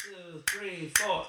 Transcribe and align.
two, 0.00 0.42
three, 0.46 0.90
four. 0.96 1.26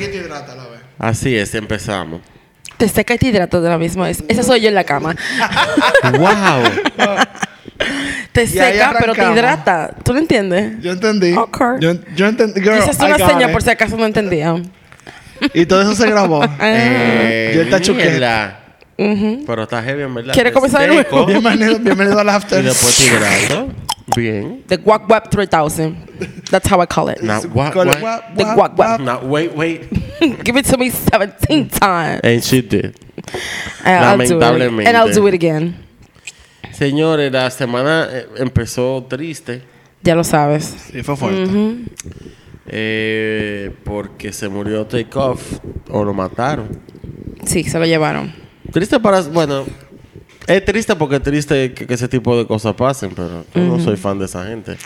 Hidrata 0.00 0.54
la 0.54 0.66
vez. 0.66 0.80
Así 0.98 1.36
es, 1.36 1.54
empezamos. 1.54 2.20
Te 2.76 2.88
seca 2.88 3.14
y 3.14 3.18
te 3.18 3.28
hidrata 3.28 3.60
de 3.60 3.68
la 3.68 3.78
misma 3.78 4.06
vez. 4.06 4.24
Esa 4.28 4.42
soy 4.42 4.60
yo 4.60 4.68
en 4.68 4.74
la 4.74 4.84
cama. 4.84 5.14
¡Wow! 6.18 7.49
Te 8.32 8.46
seca, 8.46 8.94
pero 8.98 9.14
te 9.14 9.22
hidrata. 9.32 9.90
¿Tú 10.04 10.12
lo 10.12 10.18
entiendes? 10.18 10.80
Yo 10.80 10.92
entendí. 10.92 11.32
Ok. 11.34 11.60
Yo, 11.80 11.92
yo 12.14 12.26
entendí. 12.26 12.60
Girl, 12.60 12.74
Esa 12.78 12.90
es 12.92 12.98
una 13.00 13.16
seña 13.18 13.46
it. 13.46 13.52
por 13.52 13.62
si 13.62 13.70
acaso 13.70 13.96
no 13.96 14.06
entendía. 14.06 14.54
Y 15.54 15.66
todo 15.66 15.82
eso 15.82 15.94
se 15.94 16.08
grabó. 16.10 16.42
Eh, 16.60 17.52
Yo 17.54 17.62
está 17.62 17.80
chuquete. 17.80 18.10
mierda. 18.10 18.56
Pero 19.46 19.62
está 19.62 19.82
heavy, 19.82 20.02
en 20.02 20.14
verdad. 20.14 20.34
¿Quiere 20.34 20.50
Te 20.50 20.54
comenzar 20.54 20.82
de 20.82 20.88
nuevo? 20.88 21.26
bienvenido, 21.26 21.78
bienvenido 21.78 22.18
al 22.20 22.26
Y 22.26 22.30
after. 22.30 22.62
después 22.62 22.96
te 22.96 23.04
hidrato. 23.06 23.68
Bien. 24.14 24.62
The 24.66 24.76
Guac 24.76 25.08
Web 25.08 25.30
3000. 25.30 25.96
That's 26.50 26.70
how 26.70 26.82
I 26.82 26.86
call 26.86 27.08
it. 27.10 27.18
Con- 27.20 27.28
what? 27.54 27.72
guap, 27.72 28.36
The 28.36 28.44
guap, 28.44 28.56
guap, 28.56 28.76
guap. 28.76 28.76
guap. 28.76 29.00
Now, 29.00 29.20
wait, 29.26 29.52
wait. 29.56 29.88
Give 30.44 30.56
it 30.58 30.66
to 30.66 30.76
me 30.76 30.90
17 30.90 31.68
times. 31.68 32.20
And 32.22 32.42
she 32.44 32.60
did. 32.60 32.94
And 33.84 34.04
I'll 34.04 34.16
do 34.18 34.24
it. 34.24 34.30
Lamentablemente. 34.40 34.86
And 34.88 34.96
I'll 34.96 35.12
do 35.12 35.26
it 35.28 35.34
again. 35.34 35.76
Señores, 36.80 37.30
la 37.30 37.50
semana 37.50 38.08
eh, 38.10 38.26
empezó 38.38 39.04
triste. 39.06 39.60
Ya 40.02 40.14
lo 40.14 40.24
sabes. 40.24 40.64
Sí, 40.90 41.02
fue 41.02 41.14
fuerte. 41.14 41.46
eh, 42.68 43.70
porque 43.84 44.32
se 44.32 44.48
murió 44.48 44.86
Takeoff 44.86 45.58
o 45.90 46.02
lo 46.02 46.14
mataron. 46.14 46.68
Sí, 47.44 47.64
se 47.64 47.78
lo 47.78 47.84
llevaron. 47.84 48.32
Triste 48.72 48.98
para. 48.98 49.20
Bueno, 49.20 49.66
es 50.46 50.64
triste 50.64 50.96
porque 50.96 51.16
es 51.16 51.22
triste 51.22 51.74
que, 51.74 51.86
que 51.86 51.92
ese 51.92 52.08
tipo 52.08 52.34
de 52.38 52.46
cosas 52.46 52.74
pasen, 52.74 53.10
pero 53.14 53.44
yo 53.54 53.60
no 53.60 53.78
soy 53.78 53.98
fan 53.98 54.18
de 54.18 54.24
esa 54.24 54.46
gente. 54.46 54.78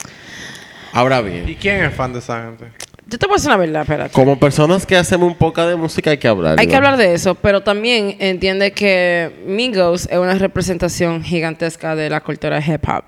Ahora 0.92 1.20
bien, 1.20 1.48
¿Y 1.48 1.54
quién 1.54 1.84
es 1.84 1.94
fan 1.94 2.12
de 2.12 2.18
esa 2.18 2.42
gente? 2.42 2.72
Yo 3.06 3.18
te 3.18 3.26
voy 3.26 3.34
a 3.34 3.36
decir 3.36 3.50
una 3.50 3.58
verdad, 3.58 3.82
espérate. 3.82 4.12
como 4.12 4.38
personas 4.38 4.86
que 4.86 4.96
hacemos 4.96 5.28
un 5.28 5.36
poco 5.36 5.64
de 5.66 5.76
música, 5.76 6.10
hay 6.10 6.18
que 6.18 6.26
hablar. 6.26 6.58
Hay 6.58 6.66
que 6.66 6.74
hablar 6.74 6.96
de 6.96 7.12
eso, 7.12 7.34
pero 7.34 7.62
también 7.62 8.16
entiende 8.18 8.72
que 8.72 9.30
Migos 9.46 10.08
es 10.10 10.18
una 10.18 10.34
representación 10.34 11.22
gigantesca 11.22 11.94
de 11.94 12.08
la 12.08 12.20
cultura 12.22 12.58
hip 12.66 12.82
hop. 12.88 13.04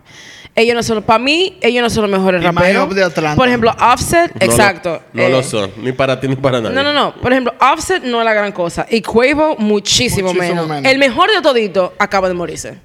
Ellos 0.54 0.74
no 0.74 0.82
son, 0.82 1.02
para 1.02 1.18
mí, 1.18 1.58
ellos 1.60 1.82
no 1.82 1.90
son 1.90 2.02
los 2.02 2.10
mejores 2.18 2.40
Y 2.42 2.44
raperos. 2.46 2.94
de 2.94 3.04
Atlanta. 3.04 3.36
Por 3.36 3.48
ejemplo, 3.48 3.74
Offset, 3.78 4.32
No 4.34 4.46
lo- 4.46 4.52
exacto. 4.52 5.02
No, 5.12 5.22
eh, 5.22 5.30
lo 5.30 5.42
son, 5.42 5.70
ni 5.82 5.92
para 5.92 6.18
ti 6.18 6.28
ni 6.28 6.36
para 6.36 6.60
nadie. 6.60 6.74
No, 6.74 6.82
no, 6.82 6.92
no. 6.94 7.14
Por 7.14 7.32
ejemplo, 7.32 7.52
Offset 7.60 8.02
no 8.04 8.20
es 8.20 8.24
la 8.24 8.32
gran 8.34 8.52
cosa. 8.52 8.86
Y 8.90 9.02
Quavo, 9.02 9.56
muchísimo, 9.58 10.28
Muchísimo 10.28 10.62
menos. 10.62 10.68
menos. 10.68 10.90
El 10.92 10.98
mejor 10.98 11.30
de 11.30 11.42
todito 11.42 11.92
acaba 11.98 12.28
de 12.28 12.34
morirse. 12.34 12.78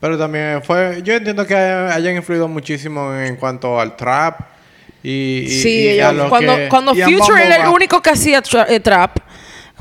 Pero 0.00 0.16
también 0.16 0.62
fue... 0.62 1.00
Yo 1.04 1.12
entiendo 1.14 1.44
que 1.44 1.56
hayan 1.56 1.90
hayan 1.90 2.14
influido 2.16 2.46
muchísimo 2.46 3.12
en 3.14 3.34
cuanto 3.34 3.80
al 3.80 3.96
trap 3.96 4.40
y... 5.08 5.44
y- 5.46 5.48
Sí, 5.62 5.78
y 5.96 6.00
a 6.00 6.28
cuando, 6.28 6.56
que- 6.56 6.68
cuando 6.68 6.92
y 6.94 7.02
Future 7.02 7.44
era 7.44 7.56
el 7.64 7.68
único 7.68 8.00
que 8.02 8.10
hacía 8.10 8.42
tra- 8.42 8.66
eh, 8.68 8.80
trap, 8.80 9.18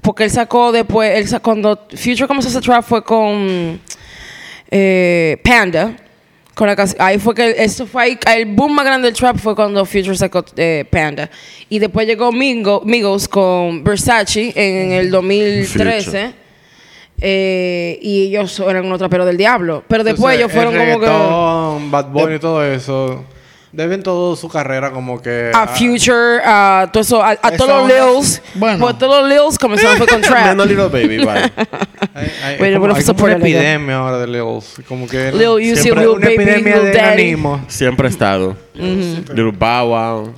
porque 0.02 0.24
él 0.26 0.32
sacó 0.32 0.72
después, 0.72 1.12
él 1.34 1.42
cuando 1.42 1.88
Future 1.96 2.28
comenzó 2.28 2.48
a 2.48 2.52
hacer 2.52 2.62
trap 2.62 2.84
fue 2.84 3.04
con 3.04 3.80
eh, 4.72 5.38
Panda. 5.44 5.96
Con 6.54 6.66
la 6.68 6.76
ahí 6.98 7.20
fue 7.20 7.36
que 7.36 7.54
eso 7.60 7.86
fue 7.86 8.02
ahí, 8.04 8.18
el 8.36 8.46
boom 8.48 8.74
más 8.74 8.84
grande 8.84 9.08
del 9.08 9.16
trap 9.16 9.38
fue 9.38 9.56
cuando 9.56 9.86
Future 9.86 10.16
sacó 10.18 10.44
eh, 10.56 10.86
Panda. 10.90 11.30
Y 11.70 11.78
después 11.78 12.08
llegó 12.08 12.32
Mingo, 12.32 12.82
Migos 12.84 13.28
con 13.28 13.84
Versace 13.84 14.54
en 14.56 14.92
el 14.94 15.12
2013. 15.12 16.04
Future. 16.06 16.34
eh, 17.22 18.00
y 18.02 18.24
ellos 18.30 18.60
eran 18.60 18.86
unos 18.86 18.98
traperos 18.98 19.28
del 19.28 19.38
diablo. 19.38 19.84
Pero 19.88 20.04
después 20.04 20.36
Entonces, 20.36 20.40
ellos 20.40 20.52
fueron 20.72 20.82
el 20.82 20.94
como 21.00 21.80
que 21.82 21.90
Bad 21.92 22.06
Bunny 22.08 22.36
y 22.36 22.40
todo 22.40 22.66
eso... 22.66 23.24
Deben 23.72 24.02
toda 24.02 24.36
su 24.38 24.48
carrera 24.48 24.92
como 24.92 25.22
que... 25.22 25.52
a 25.54 25.68
Future, 25.68 26.40
a, 26.44 26.90
todo 26.92 27.02
eso, 27.02 27.22
a, 27.22 27.32
a 27.32 27.52
todos 27.52 27.88
los 27.90 28.16
Lils. 28.18 28.42
bueno. 28.56 28.80
Pues 28.80 28.98
todos 28.98 29.22
los 29.22 29.30
Lils 29.30 29.60
comenzaron 29.60 29.98
fue 29.98 30.08
con 30.08 30.22
trap. 30.22 30.48
Menos 30.48 30.68
Little 30.68 30.88
Baby, 30.88 31.18
bye. 31.18 31.28
Hay, 32.16 32.32
hay- 32.44 32.58
Bueno, 32.58 32.80
como, 32.80 32.96
hay 32.96 33.04
como 33.04 33.12
una 33.14 33.20
por 33.20 33.32
epidemia 33.32 33.98
ahora 33.98 34.18
de 34.20 34.28
Lils. 34.28 34.82
Como 34.88 35.06
que... 35.08 35.32
Lil 35.34 35.74
Uzi, 35.74 35.90
Lil 35.92 36.08
una 36.08 36.12
Baby, 36.28 36.34
epidemia 36.34 36.76
Lil 36.78 36.86
de 36.86 36.98
enanismo. 36.98 37.66
Siempre 37.68 38.08
ha 38.08 38.10
estado. 38.10 38.56
Little 38.74 39.52
Bow 39.52 39.88
Wow. 39.90 40.34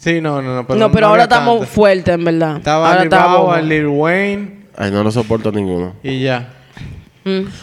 Sí, 0.00 0.20
no, 0.20 0.42
no, 0.42 0.56
no. 0.56 0.66
Pero 0.66 0.78
no, 0.80 0.90
pero 0.90 1.06
ahora 1.06 1.22
había 1.24 1.36
estamos 1.36 1.68
fuertes, 1.68 2.12
en 2.14 2.24
verdad. 2.24 2.56
Estaba 2.56 2.88
ahora 2.92 3.02
Lil. 3.04 3.10
Bow, 3.10 3.56
Lil 3.68 3.86
Wayne 3.86 4.62
Ay, 4.76 4.90
no 4.90 5.04
lo 5.04 5.12
soporto 5.12 5.52
ninguno. 5.52 5.94
y 6.02 6.20
ya. 6.22 6.48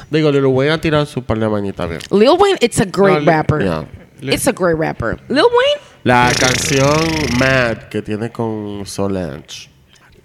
Digo, 0.10 0.32
Little 0.32 0.46
Wayne 0.48 0.74
ha 0.74 0.80
tirado 0.80 1.06
su 1.06 1.22
par 1.24 1.38
de 1.38 1.50
mañitas 1.50 1.90
bien. 1.90 2.00
Lil 2.12 2.30
Wayne, 2.40 2.58
it's 2.62 2.80
a 2.80 2.86
great 2.86 3.16
No, 3.16 3.20
Lil- 3.20 3.26
rapper. 3.26 3.60
Yeah. 3.62 3.84
It's 4.22 4.48
a 4.48 4.52
great 4.52 4.78
rapper. 4.78 5.18
Lil 5.30 5.44
Wayne, 5.44 5.82
La 6.04 6.32
canción 6.40 6.94
Mad 7.40 7.90
que 7.90 8.02
tiene 8.02 8.30
con 8.32 8.86
Solange. 8.86 9.70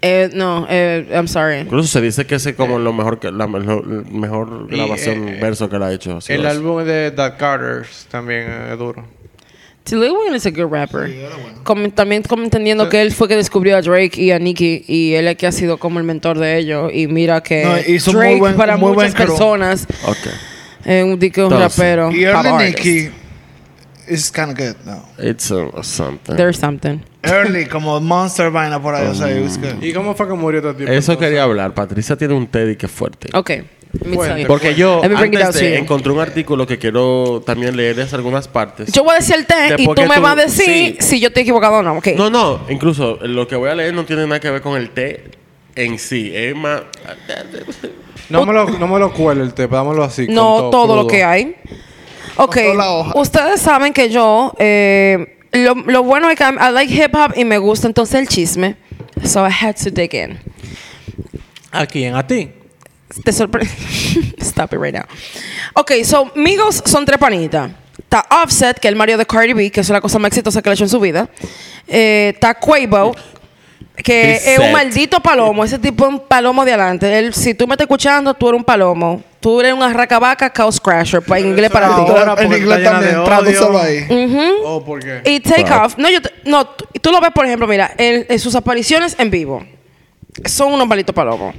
eh, 0.01 0.29
no, 0.33 0.65
eh, 0.69 1.07
I'm 1.11 1.27
sorry. 1.27 1.59
Incluso 1.61 1.87
se 1.87 2.01
dice 2.01 2.25
que 2.25 2.35
es 2.35 2.53
como 2.55 2.77
lo 2.79 2.93
mejor 2.93 3.19
que, 3.19 3.31
la 3.31 3.47
mejor, 3.47 3.85
mejor 4.11 4.67
Y, 4.69 4.75
grabación 4.75 5.27
eh, 5.29 5.39
verso 5.41 5.67
que 5.69 5.79
la 5.79 5.87
ha 5.87 5.93
hecho. 5.93 6.19
El 6.27 6.45
álbum 6.45 6.83
de 6.83 7.11
Dark 7.11 7.37
Carters 7.37 8.05
también 8.11 8.49
es 8.71 8.77
duro. 8.77 9.03
Sí, 9.85 9.95
Lil 9.95 10.11
Wayne 10.11 10.35
is 10.37 10.45
a 10.47 10.49
good 10.51 10.71
rapper. 10.71 11.13
Como- 11.63 11.89
también 11.91 12.23
como 12.23 12.43
entendiendo 12.43 12.89
que 12.89 13.01
él 13.01 13.11
fue 13.13 13.27
que 13.27 13.35
descubrió 13.35 13.77
a 13.77 13.81
Drake 13.81 14.19
y 14.19 14.31
a 14.31 14.39
Nicki 14.39 14.83
y 14.87 15.13
él 15.13 15.27
es 15.27 15.35
que 15.37 15.45
ha 15.45 15.51
sido 15.51 15.77
como 15.77 15.99
el 15.99 16.05
mentor 16.05 16.39
de 16.39 16.57
ellos 16.57 16.91
y 16.93 17.05
mira 17.07 17.41
que 17.43 17.63
No, 17.63 17.77
hizo 17.93 18.11
muy 18.13 18.19
Drake 18.21 18.39
buen- 18.39 18.55
para 18.57 18.77
muy 18.77 18.93
muchas 18.93 19.13
personas 19.13 19.85
Ok. 20.07 20.17
es 20.85 21.03
un 21.03 21.19
dique 21.19 21.43
un 21.43 21.51
rapero. 21.51 22.11
Y 22.11 22.25
pop 22.25 22.43
Is 24.07 24.31
kind 24.31 24.51
of 24.51 24.57
good, 24.57 24.75
no. 24.85 25.03
It's 25.17 25.49
uh, 25.51 25.81
something. 25.81 26.35
There's 26.35 26.57
something. 26.59 27.01
Early, 27.23 27.65
como 27.65 27.99
Monster 27.99 28.51
Vaina 28.51 28.79
por 28.81 28.93
ahí, 28.93 29.07
o 29.07 29.15
sea, 29.15 29.31
it 29.31 29.43
was 29.43 29.57
good. 29.57 29.81
¿Y 29.81 29.93
cómo 29.93 30.13
fue 30.13 30.27
que 30.27 30.33
murió 30.33 30.59
este 30.59 30.73
tipo? 30.75 30.91
Eso 30.91 31.17
quería 31.17 31.43
hablar. 31.43 31.73
Patricia 31.73 32.15
tiene 32.15 32.35
un 32.35 32.45
Teddy 32.47 32.75
que 32.75 32.85
es 32.85 32.91
fuerte. 32.91 33.29
Ok. 33.33 33.51
You. 34.03 34.47
Porque 34.47 34.75
yo 34.75 35.01
antes 35.03 35.53
de 35.55 35.77
encontré 35.77 36.11
un 36.11 36.19
artículo 36.19 36.67
que 36.67 36.77
quiero 36.77 37.41
también 37.45 37.77
leerles 37.77 38.13
algunas 38.13 38.47
partes. 38.47 38.91
Yo 38.91 39.03
voy 39.03 39.13
a 39.13 39.19
decir 39.19 39.35
el 39.35 39.45
té 39.45 39.75
y 39.77 39.85
tú 39.85 40.01
me 40.01 40.15
tú- 40.15 40.21
vas 40.21 40.33
a 40.33 40.35
decir 40.35 40.97
sí. 40.99 41.07
si 41.07 41.19
yo 41.19 41.29
estoy 41.29 41.43
equivocado 41.43 41.75
o 41.77 41.81
no. 41.81 41.97
Ok. 41.97 42.09
No, 42.17 42.29
no, 42.29 42.61
incluso 42.69 43.17
lo 43.21 43.47
que 43.47 43.55
voy 43.55 43.69
a 43.69 43.75
leer 43.75 43.93
no 43.93 44.05
tiene 44.05 44.23
nada 44.23 44.39
que 44.39 44.49
ver 44.49 44.61
con 44.61 44.77
el 44.77 44.89
té 44.89 45.23
en 45.75 45.97
sí. 45.97 46.31
Es 46.33 46.55
más. 46.55 46.81
No 48.29 48.45
me 48.45 48.53
lo, 48.53 48.69
no 48.69 48.87
me 48.87 48.99
lo 48.99 49.13
cuele 49.13 49.43
el 49.43 49.53
té, 49.53 49.67
dámelo 49.67 50.03
así. 50.03 50.25
con 50.25 50.35
No 50.35 50.69
todo, 50.69 50.95
lo 50.95 51.07
que 51.07 51.23
hay. 51.23 51.55
Ok. 52.37 52.55
toda 52.55 52.75
la 52.75 52.89
hoja. 52.91 53.11
Ustedes 53.19 53.61
saben 53.61 53.93
que 53.93 54.09
yo. 54.09 54.53
eh, 54.59 55.37
lo, 55.51 55.73
lo 55.75 56.03
bueno 56.03 56.29
es 56.29 56.37
que 56.37 56.43
I'm- 56.43 56.57
I 56.59 56.71
like 56.73 56.93
hip 56.93 57.15
hop 57.15 57.33
y 57.37 57.45
me 57.45 57.57
gusta 57.57 57.87
entonces 57.87 58.15
el 58.19 58.27
chisme. 58.27 58.75
So 59.23 59.45
I 59.47 59.51
had 59.51 59.75
to 59.83 59.89
dig 59.89 60.13
in. 60.13 60.37
¿A 61.71 61.85
quién? 61.85 62.15
¿A 62.15 62.25
ti? 62.25 62.51
Te 63.23 63.31
sorprende. 63.31 63.71
Stop 64.41 64.73
it 64.73 64.79
right 64.79 64.93
now. 64.93 65.05
Ok, 65.75 65.91
so 66.03 66.31
Migos 66.35 66.81
son 66.85 67.05
tres 67.05 67.17
panitas. 67.17 67.71
Está 67.97 68.25
Offset, 68.43 68.79
que 68.79 68.87
es 68.87 68.91
el 68.91 68.97
Mario 68.97 69.17
de 69.17 69.25
Cardi 69.25 69.53
B, 69.53 69.71
que 69.71 69.81
es 69.81 69.89
la 69.89 70.01
cosa 70.01 70.19
más 70.19 70.27
exitosa 70.29 70.61
que 70.61 70.69
le 70.69 70.71
ha 70.71 70.75
hecho 70.75 70.83
en 70.83 70.89
su 70.89 70.99
vida. 70.99 71.29
Eh, 71.87 72.31
Está 72.35 72.53
Quavo, 72.55 73.15
que 74.03 74.33
He's 74.35 74.47
es 74.47 74.59
un 74.59 74.71
maldito 74.71 75.19
palomo. 75.19 75.63
Ese 75.63 75.79
tipo 75.79 76.05
es 76.05 76.09
un 76.11 76.19
palomo 76.19 76.63
de 76.65 76.73
adelante. 76.73 77.17
Él, 77.19 77.33
si 77.33 77.53
tú 77.53 77.67
me 77.67 77.73
estás 77.73 77.85
escuchando, 77.85 78.33
tú 78.33 78.49
eres 78.49 78.59
un 78.59 78.63
palomo. 78.65 79.21
Tú 79.39 79.59
eres 79.61 79.73
una 79.73 79.93
racabaca 79.93 80.51
chaos 80.51 80.79
crasher, 80.81 81.21
para 81.21 81.39
inglés 81.39 81.69
para 81.69 81.87
ti. 81.95 82.01
En 82.45 82.51
inglés 82.63 82.83
también, 82.83 83.23
tradúcelo 83.25 83.79
ahí. 83.79 84.07
¿O 84.65 84.83
por 84.83 84.99
qué? 84.99 85.21
Y 85.25 85.39
Take 85.39 85.71
Off, 85.71 85.97
no, 85.97 86.09
yo 86.09 86.21
te- 86.21 86.31
no, 86.45 86.65
tú 86.65 86.85
tú 86.99 87.11
lo 87.11 87.21
ves, 87.21 87.29
por 87.31 87.45
ejemplo, 87.45 87.67
mira, 87.67 87.91
en, 87.97 88.25
en 88.27 88.39
sus 88.39 88.55
apariciones 88.55 89.15
en 89.19 89.29
vivo, 89.29 89.63
son 90.45 90.73
unos 90.73 90.87
malditos 90.87 91.13
palomos. 91.13 91.53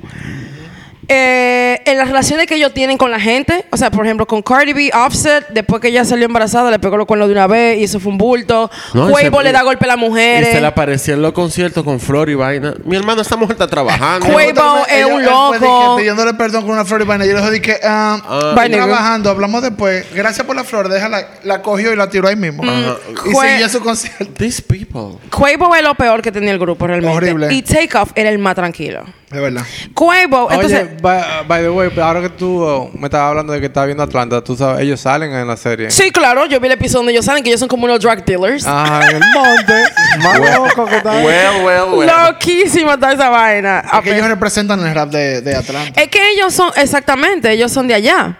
Eh, 1.09 1.81
en 1.85 1.99
las 1.99 2.09
relaciones 2.09 2.47
que 2.47 2.57
ellos 2.57 2.75
tienen 2.75 2.99
con 2.99 3.11
la 3.11 3.21
gente, 3.21 3.65
o 3.71 3.77
sea, 3.77 3.91
por 3.91 4.05
ejemplo, 4.05 4.27
con 4.27 4.43
Cardi 4.43 4.73
B, 4.73 4.91
Offset, 4.93 5.47
después 5.51 5.81
que 5.81 5.89
ella 5.89 6.05
salió 6.05 6.27
embarazada, 6.27 6.71
le 6.71 6.79
pegó 6.81 6.97
los 6.97 7.07
cuernos 7.07 7.29
de 7.29 7.33
una 7.35 7.47
vez 7.47 7.79
y 7.79 7.85
eso 7.85 8.01
fue 8.01 8.11
un 8.11 8.19
bulto. 8.19 8.71
No, 8.93 9.09
y 9.09 9.13
Quavo 9.13 9.39
se- 9.39 9.45
le 9.45 9.53
da 9.53 9.63
golpe 9.63 9.85
a 9.85 9.89
las 9.89 9.97
Y 9.99 10.01
mujeres. 10.01 10.49
se 10.53 10.61
le 10.61 10.67
aparecía 10.67 11.15
en 11.15 11.23
los 11.23 11.33
conciertos 11.33 11.85
con 11.85 12.01
flor 12.01 12.29
y 12.29 12.35
vaina. 12.35 12.75
Mi 12.85 12.97
hermano, 12.97 13.23
esta 13.23 13.37
mujer 13.37 13.53
está 13.53 13.69
trabajando. 13.69 14.27
Quavo 14.27 14.41
es 14.41 14.95
Ella- 14.95 15.07
un 15.07 15.25
loco. 15.25 15.97
pidiéndole 15.97 16.35
perdón 16.35 16.63
con 16.63 16.73
una 16.73 16.85
flor 16.85 17.03
y 17.03 17.05
vaina. 17.05 17.25
Yo 17.25 17.35
le 17.39 17.51
dije 17.53 17.79
ah, 17.85 18.21
Ah. 18.29 18.53
Bye, 18.57 18.69
nigga. 18.69 18.85
trabajando, 18.85 19.31
hablamos 19.31 19.63
después. 19.63 20.07
Gracias 20.13 20.45
por 20.47 20.57
la 20.57 20.65
flor, 20.65 20.89
déjala. 20.89 21.25
La 21.45 21.63
cogió 21.63 21.93
y 21.93 21.97
la 21.97 22.11
tiró 22.11 22.27
ahí 22.27 22.37
mismo. 22.37 22.65
Y 22.65 23.15
Jue- 23.15 23.49
seguía 23.53 23.69
su 23.69 23.81
concierto. 23.81 24.27
These 24.37 24.63
people. 24.63 25.19
Quavo 25.31 25.75
es 25.77 25.83
lo 25.83 25.95
peor 25.95 26.21
que 26.23 26.33
tenía 26.33 26.51
el 26.51 26.59
grupo 26.59 26.87
realmente. 26.87 27.17
Horrible. 27.17 27.53
Y 27.55 27.63
Takeoff 27.63 28.11
era 28.17 28.31
el 28.31 28.39
más 28.39 28.57
tranquilo. 28.57 29.05
Es 29.37 29.43
verdad. 29.43 29.63
Quavo, 29.93 30.51
entonces... 30.51 30.89
Oye, 30.89 30.97
by, 31.03 31.23
by 31.47 31.63
the 31.63 31.69
way, 31.69 31.91
ahora 32.01 32.23
que 32.23 32.31
tú 32.31 32.65
uh, 32.65 32.91
me 32.99 33.09
estabas 33.09 33.29
hablando 33.29 33.53
de 33.53 33.61
que 33.61 33.67
estabas 33.67 33.89
viendo 33.89 34.03
Atlanta, 34.03 34.43
tú 34.43 34.57
sabes, 34.57 34.81
ellos 34.81 34.99
salen 34.99 35.31
en 35.31 35.47
la 35.47 35.59
serie. 35.59 35.91
Sí, 35.91 36.11
claro, 36.11 36.47
yo 36.47 36.59
vi 36.59 36.69
el 36.69 36.73
episodio 36.73 37.01
donde 37.01 37.13
ellos 37.13 37.27
salen 37.27 37.43
que 37.43 37.51
ellos 37.51 37.61
son 37.61 37.69
como 37.69 37.85
unos 37.85 38.01
drug 38.01 38.25
dealers. 38.25 38.67
Ajá, 38.67 39.11
en 39.11 39.17
el 39.17 39.23
monte. 39.35 39.85
Más 40.25 40.39
loco 40.39 40.87
que 40.87 40.97
está. 40.97 41.13
Well, 41.13 41.65
well, 41.67 41.99
well. 41.99 42.09
Loquísima 42.09 42.95
está 42.95 43.13
esa 43.13 43.29
vaina. 43.29 43.85
Es 43.93 44.01
que 44.01 44.15
ellos 44.15 44.27
representan 44.27 44.81
el 44.81 44.95
rap 44.95 45.11
de, 45.11 45.43
de 45.43 45.55
Atlanta. 45.55 46.01
Es 46.01 46.09
que 46.09 46.31
ellos 46.31 46.55
son, 46.55 46.71
exactamente, 46.77 47.53
ellos 47.53 47.71
son 47.71 47.87
de 47.87 47.93
allá. 47.93 48.39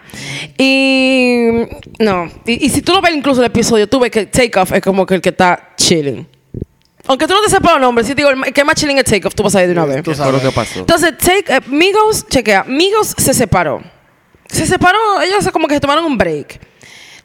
Y 0.57 1.51
no, 1.99 2.27
y, 2.47 2.65
y 2.65 2.69
si 2.69 2.81
tú 2.81 2.93
lo 2.93 3.01
ves 3.01 3.13
incluso 3.13 3.41
el 3.41 3.45
episodio, 3.45 3.87
tú 3.87 3.99
ves 3.99 4.09
que 4.09 4.25
Takeoff 4.25 4.71
es 4.71 4.81
como 4.81 5.05
que 5.05 5.13
el 5.13 5.21
que 5.21 5.29
está 5.29 5.75
chilling. 5.77 6.27
Aunque 7.07 7.25
tú 7.27 7.33
no 7.33 7.41
te 7.41 7.49
sepas 7.49 7.73
los 7.73 7.81
nombres, 7.81 8.07
si 8.07 8.13
te 8.15 8.21
digo 8.23 8.31
que 8.53 8.63
más 8.63 8.75
chilling 8.75 8.97
es 8.97 9.05
Takeoff, 9.05 9.33
tú 9.33 9.43
vas 9.43 9.55
a 9.55 9.61
ir 9.61 9.67
de 9.67 9.73
una 9.73 9.85
vez. 9.85 10.03
Tú 10.03 10.11
¿Qué 10.11 10.17
fue 10.17 10.25
lo 10.25 10.31
sabes. 10.39 10.49
que 10.49 10.55
pasó? 10.55 10.79
Entonces, 10.79 11.17
take, 11.17 11.53
eh, 11.55 11.59
Migos, 11.67 12.27
chequea, 12.27 12.63
Migos 12.65 13.15
se 13.17 13.33
separó. 13.33 13.81
Se 14.49 14.65
separó, 14.65 15.21
ellos 15.21 15.49
como 15.51 15.67
que 15.67 15.75
se 15.75 15.79
tomaron 15.79 16.05
un 16.05 16.17
break. 16.17 16.59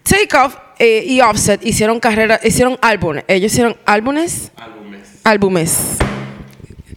Takeoff 0.02 0.56
eh, 0.78 1.04
y 1.06 1.20
Offset 1.20 1.64
hicieron 1.64 2.00
carrera, 2.00 2.40
hicieron 2.42 2.78
álbumes. 2.82 3.24
Ellos 3.28 3.52
hicieron 3.52 3.76
álbumes. 3.86 4.50
Álbumes. 4.56 5.00
Álbumes. 5.24 5.78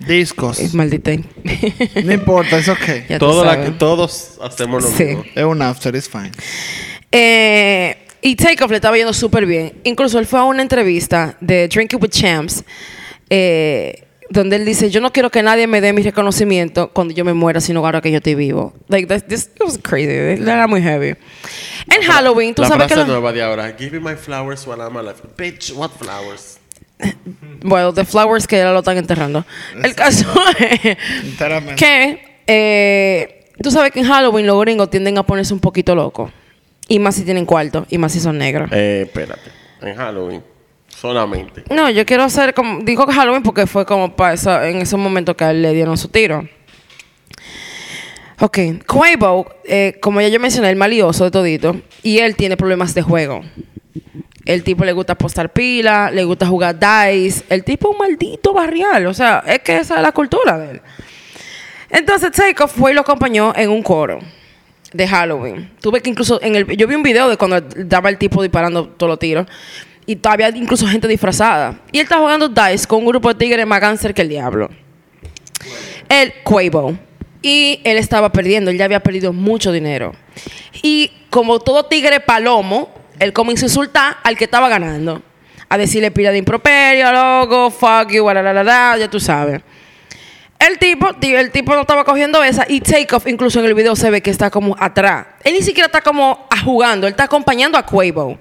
Discos. 0.08 0.60
Eh, 0.60 0.70
Maldita. 0.74 1.12
No 2.04 2.14
importa, 2.14 2.58
es 2.58 2.68
ok. 2.70 2.80
Ya 3.10 3.20
tú 3.20 3.26
Todo 3.28 3.44
la 3.46 3.54
sabes. 3.54 3.66
que, 3.70 3.72
todos 3.76 4.38
hacemos 4.42 4.84
lo 4.84 4.90
Sí. 4.90 5.04
mismo. 5.06 5.24
Es 5.36 5.44
un 5.44 5.62
after, 5.62 5.96
it's 5.96 6.10
fine. 6.10 6.32
Eh, 7.12 8.05
y 8.26 8.36
Takeoff 8.36 8.72
le 8.72 8.78
estaba 8.78 8.98
yendo 8.98 9.14
súper 9.14 9.46
bien. 9.46 9.74
Incluso 9.84 10.18
él 10.18 10.26
fue 10.26 10.40
a 10.40 10.44
una 10.46 10.64
entrevista 10.64 11.38
de 11.42 11.68
Drinking 11.68 12.00
with 12.02 12.10
Champs, 12.10 12.64
eh, 13.30 14.04
donde 14.32 14.56
él 14.56 14.66
dice: 14.66 14.90
Yo 14.90 15.00
no 15.00 15.14
quiero 15.14 15.30
que 15.30 15.44
nadie 15.44 15.68
me 15.68 15.80
dé 15.80 15.94
mi 15.94 16.02
reconocimiento 16.02 16.90
cuando 16.92 17.14
yo 17.14 17.24
me 17.24 17.36
muera, 17.36 17.62
sino 17.62 17.86
ahora 17.86 18.02
que 18.02 18.10
yo 18.10 18.18
estoy 18.18 18.34
vivo. 18.34 18.74
Like, 18.88 19.06
that, 19.06 19.28
this 19.28 19.52
it 19.56 19.62
was 19.62 19.78
crazy. 19.78 20.10
Era 20.42 20.66
muy 20.66 20.82
heavy. 20.82 21.16
En 21.88 22.02
Halloween, 22.02 22.56
tú 22.56 22.64
la 22.64 22.68
sabes 22.70 22.88
que. 22.88 22.96
lo- 22.96 23.06
nueva 23.06 23.32
de 23.32 23.44
ahora. 23.44 23.76
Give 23.78 23.92
me 23.92 24.00
my 24.00 24.16
flowers 24.16 24.66
while 24.66 24.82
I'm 24.82 24.98
alive. 24.98 25.22
Bitch, 25.38 25.72
what 25.76 25.92
flowers? 25.92 26.58
Bueno, 27.62 27.94
The 27.94 28.06
Flowers 28.06 28.48
que 28.48 28.58
ya 28.58 28.72
lo 28.72 28.80
están 28.80 28.98
enterrando. 28.98 29.46
El 29.84 29.94
caso 29.94 30.26
es 30.60 30.98
que 31.76 32.40
eh, 32.48 33.46
tú 33.62 33.70
sabes 33.70 33.92
que 33.92 34.00
en 34.00 34.08
Halloween 34.08 34.48
los 34.48 34.60
gringos 34.62 34.90
tienden 34.90 35.18
a 35.20 35.24
ponerse 35.24 35.54
un 35.54 35.60
poquito 35.60 35.94
locos. 35.94 36.32
Y 36.88 37.00
más 37.00 37.16
si 37.16 37.24
tienen 37.24 37.46
cuarto, 37.46 37.86
y 37.90 37.98
más 37.98 38.12
si 38.12 38.20
son 38.20 38.38
negros. 38.38 38.70
Eh, 38.72 39.04
espérate. 39.08 39.52
En 39.82 39.96
Halloween. 39.96 40.44
Solamente. 40.88 41.64
No, 41.70 41.90
yo 41.90 42.06
quiero 42.06 42.24
hacer 42.24 42.54
como. 42.54 42.80
Dijo 42.80 43.06
que 43.06 43.14
Halloween 43.14 43.44
porque 43.44 43.68
fue 43.68 43.86
como 43.86 44.16
para 44.16 44.34
eso, 44.34 44.64
en 44.64 44.78
ese 44.78 44.96
momento 44.96 45.36
que 45.36 45.44
a 45.44 45.52
él 45.52 45.62
le 45.62 45.74
dieron 45.74 45.98
su 45.98 46.08
tiro. 46.08 46.48
Ok, 48.40 48.60
Quavo, 48.86 49.48
eh, 49.64 49.98
como 50.02 50.22
ya 50.22 50.28
yo 50.28 50.40
mencioné, 50.40 50.70
el 50.70 50.76
malioso 50.76 51.24
de 51.24 51.32
todito, 51.32 51.76
y 52.04 52.20
él 52.20 52.36
tiene 52.36 52.58
problemas 52.58 52.94
de 52.94 53.02
juego. 53.02 53.42
El 54.46 54.64
tipo 54.64 54.86
le 54.86 54.94
gusta 54.94 55.14
apostar 55.14 55.52
pila, 55.52 56.12
le 56.12 56.24
gusta 56.24 56.46
jugar 56.46 56.78
dice. 56.78 57.44
El 57.50 57.64
tipo 57.64 57.90
es 57.90 57.94
un 57.94 58.00
maldito 58.00 58.54
barrial. 58.54 59.08
O 59.08 59.14
sea, 59.14 59.44
es 59.48 59.60
que 59.60 59.78
esa 59.78 59.96
es 59.96 60.02
la 60.02 60.12
cultura 60.12 60.58
de 60.60 60.72
él. 60.72 60.82
Entonces 61.90 62.32
Takeoff 62.32 62.72
fue 62.72 62.92
y 62.92 62.94
lo 62.94 63.02
acompañó 63.02 63.54
en 63.56 63.70
un 63.70 63.82
coro 63.82 64.20
de 64.94 65.08
Halloween. 65.08 65.72
Tuve 65.82 66.02
que 66.02 66.10
incluso 66.10 66.42
en 66.42 66.56
el 66.56 66.78
yo 66.78 66.88
vi 66.88 66.96
un 66.96 67.04
video 67.04 67.30
de 67.30 67.38
cuando 67.38 67.62
daba 67.62 68.10
el 68.10 68.18
tipo 68.18 68.42
disparando 68.42 68.88
todos 68.88 69.10
los 69.10 69.20
tiros 69.20 69.48
y 70.06 70.16
todavía 70.16 70.50
incluso 70.50 70.88
gente 70.88 71.08
disfrazada. 71.08 71.80
Y 71.92 71.98
él 71.98 72.04
estaba 72.04 72.22
jugando 72.22 72.48
dice 72.48 72.88
con 72.88 73.00
un 73.00 73.06
grupo 73.06 73.30
de 73.30 73.36
tigres 73.36 73.66
más 73.66 73.80
cáncer 73.80 74.14
que 74.14 74.22
el 74.22 74.30
diablo. 74.30 74.70
El 76.10 76.34
Quavo. 76.44 76.98
Y 77.42 77.80
él 77.84 77.98
estaba 77.98 78.32
perdiendo, 78.32 78.72
él 78.72 78.78
ya 78.78 78.86
había 78.86 79.02
perdido 79.02 79.32
mucho 79.32 79.72
dinero. 79.72 80.14
Y 80.82 81.12
como 81.30 81.60
todo 81.60 81.86
tigre 81.86 82.20
palomo, 82.20 82.90
él 83.20 83.34
comenzó 83.34 83.66
a 83.66 83.68
insultar 83.68 84.18
al 84.24 84.36
que 84.36 84.46
estaba 84.46 84.68
ganando. 84.68 85.22
A 85.70 85.78
decirle 85.78 86.10
pila 86.10 86.32
de 86.32 86.40
improperio, 86.40 87.12
loco, 87.12 87.70
fuck 87.70 88.10
you, 88.12 88.28
la, 88.28 88.98
ya 88.98 89.08
tú 89.10 89.20
sabes. 89.20 89.62
El 90.58 90.80
tipo, 90.80 91.10
el 91.22 91.52
tipo 91.52 91.74
no 91.74 91.82
estaba 91.82 92.04
cogiendo 92.06 92.44
esa 92.44 92.66
y 92.68 92.80
Takeoff 92.80 93.28
incluso 93.28 93.60
en 93.60 93.66
el 93.66 93.74
video 93.74 93.96
se 93.96 94.10
ve 94.10 94.22
que 94.22 94.32
está 94.32 94.50
como 94.50 94.76
atrás. 94.80 95.28
Él 95.44 95.54
ni 95.54 95.62
siquiera 95.62 95.88
está 95.88 96.02
como 96.02 96.48
jugando, 96.64 97.08
él 97.08 97.12
está 97.12 97.26
acompañando 97.26 97.78
a 97.78 97.86
Quavo. 97.86 98.38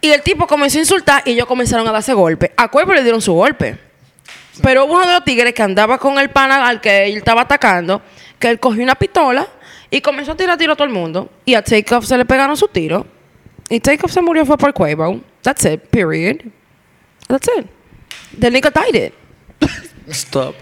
Y 0.00 0.10
el 0.10 0.22
tipo 0.22 0.46
comenzó 0.46 0.78
a 0.78 0.80
insultar 0.80 1.22
y 1.24 1.32
ellos 1.32 1.46
comenzaron 1.46 1.86
a 1.88 1.92
darse 1.92 2.12
golpe. 2.14 2.52
A 2.56 2.68
Quavo 2.68 2.92
le 2.92 3.02
dieron 3.02 3.20
su 3.20 3.32
golpe. 3.32 3.78
Pero 4.62 4.84
hubo 4.84 4.94
uno 4.94 5.06
de 5.06 5.14
los 5.14 5.24
tigres 5.24 5.52
que 5.52 5.62
andaba 5.62 5.98
con 5.98 6.18
el 6.18 6.30
pana 6.30 6.66
al 6.68 6.80
que 6.80 7.06
él 7.06 7.18
estaba 7.18 7.42
atacando, 7.42 8.02
que 8.38 8.48
él 8.48 8.60
cogió 8.60 8.82
una 8.82 8.94
pistola 8.94 9.46
y 9.90 10.00
comenzó 10.00 10.32
a 10.32 10.36
tirar 10.36 10.56
tiro 10.56 10.72
a 10.72 10.76
todo 10.76 10.86
el 10.86 10.92
mundo. 10.92 11.30
Y 11.44 11.54
a 11.54 11.62
Takeoff 11.62 12.06
se 12.06 12.16
le 12.16 12.24
pegaron 12.24 12.56
su 12.56 12.68
tiro. 12.68 13.06
Y 13.68 13.80
Takeoff 13.80 14.12
se 14.12 14.20
murió 14.20 14.44
fue 14.44 14.58
por 14.58 14.72
Quavo. 14.72 15.20
That's 15.42 15.64
it, 15.64 15.80
period. 15.90 16.40
That's 17.28 17.48
it. 17.56 17.66
The 18.38 18.50
nigga 18.50 18.70
died 18.70 18.94
it. 18.94 19.14
Stop. 20.10 20.54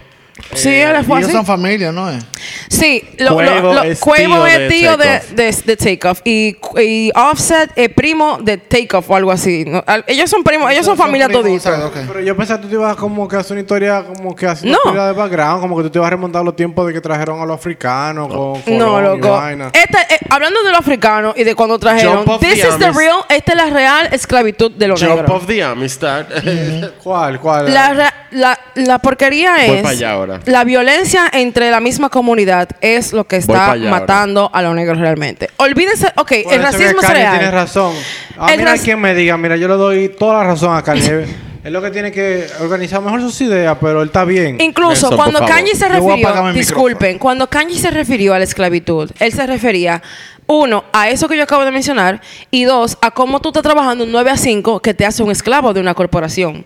Sí, 0.55 0.69
él 0.69 1.03
fue 1.05 1.17
Ellos 1.19 1.29
así. 1.29 1.37
son 1.37 1.45
familia, 1.45 1.91
¿no 1.91 2.09
es? 2.09 2.23
Sí, 2.69 3.03
lo, 3.19 3.39
lo- 3.39 3.83
es 3.83 3.99
Quavo 3.99 4.15
tío 4.17 4.45
es 4.47 4.59
de 4.59 4.67
tío 4.69 4.97
de, 4.97 5.05
Takeoff. 5.05 5.31
de, 5.31 5.51
de 5.65 5.77
Takeoff 5.77 6.21
y, 6.25 6.57
y 6.81 7.11
Offset 7.15 7.71
es 7.75 7.89
primo 7.89 8.39
de 8.41 8.57
Takeoff 8.57 9.09
o 9.09 9.15
algo 9.15 9.31
así. 9.31 9.63
¿no? 9.65 9.83
Al- 9.85 10.03
Ellos 10.07 10.29
son 10.29 10.43
primos, 10.43 10.71
ellos 10.71 10.85
son, 10.85 10.97
familia 10.97 11.27
primos, 11.27 11.43
todita. 11.43 11.91
Pero 12.07 12.19
yo 12.21 12.35
pensaba 12.35 12.59
que 12.59 12.63
tú 12.63 12.69
te 12.69 12.75
ibas 12.75 12.95
como 12.95 13.27
que 13.27 13.35
a 13.35 13.39
hacer 13.39 13.53
una 13.53 13.61
historia 13.61 14.03
como 14.03 14.35
que 14.35 14.47
No. 14.63 14.77
pila 14.91 15.07
de 15.07 15.13
background, 15.13 15.61
como 15.61 15.77
que 15.77 15.83
tú 15.83 15.89
te 15.91 15.97
ibas 15.99 16.07
a 16.07 16.11
remontar 16.11 16.43
los 16.43 16.55
tiempos 16.55 16.87
de 16.87 16.93
que 16.93 17.01
trajeron 17.01 17.39
a 17.41 17.45
los 17.45 17.55
africanos 17.55 18.27
con 18.27 18.53
No, 18.77 18.85
Colón 18.93 19.03
y 19.15 19.21
loco. 19.21 19.41
Este, 19.73 20.15
eh, 20.15 20.19
hablando 20.29 20.63
de 20.63 20.71
los 20.71 20.79
africanos 20.79 21.35
y 21.37 21.43
de 21.43 21.55
cuando 21.55 21.77
trajeron, 21.79 22.25
this 22.39 22.61
the 22.61 22.67
is 22.69 22.77
the 22.79 22.91
real, 22.91 23.19
esta 23.29 23.51
es 23.53 23.57
la 23.57 23.69
real 23.69 24.09
esclavitud 24.11 24.71
de 24.71 24.87
los 24.87 24.99
Jump 25.01 25.15
negros. 25.15 25.31
of 25.31 25.47
the 25.47 25.63
Amistad. 25.63 26.25
¿Cuál? 27.03 27.39
¿Cuál? 27.39 27.73
La, 27.73 28.13
la, 28.31 28.59
la 28.75 28.99
porquería 28.99 29.55
Voy 29.67 29.77
es 29.77 29.85
allá 29.85 30.15
ahora. 30.31 30.39
la 30.45 30.63
violencia 30.63 31.23
entre 31.31 31.69
la 31.71 31.79
misma 31.79 32.09
comunidad 32.09 32.69
es 32.81 33.13
lo 33.13 33.25
que 33.25 33.37
está 33.37 33.75
matando 33.75 34.49
a 34.53 34.61
los 34.61 34.75
negros 34.75 34.97
realmente. 34.99 35.49
Olvídense, 35.57 36.07
ok, 36.15 36.31
Por 36.43 36.53
el 36.53 36.61
racismo 36.61 37.01
es 37.01 37.09
real. 37.09 37.37
tiene 37.37 37.51
razón. 37.51 37.93
A 38.37 38.51
El 38.53 38.59
mí 38.59 38.63
no 38.65 38.71
hay 38.71 38.79
quien 38.79 38.99
me 38.99 39.13
diga, 39.13 39.37
mira, 39.37 39.55
yo 39.57 39.67
le 39.67 39.75
doy 39.75 40.09
toda 40.09 40.39
la 40.39 40.43
razón 40.45 40.75
a 40.75 40.81
Kanye. 40.81 41.25
es 41.63 41.71
lo 41.71 41.81
que 41.81 41.91
tiene 41.91 42.11
que 42.11 42.45
organizar 42.59 43.01
mejor 43.01 43.21
sus 43.21 43.39
ideas, 43.41 43.77
pero 43.79 44.01
él 44.01 44.07
está 44.07 44.25
bien. 44.25 44.59
Incluso 44.59 45.09
Nelson, 45.09 45.15
cuando. 45.17 45.45
Kanye 45.45 45.75
se 45.75 45.87
refirió, 45.87 46.51
disculpen, 46.53 47.19
cuando 47.19 47.47
Kanye 47.47 47.77
se 47.77 47.89
refirió 47.91 48.33
a 48.33 48.37
la 48.39 48.43
esclavitud, 48.43 49.09
él 49.19 49.31
se 49.31 49.45
refería, 49.47 50.01
uno, 50.45 50.83
a 50.91 51.07
eso 51.09 51.29
que 51.29 51.37
yo 51.37 51.43
acabo 51.43 51.63
de 51.63 51.71
mencionar, 51.71 52.19
y 52.51 52.65
dos, 52.65 52.97
a 53.01 53.11
cómo 53.11 53.39
tú 53.39 53.49
estás 53.49 53.63
trabajando 53.63 54.03
un 54.03 54.11
9 54.11 54.29
a 54.31 54.35
5 54.37 54.81
que 54.81 54.93
te 54.93 55.05
hace 55.05 55.23
un 55.23 55.31
esclavo 55.31 55.73
de 55.73 55.79
una 55.79 55.93
corporación. 55.93 56.65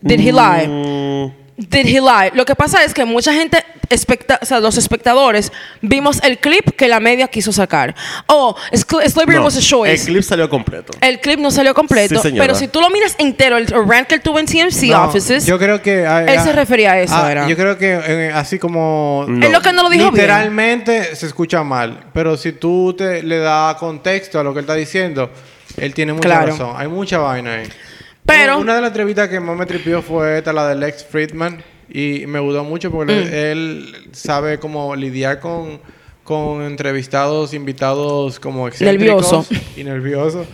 Did 0.00 0.18
he 0.20 0.32
lie? 0.32 0.66
Mm, 0.68 1.32
Did 1.56 1.86
he 1.86 2.00
lie? 2.00 2.32
Lo 2.34 2.44
que 2.44 2.56
pasa 2.56 2.82
es 2.82 2.92
que 2.92 3.04
mucha 3.04 3.32
gente, 3.32 3.64
especta 3.88 4.40
o 4.42 4.44
sea, 4.44 4.58
los 4.58 4.76
espectadores, 4.76 5.52
vimos 5.82 6.20
el 6.24 6.38
clip 6.38 6.70
que 6.76 6.88
la 6.88 6.98
media 6.98 7.28
quiso 7.28 7.52
sacar. 7.52 7.94
Oh, 8.26 8.56
slavery 8.72 9.36
no, 9.38 9.44
was 9.44 9.54
a 9.54 9.58
el 9.60 9.64
choice. 9.64 10.06
clip 10.06 10.22
salió 10.24 10.50
completo. 10.50 10.92
El 11.00 11.20
clip 11.20 11.38
no 11.38 11.52
salió 11.52 11.72
completo, 11.72 12.20
Sí, 12.20 12.34
pero 12.36 12.56
si 12.56 12.66
tú 12.66 12.80
lo 12.80 12.90
miras 12.90 13.14
entero, 13.18 13.56
el 13.56 13.68
rant 13.68 14.08
que 14.08 14.16
él 14.16 14.20
tuvo 14.20 14.40
en 14.40 14.46
TMC 14.46 14.88
No, 14.90 15.04
offices, 15.04 15.46
Yo 15.46 15.56
creo 15.56 15.80
que. 15.80 16.04
ah, 16.04 16.22
Él 16.24 16.38
ah, 16.38 16.42
se 16.42 16.52
refería 16.52 16.92
a 16.92 17.00
eso, 17.00 17.14
ah, 17.16 17.30
era. 17.30 17.46
Yo 17.46 17.56
creo 17.56 17.78
que 17.78 18.00
eh, 18.04 18.32
así 18.34 18.58
como. 18.58 19.24
No. 19.28 19.46
es 19.46 19.52
lo 19.52 19.60
que 19.60 19.72
no 19.72 19.84
lo 19.84 19.90
dijo 19.90 20.10
bien. 20.10 20.14
Literalmente 20.26 21.14
se 21.14 21.26
escucha 21.26 21.62
mal. 21.62 22.00
Pero 22.12 22.36
si 22.36 22.50
tú 22.50 22.94
te, 22.98 23.22
le 23.22 23.38
das 23.38 23.76
contexto 23.76 24.40
a 24.40 24.42
lo 24.42 24.52
que 24.52 24.58
él 24.58 24.64
está 24.64 24.74
diciendo, 24.74 25.30
él 25.76 25.94
tiene 25.94 26.14
mucha 26.14 26.28
Claro. 26.28 26.46
razón. 26.48 26.74
Hay 26.76 26.88
mucha 26.88 27.18
vaina 27.18 27.54
ahí. 27.54 27.68
Pero- 28.26 28.58
Una 28.58 28.74
de 28.76 28.80
las 28.80 28.88
entrevistas 28.90 29.28
que 29.28 29.40
más 29.40 29.56
me 29.56 29.66
tripió 29.66 30.00
fue 30.02 30.38
esta, 30.38 30.52
la 30.52 30.68
de 30.68 30.76
Lex 30.76 31.04
Friedman. 31.04 31.62
Y 31.90 32.24
me 32.26 32.38
gustó 32.40 32.64
mucho 32.64 32.90
porque 32.90 33.12
Mm. 33.12 33.18
él, 33.26 33.34
él 33.34 33.96
sabe 34.12 34.58
cómo 34.58 34.96
lidiar 34.96 35.38
con, 35.40 35.78
con 36.24 36.62
entrevistados, 36.62 37.52
invitados 37.52 38.40
como 38.40 38.66
excéntricos 38.66 39.30
Nervioso. 39.30 39.46
y 39.76 39.84
nerviosos. 39.84 40.46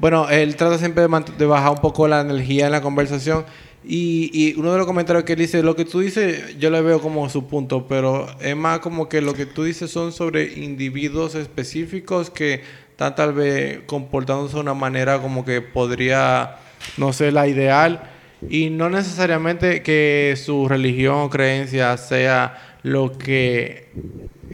Bueno, 0.00 0.28
él 0.30 0.56
trata 0.56 0.78
siempre 0.78 1.06
de 1.36 1.46
bajar 1.46 1.72
un 1.72 1.78
poco 1.82 2.08
la 2.08 2.22
energía 2.22 2.64
en 2.66 2.72
la 2.72 2.80
conversación. 2.80 3.44
Y, 3.84 4.30
y 4.32 4.58
uno 4.58 4.72
de 4.72 4.78
los 4.78 4.86
comentarios 4.86 5.24
que 5.24 5.34
él 5.34 5.38
dice, 5.38 5.62
lo 5.62 5.76
que 5.76 5.84
tú 5.84 6.00
dices, 6.00 6.58
yo 6.58 6.70
le 6.70 6.80
veo 6.80 7.00
como 7.00 7.28
su 7.28 7.46
punto, 7.46 7.86
pero 7.86 8.26
es 8.40 8.56
más 8.56 8.78
como 8.80 9.08
que 9.08 9.20
lo 9.20 9.34
que 9.34 9.44
tú 9.46 9.64
dices 9.64 9.90
son 9.90 10.12
sobre 10.12 10.44
individuos 10.58 11.34
específicos 11.34 12.30
que 12.30 12.62
están 12.90 13.14
tal 13.14 13.32
vez 13.34 13.80
comportándose 13.86 14.54
de 14.54 14.60
una 14.60 14.74
manera 14.74 15.18
como 15.20 15.44
que 15.44 15.60
podría 15.62 16.56
no 16.96 17.12
ser 17.12 17.32
la 17.32 17.46
ideal. 17.46 18.02
Y 18.48 18.70
no 18.70 18.88
necesariamente 18.88 19.82
que 19.82 20.34
su 20.42 20.66
religión 20.68 21.16
o 21.16 21.30
creencia 21.30 21.96
sea 21.96 22.76
lo 22.82 23.12
que 23.12 23.90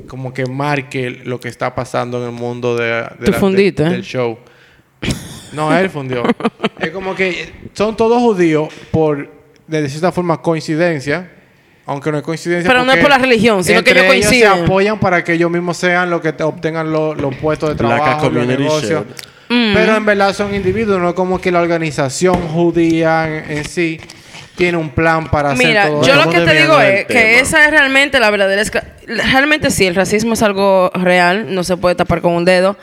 como 0.09 0.35
que 0.35 0.47
marque 0.47 1.11
lo 1.25 1.41
que 1.41 1.49
está 1.49 1.75
pasando 1.75 2.19
en 2.19 2.25
el 2.27 2.33
mundo 2.33 2.77
de, 2.77 2.85
de 3.19 3.31
la- 3.31 3.39
¿eh? 3.87 3.91
del 3.91 4.03
show. 4.03 4.39
No, 5.53 5.77
él 5.77 5.89
fundió. 5.91 6.23
es 6.81 6.91
como 6.91 7.15
que 7.15 7.53
son 7.73 7.97
todos 7.97 8.21
judíos 8.21 8.69
por, 8.91 9.31
de 9.67 9.89
cierta 9.89 10.13
forma, 10.13 10.43
coincidencia. 10.43 11.31
aunque 11.87 12.11
no 12.11 12.19
es 12.19 12.25
coincidencia. 12.25 12.69
Pero 12.71 12.85
no 12.85 12.93
es 12.93 12.99
por 12.99 13.11
la 13.11 13.19
religión, 13.19 13.63
sino 13.65 13.83
que 13.85 13.91
ellos 13.93 14.03
ellos 14.03 14.27
coinciden. 14.27 14.55
se 14.55 14.63
apoyan 14.65 14.99
para 15.01 15.23
que 15.25 15.35
ellos 15.35 15.51
mismos 15.51 15.77
sean 15.77 16.11
los 16.11 16.21
que 16.21 16.33
te- 16.33 16.43
obtengan 16.45 16.91
lo- 16.93 17.15
los 17.15 17.35
puestos 17.37 17.69
de 17.71 17.75
trabajo, 17.77 18.29
los 18.31 18.47
negocios. 18.47 19.05
Mm. 19.49 19.75
Pero 19.75 19.97
en 19.97 20.05
verdad 20.05 20.35
son 20.35 20.55
individuos, 20.55 21.01
no 21.01 21.11
es 21.11 21.15
como 21.15 21.41
que 21.41 21.51
la 21.51 21.61
organización 21.61 22.49
judía 22.49 23.27
en, 23.49 23.65
sí 23.65 24.01
tiene 24.57 24.79
un 24.79 24.91
plan 24.91 25.31
para 25.31 25.55
Mira, 25.55 25.83
hacer 25.83 25.93
todo 25.93 26.03
yo 26.07 26.15
eso. 26.15 26.25
lo 26.25 26.31
que 26.31 26.41
te 26.41 26.63
digo 26.63 26.81
es 26.81 27.05
que 27.05 27.13
tema. 27.13 27.41
esa 27.41 27.65
es 27.67 27.71
realmente 27.71 28.19
la 28.19 28.31
verdadera... 28.31 28.63
Realmente 29.07 29.71
sí, 29.71 29.87
el 29.87 29.95
racismo 29.95 30.33
es 30.33 30.43
algo 30.43 30.91
real, 30.95 31.55
no 31.55 31.63
se 31.63 31.77
puede 31.77 31.95
tapar 31.95 32.23
con 32.23 32.33
un 32.33 32.45
dedo, 32.45 32.77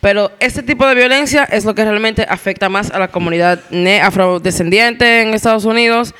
pero 0.00 0.32
este 0.40 0.62
tipo 0.62 0.86
de 0.86 0.94
violencia 0.94 1.44
es 1.44 1.64
lo 1.64 1.74
que 1.74 1.84
realmente 1.84 2.26
afecta 2.28 2.68
más 2.68 2.90
a 2.90 2.98
la 2.98 3.08
comunidad 3.08 3.60
afrodescendiente 4.02 5.20
en 5.20 5.34
Estados 5.34 5.66
Unidos 5.66 6.14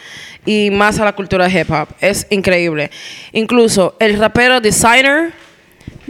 y 0.45 0.71
más 0.71 1.01
a 1.01 1.05
la 1.05 1.15
cultura 1.15 1.49
de 1.49 1.61
hip 1.61 1.71
hop. 1.71 1.89
Es 2.01 2.27
increíble. 2.31 2.91
Incluso 3.33 3.97
el 3.99 4.19
rapero 4.19 4.61
Designer 4.61 5.33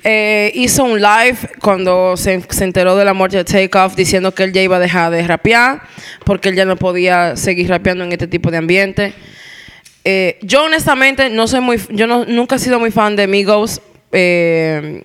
eh, 0.05 0.53
hizo 0.55 0.85
un 0.85 1.01
live 1.01 1.37
cuando 1.61 2.17
se, 2.17 2.41
se 2.49 2.65
enteró 2.65 2.97
de 2.97 3.05
la 3.05 3.15
muerte 3.15 3.37
de 3.39 3.45
Takeoff 3.45 3.95
diciendo 3.97 4.33
que 4.33 4.45
él 4.45 4.53
ya 4.53 4.63
iba 4.63 4.77
a 4.77 4.81
dejar 4.81 5.11
de 5.11 5.27
rapear 5.27 5.83
porque 6.25 6.51
él 6.51 6.55
ya 6.55 6.65
no 6.65 6.77
podía 6.77 7.37
seguir 7.37 7.69
rapeando 7.69 8.05
en 8.05 8.13
este 8.13 8.27
tipo 8.27 8.51
de 8.51 8.59
ambiente. 8.59 9.15
Eh, 10.05 10.39
yo 10.43 10.65
honestamente 10.65 11.29
no 11.29 11.47
soy 11.47 11.61
muy, 11.61 11.81
yo 11.91 12.07
no, 12.07 12.25
nunca 12.25 12.57
he 12.57 12.59
sido 12.59 12.79
muy 12.79 12.91
fan 12.91 13.17
de 13.17 13.27
Migos 13.27 13.83
eh, 14.13 15.03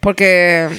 porque 0.00 0.66
eh, 0.66 0.70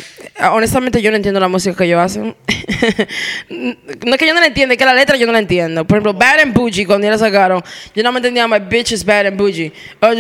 honestamente 0.52 1.02
yo 1.02 1.12
no 1.12 1.18
entiendo 1.18 1.40
la 1.40 1.48
música 1.48 1.76
que 1.76 1.86
ellos 1.86 2.02
hacen. 2.02 2.36
no 3.50 4.14
es 4.14 4.18
que 4.18 4.28
yo 4.28 4.34
no 4.34 4.40
la 4.40 4.48
entienda, 4.48 4.74
es 4.74 4.80
que 4.80 4.86
la 4.86 4.96
letra 4.96 5.16
yo 5.16 5.28
no 5.28 5.32
la 5.32 5.40
entiendo. 5.40 5.86
Por 5.86 5.98
ejemplo, 5.98 6.14
Bad 6.14 6.40
and 6.40 6.54
Bougie, 6.54 6.86
cuando 6.86 7.06
ya 7.06 7.12
la 7.12 7.20
sacaron, 7.20 7.64
yo 7.96 8.04
no 8.04 8.12
me 8.12 8.18
entendía, 8.18 8.48
my 8.48 8.60
bitch 8.60 8.92
is 8.92 9.06
bad 9.06 9.28
and 9.28 9.38
bougie. 9.38 9.72
Yo 10.02 10.16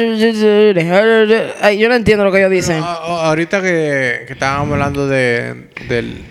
no 1.89 1.95
entiendo 1.95 2.23
lo 2.23 2.31
que 2.31 2.37
ellos 2.37 2.51
dicen. 2.51 2.79
Ah, 2.83 2.99
ah, 3.01 3.29
ahorita 3.29 3.61
que, 3.61 4.25
que 4.27 4.33
estábamos 4.33 4.73
hablando 4.73 5.07
de, 5.07 5.69
del, 5.87 6.21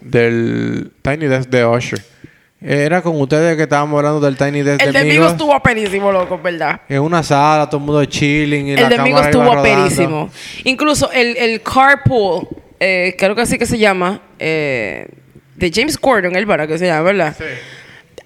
del 0.00 0.92
Tiny 1.02 1.26
Desk 1.26 1.50
de 1.50 1.66
Usher. 1.66 2.00
Era 2.62 3.00
con 3.00 3.18
ustedes 3.18 3.56
que 3.56 3.62
estábamos 3.62 3.96
hablando 3.98 4.20
del 4.20 4.36
Tiny 4.36 4.62
Desk 4.62 4.82
El 4.82 4.92
de 4.92 5.04
Migos. 5.04 5.32
estuvo 5.32 5.54
aperísimo, 5.54 6.12
loco, 6.12 6.38
¿verdad? 6.42 6.82
En 6.88 7.00
una 7.00 7.22
sala, 7.22 7.66
todo 7.70 7.78
el 7.80 7.86
mundo 7.86 8.04
chilling. 8.04 8.66
Y 8.68 8.70
El 8.72 8.82
la 8.82 8.88
de 9.02 9.08
iba 9.08 9.22
estuvo 9.22 9.50
aperísimo. 9.50 10.30
Incluso 10.64 11.10
el, 11.10 11.36
el 11.38 11.62
carpool, 11.62 12.46
eh, 12.78 13.14
creo 13.18 13.34
que 13.34 13.40
así 13.42 13.56
que 13.56 13.64
se 13.64 13.78
llama, 13.78 14.20
eh, 14.38 15.08
de 15.56 15.70
James 15.74 15.96
Corden, 15.96 16.36
el 16.36 16.46
para 16.46 16.66
que 16.66 16.76
se 16.76 16.86
llama, 16.86 17.02
¿verdad? 17.02 17.34
Sí. 17.38 17.44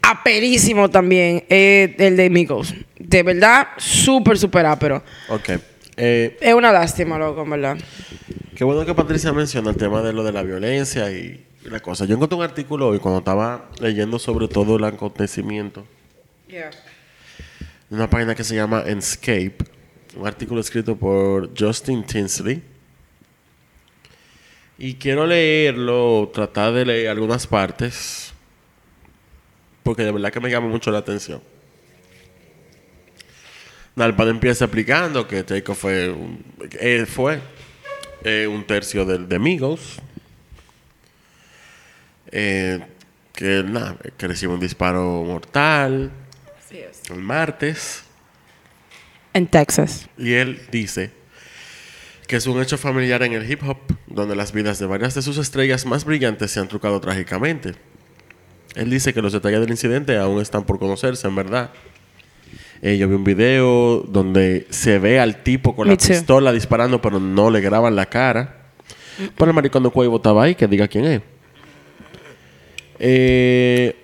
Aperísimo 0.03 0.91
también, 0.91 1.45
eh, 1.49 1.95
el 1.99 2.17
de 2.17 2.29
Migos. 2.29 2.75
De 2.99 3.23
verdad, 3.23 3.69
súper, 3.77 4.37
súper 4.37 4.67
ápero. 4.67 5.03
Ok. 5.29 5.51
Eh, 5.97 6.37
Es 6.41 6.55
una 6.55 6.73
lástima, 6.73 7.19
loco, 7.19 7.45
verdad. 7.47 7.77
Qué 8.57 8.65
bueno 8.65 8.85
que 8.85 8.95
Patricia 8.95 9.33
menciona 9.33 9.71
el 9.71 9.77
tema 9.77 10.03
de 10.03 10.13
lo 10.13 10.25
de 10.25 10.33
la 10.33 10.43
violencia 10.43 11.11
y 11.11 11.45
y 11.65 11.69
la 11.71 11.81
cosa. 11.81 12.05
Yo 12.05 12.15
encontré 12.15 12.37
un 12.37 12.45
artículo 12.45 12.89
hoy 12.89 12.99
cuando 12.99 13.19
estaba 13.21 13.71
leyendo 13.81 14.19
sobre 14.19 14.49
todo 14.49 14.77
el 14.77 14.85
acontecimiento 14.85 15.85
de 17.91 17.97
una 17.97 18.09
página 18.11 18.35
que 18.35 18.45
se 18.45 18.55
llama 18.55 18.83
Enscape, 18.87 19.57
un 20.17 20.27
artículo 20.27 20.61
escrito 20.61 20.97
por 20.97 21.51
Justin 21.59 22.05
Tinsley. 22.05 22.63
Y 24.77 24.95
quiero 24.95 25.25
leerlo, 25.27 26.31
tratar 26.35 26.73
de 26.73 26.85
leer 26.85 27.09
algunas 27.09 27.47
partes, 27.47 28.33
porque 29.85 30.03
de 30.03 30.11
verdad 30.13 30.33
que 30.33 30.41
me 30.41 30.51
llama 30.51 30.67
mucho 30.69 30.91
la 30.91 30.99
atención. 30.99 31.41
Nalpan 33.95 34.29
empieza 34.29 34.65
explicando 34.65 35.29
que 35.29 35.45
Takeoff 35.45 35.79
fue, 35.79 36.11
un- 36.11 36.45
eh, 36.81 37.07
fue 37.07 37.39
eh, 38.25 38.49
un 38.49 38.65
tercio 38.65 39.05
del 39.05 39.29
de 39.29 39.39
Migos. 39.39 40.01
Eh, 42.37 42.81
que 43.33 43.63
nada, 43.63 43.97
que 44.17 44.27
recibe 44.27 44.53
un 44.53 44.61
disparo 44.61 45.23
mortal 45.25 46.11
el 47.11 47.21
martes. 47.21 48.03
En 49.33 49.47
Texas. 49.47 50.09
Y 50.17 50.33
él 50.33 50.61
dice 50.71 51.11
que 52.27 52.37
es 52.37 52.47
un 52.47 52.61
hecho 52.63 52.79
familiar 52.79 53.23
en 53.23 53.35
el 53.35 53.51
hip 53.51 53.63
hop, 53.63 53.77
donde 54.07 54.35
las 54.35 54.53
vidas 54.53 54.79
de 54.79 54.87
varias 54.87 55.15
de 55.15 55.23
sus 55.23 55.37
estrellas 55.39 55.85
más 55.85 56.05
brillantes 56.05 56.51
se 56.51 56.61
han 56.61 56.69
trucado 56.69 57.01
trágicamente. 57.01 57.75
Él 58.75 58.91
dice 58.91 59.13
que 59.13 59.21
los 59.21 59.33
detalles 59.33 59.61
del 59.61 59.71
incidente 59.71 60.17
aún 60.17 60.41
están 60.41 60.65
por 60.65 60.79
conocerse, 60.79 61.29
en 61.29 61.37
verdad. 61.37 61.71
Eh, 62.83 62.97
yo 62.97 63.09
vi 63.09 63.15
un 63.15 63.25
video 63.25 64.01
donde 64.01 64.67
se 64.71 64.99
ve 64.99 65.21
al 65.21 65.43
tipo 65.43 65.77
con 65.77 65.87
Me 65.87 65.95
la 65.95 65.99
too. 65.99 66.09
pistola 66.09 66.53
disparando, 66.53 67.01
pero 67.01 67.21
no 67.21 67.51
le 67.51 67.61
graban 67.61 67.95
la 67.95 68.07
cara. 68.07 68.71
Pero 69.37 69.51
el 69.51 69.55
maricón 69.55 69.83
de 69.83 69.91
Cuevo 69.91 70.17
estaba 70.17 70.45
ahí, 70.45 70.55
que 70.55 70.67
diga 70.67 70.89
quién 70.89 71.05
es. 71.05 71.23
Eh, 73.07 73.95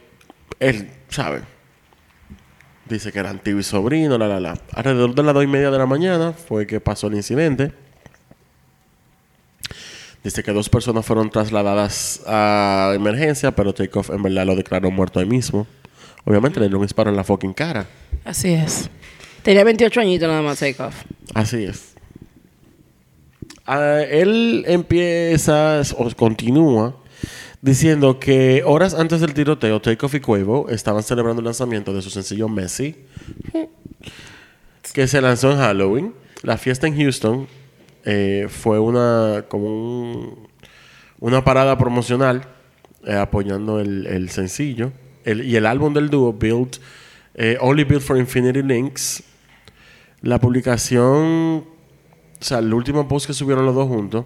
él, 0.59 0.90
¿sabe? 1.09 1.40
Dice 2.87 3.11
que 3.11 3.19
eran 3.19 3.38
tío 3.38 3.59
y 3.59 3.62
sobrino, 3.62 4.19
la, 4.19 4.28
la, 4.28 4.40
la. 4.40 4.61
Alrededor 4.75 5.14
de 5.14 5.23
las 5.23 5.33
dos 5.33 5.42
y 5.42 5.47
media 5.47 5.71
de 5.71 5.78
la 5.78 5.87
mañana 5.87 6.35
fue 6.35 6.66
que 6.66 6.80
pasó 6.80 7.07
el 7.07 7.14
incidente. 7.14 7.73
Dice 10.23 10.42
que 10.42 10.52
dos 10.52 10.69
personas 10.69 11.07
fueron 11.07 11.30
trasladadas 11.30 12.21
a 12.26 12.92
emergencia, 12.95 13.57
pero 13.57 13.73
Takeoff 13.73 14.11
en 14.11 14.23
verdad 14.23 14.45
lo 14.45 14.54
declaró 14.54 14.90
muerto 14.90 15.19
ahí 15.19 15.25
mismo. 15.25 15.66
Obviamente 16.26 16.61
le 16.61 16.69
dio 16.69 16.76
un 16.76 16.85
disparo 16.85 17.09
en 17.09 17.16
la 17.16 17.25
fucking 17.25 17.54
cara. 17.54 17.87
Así 18.26 18.52
es. 18.52 18.90
Tenía 19.42 19.64
28 19.64 19.99
añitos 19.99 20.28
nada 20.28 20.42
más, 20.42 20.59
Takeoff. 20.59 20.95
Así 21.33 21.64
es. 21.64 21.95
Ah, 23.64 24.02
él 24.11 24.64
empieza 24.66 25.80
o 25.97 26.14
continúa 26.14 27.00
diciendo 27.62 28.18
que 28.18 28.62
horas 28.64 28.94
antes 28.94 29.20
del 29.20 29.34
tiroteo, 29.34 29.80
Takeoff 29.80 30.14
y 30.14 30.20
Cuevo 30.20 30.68
estaban 30.70 31.02
celebrando 31.02 31.40
el 31.40 31.44
lanzamiento 31.46 31.92
de 31.92 32.02
su 32.02 32.10
sencillo 32.10 32.48
Messi, 32.48 32.96
que 34.92 35.06
se 35.06 35.20
lanzó 35.20 35.52
en 35.52 35.58
Halloween. 35.58 36.14
La 36.42 36.56
fiesta 36.56 36.86
en 36.86 36.96
Houston 36.96 37.46
eh, 38.04 38.46
fue 38.48 38.78
una 38.80 39.44
como 39.48 39.66
un- 39.66 40.48
una 41.20 41.44
parada 41.44 41.76
promocional 41.76 42.42
eh, 43.04 43.14
apoyando 43.14 43.78
el, 43.78 44.06
el 44.06 44.30
sencillo 44.30 44.92
El- 45.24 45.44
y 45.44 45.56
el 45.56 45.66
álbum 45.66 45.92
del 45.92 46.08
dúo 46.08 46.32
Built 46.32 46.78
eh, 47.34 47.58
Only 47.60 47.84
Built 47.84 48.02
for 48.02 48.16
Infinity 48.18 48.62
Links. 48.62 49.22
La 50.22 50.38
publicación, 50.40 51.04
o 51.06 51.64
sea, 52.40 52.58
el 52.58 52.72
último 52.74 53.06
post 53.08 53.26
que 53.26 53.32
subieron 53.34 53.64
los 53.64 53.74
dos 53.74 53.86
juntos, 53.88 54.24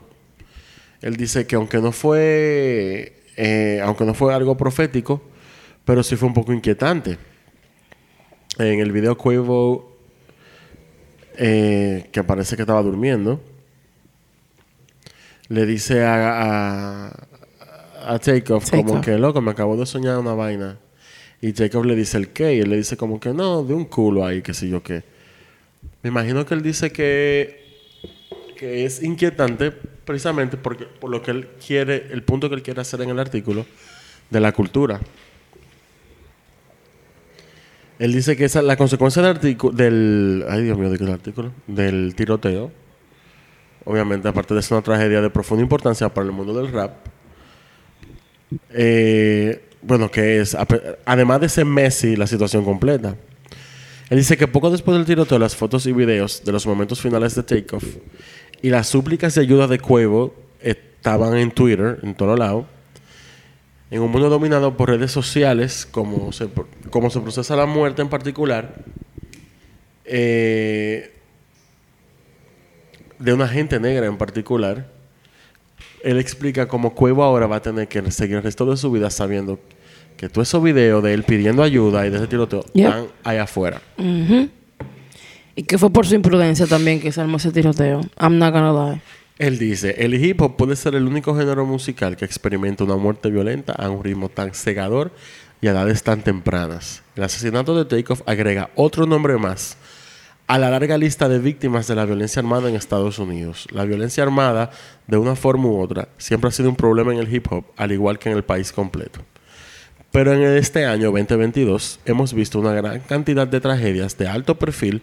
él 1.03 1.17
dice 1.17 1.47
que 1.47 1.55
aunque 1.57 1.79
no 1.79 1.93
fue, 1.93 3.14
eh, 3.37 3.81
aunque 3.83 4.05
no 4.05 4.15
fue 4.15 4.35
algo 4.35 4.57
profético, 4.57 5.23
pero 5.85 6.03
sí 6.03 6.17
fue 6.17 6.29
un 6.29 6.35
poco 6.35 6.53
inquietante. 6.53 7.19
En 8.59 8.81
el 8.81 8.93
video 8.93 9.17
Cuevo, 9.17 9.97
eh, 11.37 12.09
que 12.13 12.23
parece 12.23 12.57
que 12.57 12.63
estaba 12.63 12.83
durmiendo, 12.83 13.41
le 15.49 15.67
dice 15.67 16.05
a, 16.05 17.09
a, 17.09 17.27
a 18.07 18.19
Takeoff 18.19 18.71
como 18.71 19.01
que, 19.01 19.19
loco, 19.19 19.41
me 19.41 19.51
acabo 19.51 19.77
de 19.77 19.87
soñar 19.87 20.19
una 20.19 20.35
vaina. 20.35 20.79
Y 21.41 21.53
Takeoff 21.53 21.85
le 21.85 21.97
dice 21.97 22.17
el 22.17 22.29
qué, 22.29 22.55
y 22.55 22.61
él 22.61 22.71
le 22.71 22.77
dice 22.77 22.97
como 22.97 23.21
que 23.21 23.35
no, 23.35 23.63
de 23.63 23.75
un 23.75 23.85
culo 23.85 24.25
ahí, 24.25 24.41
que 24.41 24.55
sé 24.55 24.69
yo 24.69 24.83
qué. 24.83 25.03
Me 26.03 26.09
imagino 26.09 26.47
que 26.47 26.55
él 26.55 26.63
dice 26.63 26.91
que, 26.91 27.65
que 28.57 28.85
es 28.87 29.03
inquietante 29.03 29.73
precisamente 30.05 30.57
porque, 30.57 30.85
por 30.85 31.11
lo 31.11 31.23
que 31.23 31.31
él 31.31 31.49
quiere, 31.65 32.09
el 32.11 32.23
punto 32.23 32.49
que 32.49 32.57
él 32.57 32.63
quiere 32.63 32.81
hacer 32.81 33.01
en 33.03 33.11
el 33.11 33.19
artículo 33.19 33.67
de 34.31 34.41
la 34.41 34.53
cultura. 34.53 35.01
Él 37.99 38.13
dice 38.13 38.37
que 38.37 38.45
esa, 38.45 38.61
la 38.63 38.77
consecuencia 38.77 39.23
del 39.23 39.33
artículo, 39.33 39.73
del, 39.77 40.45
ay 40.49 40.65
Dios 40.65 40.77
mío, 40.77 40.91
¿de 40.91 40.99
qué 40.99 41.05
es 41.05 41.09
el 41.09 41.15
artículo? 41.15 41.53
Del 41.67 42.15
tiroteo, 42.17 42.73
obviamente, 43.85 44.29
aparte 44.29 44.55
de 44.55 44.63
ser 44.63 44.77
una 44.77 44.83
tragedia 44.83 45.21
de 45.21 45.31
profunda 45.31 45.63
importancia 45.63 46.09
para 46.13 46.27
el 46.27 46.33
mundo 46.33 46.55
del 46.55 46.73
rap, 46.73 46.93
eh, 48.71 49.69
bueno, 49.83 50.11
que 50.11 50.41
es, 50.41 50.57
además 51.05 51.41
de 51.41 51.49
ser 51.49 51.65
Messi, 51.67 52.17
la 52.17 52.27
situación 52.27 52.65
completa. 52.65 53.17
Él 54.11 54.19
dice 54.19 54.37
que 54.37 54.49
poco 54.49 54.71
después 54.71 54.97
del 54.97 55.07
tiroteo, 55.07 55.39
las 55.39 55.57
fotos 55.57 55.87
y 55.87 55.93
videos 55.93 56.43
de 56.45 56.53
los 56.53 56.67
momentos 56.67 57.01
finales 57.01 57.35
de 57.35 57.43
Takeoff 57.43 57.85
y 58.65 58.71
las 58.71 58.87
súplicas 58.87 59.35
de 59.35 59.43
ayuda 59.43 59.67
de 59.67 59.79
Cuevo 59.79 60.35
estaban 60.59 61.37
en 61.37 61.51
Twitter, 61.51 61.99
en 62.03 62.15
todos 62.15 62.39
lados. 62.39 62.65
En 63.91 64.01
un 64.01 64.11
mundo 64.11 64.31
dominado 64.31 64.75
por 64.75 64.89
redes 64.89 65.13
sociales, 65.13 65.87
como 65.91 66.33
se, 66.33 66.49
como 66.89 67.11
se 67.11 67.21
procesa 67.21 67.57
la 67.57 67.67
muerte 67.67 68.01
en 68.01 68.09
particular, 68.09 68.77
eh, 70.07 71.13
de 73.19 73.35
una 73.35 73.49
gente 73.49 73.79
negra 73.79 74.07
en 74.07 74.17
particular, 74.17 74.91
él 76.03 76.19
explica 76.19 76.67
cómo 76.67 76.95
Cuevo 76.95 77.23
ahora 77.23 77.47
va 77.47 77.57
a 77.57 77.63
tener 77.63 77.87
que 77.87 78.11
seguir 78.11 78.37
el 78.37 78.45
resto 78.45 78.65
de 78.65 78.79
su 78.79 78.91
vida 78.91 79.11
sabiendo 79.11 79.61
que 80.17 80.31
todos 80.31 80.49
esos 80.49 80.63
videos 80.63 81.03
de 81.03 81.13
él 81.13 81.25
pidiendo 81.25 81.63
ayuda 81.63 82.07
y 82.07 82.09
de 82.09 82.17
ese 82.17 82.29
tiroteo 82.29 82.65
Yeah. 82.73 82.89
están 82.89 83.07
allá 83.25 83.43
afuera. 83.43 83.83
Y 85.57 85.63
que 85.65 85.79
fue 85.79 85.91
por 85.91 86.07
su 86.07 86.15
imprudencia 86.15 86.67
también 86.67 87.01
que 87.01 87.13
se 87.13 87.21
armó 87.21 87.37
ese 87.37 87.53
tiroteo. 87.53 88.01
I'm 88.21 88.39
not 88.39 88.53
gonna 88.53 88.73
lie. 88.73 89.01
Él 89.39 89.59
dice, 89.59 89.97
el 89.99 90.15
hip 90.15 90.41
hop 90.43 90.57
puede 90.57 90.77
ser 90.77 90.95
el 90.95 91.07
único 91.07 91.37
género 91.37 91.67
musical 91.67 92.17
que 92.17 92.25
experimenta 92.25 92.85
una 92.85 92.97
muerte 92.97 93.31
violenta 93.31 93.73
a 93.73 93.91
un 93.91 94.05
ritmo 94.05 94.29
tan 94.29 94.55
cegador 94.55 95.11
y 95.61 95.67
a 95.67 95.73
edades 95.73 96.03
tan 96.03 96.23
tempranas. 96.23 97.03
El 97.17 97.25
asesinato 97.25 97.77
de 97.77 97.85
Takeoff 97.85 98.23
agrega 98.27 98.71
otro 98.77 99.07
nombre 99.07 99.37
más 99.37 99.77
a 100.47 100.59
la 100.59 100.71
larga 100.71 100.99
lista 100.99 101.29
de 101.29 101.39
víctimas 101.39 101.87
de 101.87 101.95
la 101.95 102.05
violencia 102.05 102.41
armada 102.41 102.69
en 102.69 102.77
Estados 102.77 103.19
Unidos. 103.19 103.67
La 103.73 103.85
violencia 103.85 104.23
armada, 104.23 104.71
de 105.07 105.17
una 105.17 105.37
forma 105.37 105.69
u 105.69 105.81
otra, 105.81 106.09
siempre 106.19 106.49
ha 106.49 106.53
sido 106.53 106.69
un 106.69 106.77
problema 106.77 107.13
en 107.13 107.19
el 107.19 107.35
hip 107.35 107.51
hop, 107.51 107.65
al 107.77 107.93
igual 107.93 108.19
que 108.19 108.31
en 108.31 108.37
el 108.37 108.45
país 108.45 108.73
completo. 108.73 109.21
Pero 110.13 110.33
en 110.33 110.43
este 110.43 110.87
año 110.87 111.11
2022 111.11 112.01
hemos 112.05 112.35
visto 112.35 112.61
una 112.61 112.73
gran 112.73 113.01
cantidad 113.01 113.49
de 113.49 113.61
tragedias 113.61 114.17
de 114.17 114.29
alto 114.29 114.57
perfil, 114.57 115.03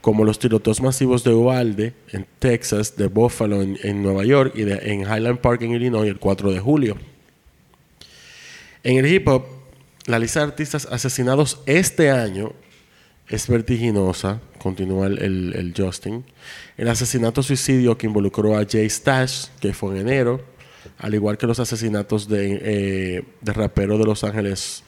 como 0.00 0.24
los 0.24 0.38
tiroteos 0.38 0.80
masivos 0.80 1.24
de 1.24 1.30
Uvalde 1.34 1.92
en 2.12 2.26
Texas, 2.38 2.96
de 2.96 3.08
Buffalo 3.08 3.62
en, 3.62 4.02
Nueva 4.02 4.24
York 4.24 4.52
y 4.54 4.62
de, 4.62 4.74
en 4.92 5.00
Highland 5.02 5.38
Park 5.40 5.62
en 5.62 5.72
Illinois 5.72 6.08
el 6.08 6.18
4 6.18 6.52
de 6.52 6.60
julio. 6.60 6.96
En 8.84 8.96
el 8.98 9.06
hip 9.12 9.26
hop, 9.28 9.44
la 10.06 10.18
lista 10.18 10.40
de 10.40 10.46
artistas 10.46 10.86
asesinados 10.90 11.60
este 11.66 12.10
año 12.10 12.52
es 13.28 13.46
vertiginosa, 13.48 14.40
continúa 14.58 15.06
el, 15.08 15.18
el- 15.22 15.54
el 15.54 15.74
Justin. 15.76 16.24
El 16.76 16.88
asesinato 16.88 17.42
suicidio 17.42 17.98
que 17.98 18.06
involucró 18.06 18.56
a 18.56 18.64
Jay 18.64 18.88
Stash, 18.88 19.46
que 19.60 19.74
fue 19.74 19.94
en 19.96 20.08
enero, 20.08 20.40
al 20.98 21.14
igual 21.14 21.36
que 21.36 21.46
los 21.46 21.60
asesinatos 21.60 22.28
de, 22.28 22.58
eh, 22.62 23.24
de 23.42 23.52
rapero 23.52 23.98
de 23.98 24.04
Los 24.04 24.24
Ángeles 24.24 24.82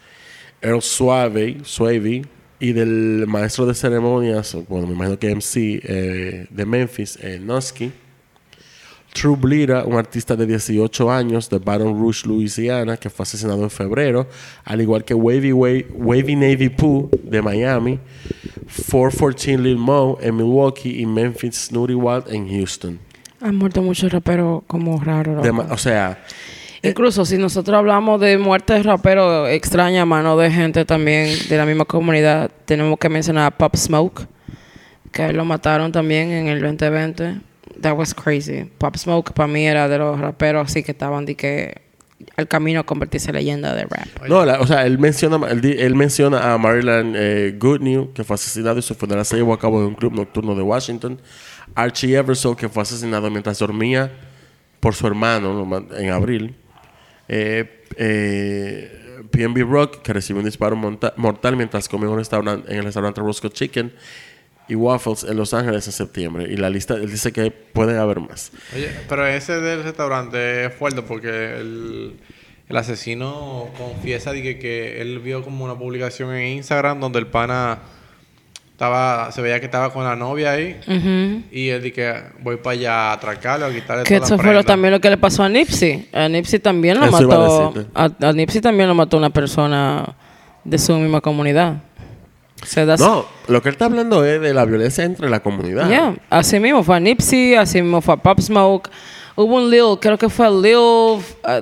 Earl 0.63 0.81
Suave, 0.83 1.59
Suave 1.65 2.23
y 2.61 2.73
del 2.73 3.25
maestro 3.27 3.67
de 3.67 3.75
ceremonias, 3.75 4.57
bueno, 4.69 4.87
me 4.87 4.93
imagino 4.95 5.19
que 5.19 5.35
MC 5.35 5.81
eh, 5.83 6.47
de 6.51 6.67
Memphis, 6.67 7.19
eh. 7.23 7.41
True 9.13 9.37
Blira, 9.37 9.85
un 9.85 9.97
artista 9.97 10.37
de 10.37 10.47
18 10.47 11.11
años 11.11 11.51
de 11.51 11.59
Baton 11.59 11.99
Rouge, 11.99 12.29
Louisiana, 12.29 12.97
que 12.97 13.11
fue 13.11 13.25
asesinado 13.25 13.65
en 13.65 13.71
febrero, 13.71 14.29
al 14.65 14.81
igual 14.81 15.05
que 15.05 15.15
Wavy, 15.15 15.53
Wa- 15.53 15.85
Wavy 15.95 16.37
Navy 16.37 16.69
Pooh 16.69 17.11
de 17.25 17.43
Miami, 17.43 17.99
414 18.89 19.59
Lil 19.59 19.77
Mo 19.79 20.17
en 20.21 20.37
Milwaukee 20.37 21.01
y 21.01 21.07
Memphis 21.07 21.57
Snooty 21.67 21.95
Wild 21.95 22.25
en 22.33 22.49
Houston. 22.49 22.99
Han 23.41 23.57
muerto 23.57 23.83
muchos 23.83 24.13
raperos 24.13 24.63
como 24.69 25.01
raros. 25.03 25.45
O 25.71 25.79
sea, 25.79 26.23
Incluso 26.83 27.25
si 27.25 27.37
nosotros 27.37 27.77
hablamos 27.77 28.21
de 28.21 28.39
muertes 28.39 28.77
de 28.79 28.83
raperos 28.85 29.49
extrañas, 29.51 30.07
mano 30.07 30.37
de 30.37 30.51
gente 30.51 30.85
también 30.85 31.29
de 31.49 31.57
la 31.57 31.67
misma 31.67 31.85
comunidad, 31.85 32.51
tenemos 32.65 32.99
que 32.99 33.09
mencionar 33.09 33.47
a 33.47 33.51
Pop 33.57 33.77
Smoke, 33.77 34.27
que 35.13 35.33
lo 35.33 35.45
mataron 35.45 35.93
también 35.93 36.31
en 36.31 36.47
el 36.49 36.61
2020. 36.63 37.41
That 37.83 37.97
was 37.97 38.15
crazy. 38.15 38.65
Pop 38.79 38.97
Smoke 38.97 39.33
para 39.33 39.47
mí 39.47 39.67
era 39.67 39.89
de 39.89 39.99
los 39.99 40.19
raperos 40.19 40.67
así 40.71 40.83
que 40.83 40.93
estaban 40.93 41.27
de 41.27 41.35
que 41.35 41.83
al 42.37 42.47
camino 42.49 42.81
a 42.81 42.83
convertirse 42.85 43.31
en 43.31 43.37
leyenda 43.37 43.75
de 43.75 43.85
rap. 43.85 44.07
No, 44.29 44.45
la- 44.45 44.61
o 44.61 44.67
sea, 44.67 44.85
él 44.87 44.99
menciona, 44.99 45.39
él, 45.49 45.95
menciona 45.95 46.53
a 46.53 46.59
Marilyn 46.59 47.15
eh, 47.17 47.57
Goodnew, 47.59 48.13
que 48.13 48.25
fue 48.25 48.35
asesinado 48.35 48.79
y 48.79 48.83
su 48.83 48.95
funeral 48.95 49.25
se 49.25 49.37
llevó 49.37 49.55
a 49.55 49.59
cabo 49.59 49.81
en 49.81 49.87
un 49.89 49.95
club 49.95 50.13
nocturno 50.15 50.55
de 50.55 50.63
Washington. 50.63 51.21
Archie 51.75 52.17
Eversole, 52.17 52.57
que 52.57 52.69
fue 52.69 52.83
asesinado 52.83 53.31
mientras 53.31 53.59
dormía 53.59 54.11
por 54.81 54.95
su 54.95 55.07
hermano 55.07 55.87
en 55.97 56.11
abril. 56.11 56.57
Eh, 57.33 57.85
eh, 57.97 59.23
PNB 59.31 59.63
Rock, 59.63 60.03
que 60.03 60.13
recibió 60.13 60.41
un 60.41 60.47
disparo 60.47 60.75
mortal 60.75 61.57
mientras 61.57 61.89
comía 61.89 62.07
en, 62.07 62.13
un 62.13 62.19
restaurante, 62.19 62.73
en 62.73 62.79
el 62.79 62.85
restaurante 62.85 63.21
Roscoe 63.21 63.51
Chicken 63.51 63.93
y 64.67 64.75
Waffles 64.75 65.23
en 65.23 65.37
Los 65.37 65.55
Ángeles 65.55 65.87
en 65.87 65.93
septiembre. 65.93 66.47
Y 66.51 66.57
la 66.57 66.69
lista, 66.69 66.95
él 66.95 67.09
dice 67.09 67.33
que 67.33 67.53
pueden 67.53 67.99
haber 67.99 68.19
más. 68.19 68.51
Oye, 68.75 68.91
pero 69.09 69.25
ese 69.29 69.61
del 69.61 69.85
restaurante 69.85 70.65
es 70.65 70.75
fuerte 70.75 71.03
porque 71.03 71.61
el, 71.61 72.19
asesino 72.69 73.69
confiesa 73.79 74.33
que, 74.33 74.59
que 74.59 75.01
él 75.01 75.21
vio 75.21 75.45
como 75.45 75.65
una 75.65 75.79
publicación 75.79 76.35
en 76.35 76.57
Instagram 76.57 76.99
donde 76.99 77.21
el 77.21 77.29
pana 77.29 77.79
estaba, 78.81 79.31
se 79.31 79.43
veía 79.43 79.61
que 79.61 79.67
estaba 79.67 79.93
con 79.93 80.05
la 80.05 80.17
novia 80.17 80.53
ahí 80.53 80.81
Ujú. 80.89 81.43
y 81.53 81.69
él 81.69 81.83
dice 81.83 81.93
que 81.95 82.15
voy 82.43 82.57
para 82.57 82.73
allá 82.73 82.93
a 83.11 83.13
atracarlo, 83.13 83.67
a 83.67 83.71
quitarle 83.71 84.05
Que 84.05 84.15
toda 84.17 84.27
eso 84.27 84.37
la 84.39 84.43
fue 84.43 84.55
lo- 84.55 84.65
también 84.65 84.93
lo 84.95 85.01
que 85.03 85.11
le 85.11 85.19
pasó 85.19 85.43
a 85.43 85.51
Nipsey. 85.51 86.09
A 86.15 86.27
Nipsey 86.31 86.61
también 86.61 86.99
lo 86.99 87.05
Eso 87.05 87.17
a 87.19 87.21
mató. 87.21 87.73
decirte. 87.75 87.91
A, 87.95 88.29
a 88.29 88.33
Nipsey 88.33 88.63
también 88.63 88.89
lo 88.89 88.95
mató 88.95 89.19
una 89.19 89.29
persona 89.29 90.17
de 90.65 90.79
su 90.79 90.95
misma 90.95 91.21
comunidad. 91.21 91.75
Se 92.65 92.87
da 92.87 92.97
No, 92.97 93.27
lo 93.49 93.61
que 93.61 93.69
él 93.69 93.75
está 93.75 93.85
hablando 93.85 94.25
es 94.25 94.41
de 94.41 94.55
la 94.55 94.65
violencia 94.65 95.05
entre 95.05 95.29
la 95.29 95.41
comunidad. 95.41 95.87
Yeah, 95.87 96.15
así 96.31 96.59
mismo 96.59 96.83
fue 96.83 96.97
a 96.97 97.01
Nipsey, 97.01 97.57
así 97.57 97.83
mismo 97.83 98.01
fue 98.01 98.15
a 98.15 98.17
Pop 98.17 98.41
Smoke. 98.41 98.89
Hubo 99.37 99.57
un 99.57 99.71
Lil, 99.71 99.99
creo 100.01 100.17
que 100.17 100.31
fue 100.31 100.49
Lil. 100.51 100.75
uh, 100.77 101.21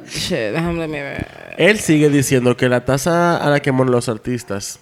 shit, 0.08 0.52
déjame 0.52 0.86
ver. 0.86 1.26
Él 1.58 1.80
sigue 1.80 2.08
diciendo 2.10 2.56
que 2.56 2.68
la 2.68 2.84
tasa 2.84 3.38
a 3.38 3.50
la 3.50 3.58
que 3.58 3.72
mueren 3.72 3.90
los 3.90 4.08
artistas 4.08 4.78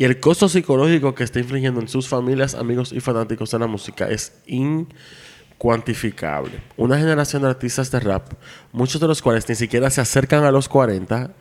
y 0.00 0.04
el 0.04 0.18
costo 0.18 0.48
psicológico 0.48 1.14
que 1.14 1.24
está 1.24 1.40
infligiendo 1.40 1.78
en 1.78 1.86
sus 1.86 2.08
familias, 2.08 2.54
amigos 2.54 2.90
y 2.90 3.00
fanáticos 3.00 3.50
de 3.50 3.58
la 3.58 3.66
música 3.66 4.08
es 4.08 4.32
incuantificable. 4.46 6.52
Una 6.78 6.98
generación 6.98 7.42
de 7.42 7.48
artistas 7.48 7.90
de 7.90 8.00
rap, 8.00 8.32
muchos 8.72 8.98
de 8.98 9.06
los 9.06 9.20
cuales 9.20 9.46
ni 9.46 9.56
siquiera 9.56 9.90
se 9.90 10.00
acercan 10.00 10.44
a 10.44 10.52
los 10.52 10.70
40, 10.70 11.34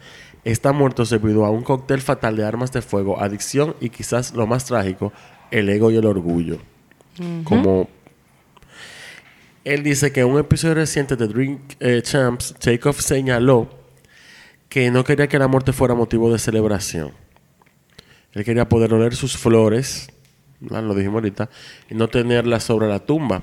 están 0.44 0.76
muertos 0.76 1.10
debido 1.10 1.46
a 1.46 1.52
un 1.52 1.64
cóctel 1.64 2.02
fatal 2.02 2.36
de 2.36 2.44
armas 2.44 2.74
de 2.74 2.82
fuego, 2.82 3.22
adicción 3.22 3.78
y 3.80 3.92
quizás 3.92 4.34
lo 4.34 4.46
más 4.46 4.66
trágico, 4.66 5.14
el 5.52 5.70
ego 5.70 5.90
y 5.90 5.96
el 5.96 6.06
orgullo. 6.06 6.58
Como 7.46 7.88
él 9.64 9.84
dice 9.84 10.12
que 10.12 10.20
en 10.20 10.28
un 10.28 10.38
episodio 10.38 10.76
reciente 10.76 11.16
de 11.16 11.30
Drink 11.30 11.62
eh, 11.80 12.02
Champs, 12.02 12.56
Takeoff 12.60 13.00
señaló 13.00 13.70
que 14.68 14.92
no 14.92 15.06
quería 15.06 15.30
que 15.30 15.40
la 15.40 15.48
muerte 15.48 15.72
fuera 15.72 15.96
motivo 15.96 16.30
de 16.30 16.40
celebración. 16.40 17.29
Él 18.34 18.44
quería 18.44 18.68
poder 18.70 18.94
oler 18.94 19.16
sus 19.16 19.38
flores, 19.38 20.10
¿verdad? 20.60 20.84
lo 20.84 20.96
dijimos 20.96 21.16
ahorita, 21.16 21.50
y 21.90 21.96
no 21.96 22.08
tenerlas 22.08 22.64
sobre 22.64 22.88
la 22.88 23.00
tumba. 23.00 23.42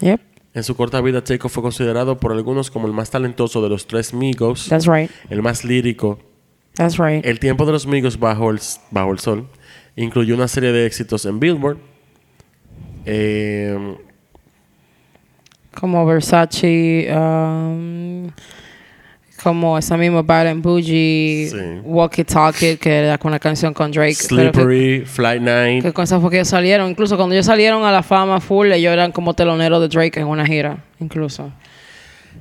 Yep, 0.00 0.20
En 0.54 0.62
su 0.64 0.76
corta 0.76 1.00
vida, 1.00 1.22
Takeoff 1.22 1.52
fue 1.52 1.62
considerado 1.62 2.18
por 2.18 2.32
algunos 2.32 2.70
como 2.70 2.86
el 2.86 2.92
más 2.92 3.10
talentoso 3.10 3.62
de 3.62 3.68
los 3.68 3.86
tres 3.86 4.12
Migos, 4.14 4.68
that's 4.68 4.86
right. 4.86 5.10
el 5.30 5.42
más 5.42 5.64
lírico. 5.64 6.18
That's 6.74 6.98
right. 6.98 7.24
El 7.24 7.38
tiempo 7.40 7.64
de 7.64 7.72
los 7.72 7.86
Migos 7.86 8.18
bajo 8.18 8.50
el, 8.50 8.60
bajo 8.90 9.12
el 9.12 9.18
sol 9.18 9.48
incluyó 9.96 10.34
una 10.34 10.46
serie 10.46 10.72
de 10.72 10.86
éxitos 10.86 11.24
en 11.24 11.40
Billboard. 11.40 11.78
Eh, 13.06 13.96
como 15.74 16.04
Versace, 16.06 17.08
um, 17.14 18.30
como 19.46 19.78
esa 19.78 19.96
misma 19.96 20.22
Bad 20.22 20.48
and 20.48 20.60
Bougie, 20.62 21.48
Sí. 21.48 21.56
Walk 21.84 22.18
It 22.18 22.26
Talk 22.32 22.60
It, 22.62 22.80
que 22.80 22.92
era 22.92 23.16
con 23.16 23.28
una 23.30 23.38
canción 23.38 23.72
con 23.72 23.92
Drake. 23.92 24.16
que- 24.16 24.24
Slippery, 24.24 25.04
Flight 25.06 25.40
Night. 25.40 25.82
Que 25.84 25.92
con 25.92 26.02
esas 26.02 26.20
fue 26.20 26.30
que 26.30 26.38
ellos 26.38 26.48
salieron. 26.48 26.90
Incluso 26.90 27.16
cuando 27.16 27.32
ellos 27.34 27.46
salieron 27.46 27.84
a 27.84 27.92
la 27.92 28.02
fama 28.02 28.40
full, 28.40 28.72
ellos 28.72 28.92
eran 28.92 29.12
como 29.12 29.34
teloneros 29.34 29.80
de 29.80 29.86
Drake 29.88 30.18
en 30.18 30.26
una 30.26 30.44
gira. 30.44 30.78
Incluso. 30.98 31.52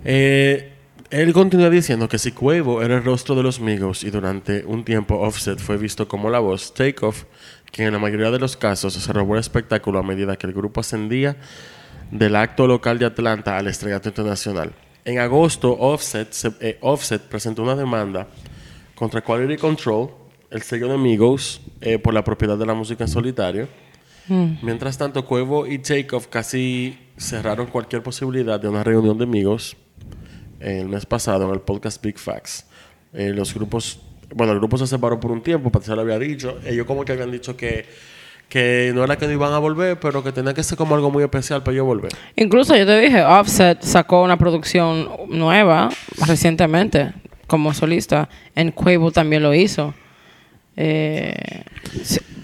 Eh, 0.04 0.72
él 1.12 1.32
continúa 1.32 1.70
diciendo 1.70 2.10
que 2.10 2.18
si 2.18 2.32
Cuevo 2.32 2.82
era 2.82 2.96
el 2.96 3.04
rostro 3.04 3.36
de 3.36 3.44
los 3.44 3.60
Migos 3.60 4.04
y 4.04 4.10
durante 4.10 4.66
un 4.66 4.84
tiempo 4.84 5.20
Offset 5.20 5.60
fue 5.60 5.78
visto 5.78 6.08
como 6.08 6.32
la 6.32 6.40
voz, 6.40 6.74
Takeoff, 6.74 7.26
quien 7.72 7.88
en 7.90 7.94
la 7.94 8.00
mayoría 8.00 8.32
de 8.32 8.40
los 8.40 8.58
casos 8.58 8.94
se 8.96 9.14
robó 9.14 9.36
el 9.36 9.42
espectáculo 9.42 10.00
a 10.00 10.04
medida 10.04 10.38
que 10.38 10.48
el 10.48 10.54
grupo 10.54 10.80
ascendía 10.82 11.36
del 12.10 12.36
acto 12.36 12.66
local 12.66 12.98
de 12.98 13.06
Atlanta 13.06 13.58
al 13.58 13.68
estrellato 13.68 14.10
internacional. 14.10 14.72
En 15.06 15.20
agosto, 15.20 15.72
Offset, 15.72 16.32
se- 16.34 16.52
eh, 16.62 16.78
Offset 16.82 17.22
presentó 17.22 17.62
una 17.64 17.76
demanda 17.76 18.28
contra 18.96 19.22
Quality 19.22 19.58
Control, 19.58 20.10
el 20.50 20.62
sello 20.64 20.88
de 20.88 20.98
Migos, 20.98 21.62
eh, 21.82 22.00
por 22.00 22.14
la 22.14 22.24
propiedad 22.24 22.58
de 22.58 22.66
la 22.66 22.74
música 22.74 23.04
en 23.04 23.08
solitario. 23.10 23.68
Mientras 24.64 24.98
tanto, 24.98 25.24
Cuevo 25.24 25.68
y 25.68 25.78
Takeoff 25.78 26.26
casi 26.28 26.98
cerraron 27.16 27.68
cualquier 27.68 28.02
posibilidad 28.02 28.60
de 28.60 28.68
una 28.68 28.84
reunión 28.84 29.16
de 29.20 29.24
amigos 29.26 29.78
el 30.60 30.90
mes 30.90 31.06
pasado 31.06 31.46
en 31.48 31.52
el 31.54 31.62
podcast 31.62 32.04
Big 32.04 32.18
Facts. 32.18 32.66
Eh, 33.14 33.30
los 33.36 33.54
grupos, 33.54 34.00
bueno, 34.34 34.54
el 34.54 34.58
grupo 34.60 34.80
se 34.80 34.88
separó 34.88 35.20
por 35.20 35.32
un 35.32 35.44
tiempo, 35.44 35.72
Patricia 35.72 35.94
lo 35.94 36.02
había 36.02 36.18
dicho. 36.18 36.58
Ellos 36.66 36.88
como 36.88 37.06
que 37.06 37.12
habían 37.12 37.30
dicho 37.32 37.56
que, 37.56 37.86
que 38.50 38.92
no 38.94 39.04
era 39.04 39.18
que 39.18 39.26
no 39.28 39.34
iban 39.34 39.54
a 39.54 39.60
volver, 39.60 40.00
pero 40.00 40.24
que 40.24 40.32
tenía 40.32 40.54
que 40.54 40.64
ser 40.64 40.78
como 40.78 40.96
algo 40.96 41.12
muy 41.12 41.24
especial 41.24 41.64
para 41.64 41.74
ellos 41.74 41.86
volver. 41.86 42.12
Incluso 42.36 42.76
yo 42.76 42.86
te 42.86 43.00
dije, 43.00 43.24
Offset 43.24 43.82
sacó 43.82 44.24
una 44.24 44.38
producción 44.38 45.10
nueva 45.30 45.90
recientemente 46.26 47.14
como 47.48 47.74
solista. 47.74 48.30
En 48.56 48.72
Quavo 48.72 49.12
también 49.12 49.44
lo 49.44 49.54
hizo. 49.54 49.94
Eh, 50.78 51.36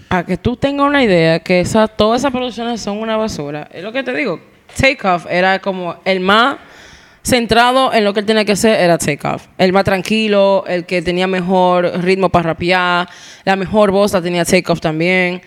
para 0.08 0.24
que 0.24 0.36
tú 0.36 0.56
tengas 0.56 0.86
una 0.86 1.02
idea 1.02 1.40
que 1.40 1.60
esa, 1.60 1.88
todas 1.88 2.20
esas 2.20 2.32
producciones 2.32 2.80
son 2.80 2.98
una 2.98 3.16
basura. 3.16 3.68
Es 3.72 3.82
lo 3.82 3.92
que 3.92 4.02
te 4.02 4.12
digo. 4.14 4.40
Takeoff 4.78 5.26
era 5.28 5.58
como 5.60 5.96
el 6.04 6.20
más 6.20 6.56
centrado 7.22 7.92
en 7.92 8.04
lo 8.04 8.12
que 8.12 8.20
él 8.20 8.26
tenía 8.26 8.44
que 8.44 8.52
hacer 8.52 8.80
era 8.80 8.98
Takeoff. 8.98 9.46
El 9.58 9.72
más 9.72 9.84
tranquilo, 9.84 10.64
el 10.66 10.84
que 10.84 11.02
tenía 11.02 11.26
mejor 11.26 12.02
ritmo 12.02 12.28
para 12.28 12.50
rapear, 12.50 13.08
la 13.44 13.56
mejor 13.56 13.90
voz 13.90 14.12
la 14.12 14.22
tenía 14.22 14.44
Takeoff 14.44 14.80
también. 14.80 15.40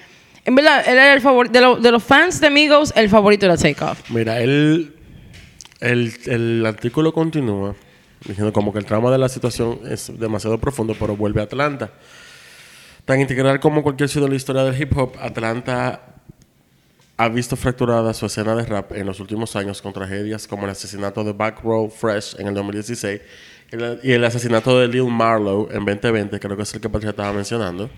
En 0.46 0.56
verdad, 0.56 0.84
él 0.88 0.94
era 0.94 1.14
el 1.14 1.22
favorito. 1.22 1.54
De, 1.54 1.62
lo- 1.62 1.76
de 1.78 1.92
los 1.92 2.04
fans 2.04 2.40
de 2.40 2.50
Migos, 2.50 2.94
el 2.96 3.10
favorito 3.10 3.46
era 3.46 3.58
Takeoff. 3.58 4.10
Mira, 4.12 4.40
él, 4.40 4.96
el, 5.80 6.14
el 6.28 6.66
artículo 6.66 7.14
continúa 7.14 7.76
diciendo 8.28 8.54
como 8.54 8.72
que 8.72 8.80
el 8.80 8.86
trama 8.86 9.12
de 9.12 9.18
la 9.18 9.28
situación 9.30 9.80
es 9.90 10.12
demasiado 10.20 10.58
profundo, 10.60 10.96
pero 11.00 11.16
vuelve 11.16 11.42
a 11.42 11.46
Atlanta. 11.46 11.92
Tan 13.06 13.22
integral 13.22 13.60
como 13.60 13.84
cualquier 13.84 14.10
ciudad 14.10 14.26
de 14.28 14.32
la 14.32 14.36
historia 14.38 14.64
del 14.64 14.80
hip 14.82 14.96
hop, 14.98 15.14
Atlanta 15.20 16.02
ha 17.18 17.30
visto 17.30 17.56
fracturada 17.56 18.14
su 18.14 18.26
escena 18.26 18.56
de 18.56 18.66
rap 18.66 18.92
en 18.94 19.06
los 19.06 19.20
últimos 19.20 19.56
años 19.56 19.82
con 19.82 19.94
tragedias 19.94 20.48
como 20.48 20.66
el 20.66 20.72
asesinato 20.72 21.24
de 21.24 21.32
Back 21.34 21.62
Row 21.64 21.90
Fresh 21.90 22.36
en 22.40 22.48
el 22.48 22.54
2016 22.56 23.22
y 23.72 23.76
el- 23.76 24.00
y 24.04 24.12
el 24.12 24.24
asesinato 24.26 24.80
de 24.80 24.88
Lil 24.88 25.06
Marlowe 25.06 25.70
en 25.72 25.86
2020, 25.86 26.40
creo 26.40 26.58
que 26.58 26.64
es 26.64 26.74
el 26.74 26.82
que 26.82 26.90
Patricia 26.90 27.12
estaba 27.12 27.32
mencionando. 27.32 27.90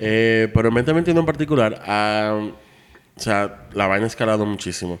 Eh, 0.00 0.48
pero 0.54 0.68
en 0.68 0.74
2021 0.74 1.20
en 1.20 1.26
particular, 1.26 1.82
ah, 1.86 2.38
o 3.16 3.20
sea, 3.20 3.66
la 3.72 3.86
vaina 3.86 4.04
ha 4.04 4.08
escalado 4.08 4.44
muchísimo. 4.46 4.98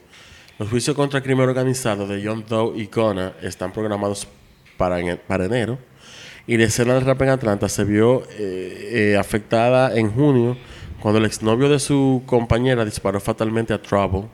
Los 0.58 0.68
juicios 0.70 0.96
contra 0.96 1.18
el 1.18 1.24
crimen 1.24 1.48
organizado 1.48 2.06
de 2.06 2.22
John 2.24 2.44
Doe 2.48 2.78
y 2.78 2.86
Gona 2.86 3.34
están 3.42 3.72
programados 3.72 4.26
para, 4.76 4.98
en- 5.00 5.20
enero. 5.28 5.78
Y 6.46 6.56
la 6.56 6.64
escena 6.64 6.94
del 6.94 7.04
rap 7.04 7.20
en 7.22 7.30
Atlanta 7.30 7.68
se 7.68 7.84
vio 7.84 8.22
eh, 8.38 9.12
eh, 9.12 9.16
afectada 9.18 9.96
en 9.98 10.10
junio 10.12 10.56
cuando 11.00 11.18
el 11.18 11.26
exnovio 11.26 11.68
de 11.68 11.78
su 11.78 12.22
compañera 12.24 12.84
disparó 12.84 13.20
fatalmente 13.20 13.74
a 13.74 13.82
Trouble. 13.82 14.24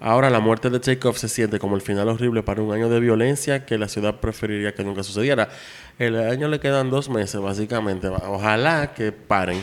Ahora 0.00 0.30
la 0.30 0.40
muerte 0.40 0.70
de 0.70 0.80
Takeoff 0.80 1.18
se 1.18 1.28
siente 1.28 1.58
como 1.58 1.76
el 1.76 1.82
final 1.82 2.08
horrible 2.08 2.42
para 2.42 2.62
un 2.62 2.72
año 2.72 2.88
de 2.88 3.00
violencia 3.00 3.66
que 3.66 3.76
la 3.76 3.86
ciudad 3.86 4.18
preferiría 4.18 4.72
que 4.72 4.82
nunca 4.82 5.02
sucediera. 5.02 5.50
El 5.98 6.16
año 6.16 6.48
le 6.48 6.58
quedan 6.58 6.88
dos 6.88 7.10
meses, 7.10 7.38
básicamente. 7.38 8.08
Ojalá 8.08 8.94
que 8.94 9.12
paren. 9.12 9.62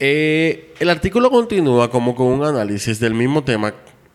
Eh, 0.00 0.74
el 0.80 0.90
artículo 0.90 1.30
continúa 1.30 1.90
como 1.90 2.16
con 2.16 2.26
un 2.26 2.44
análisis 2.44 2.98
del 2.98 3.14
mismo 3.14 3.44
tema 3.44 3.72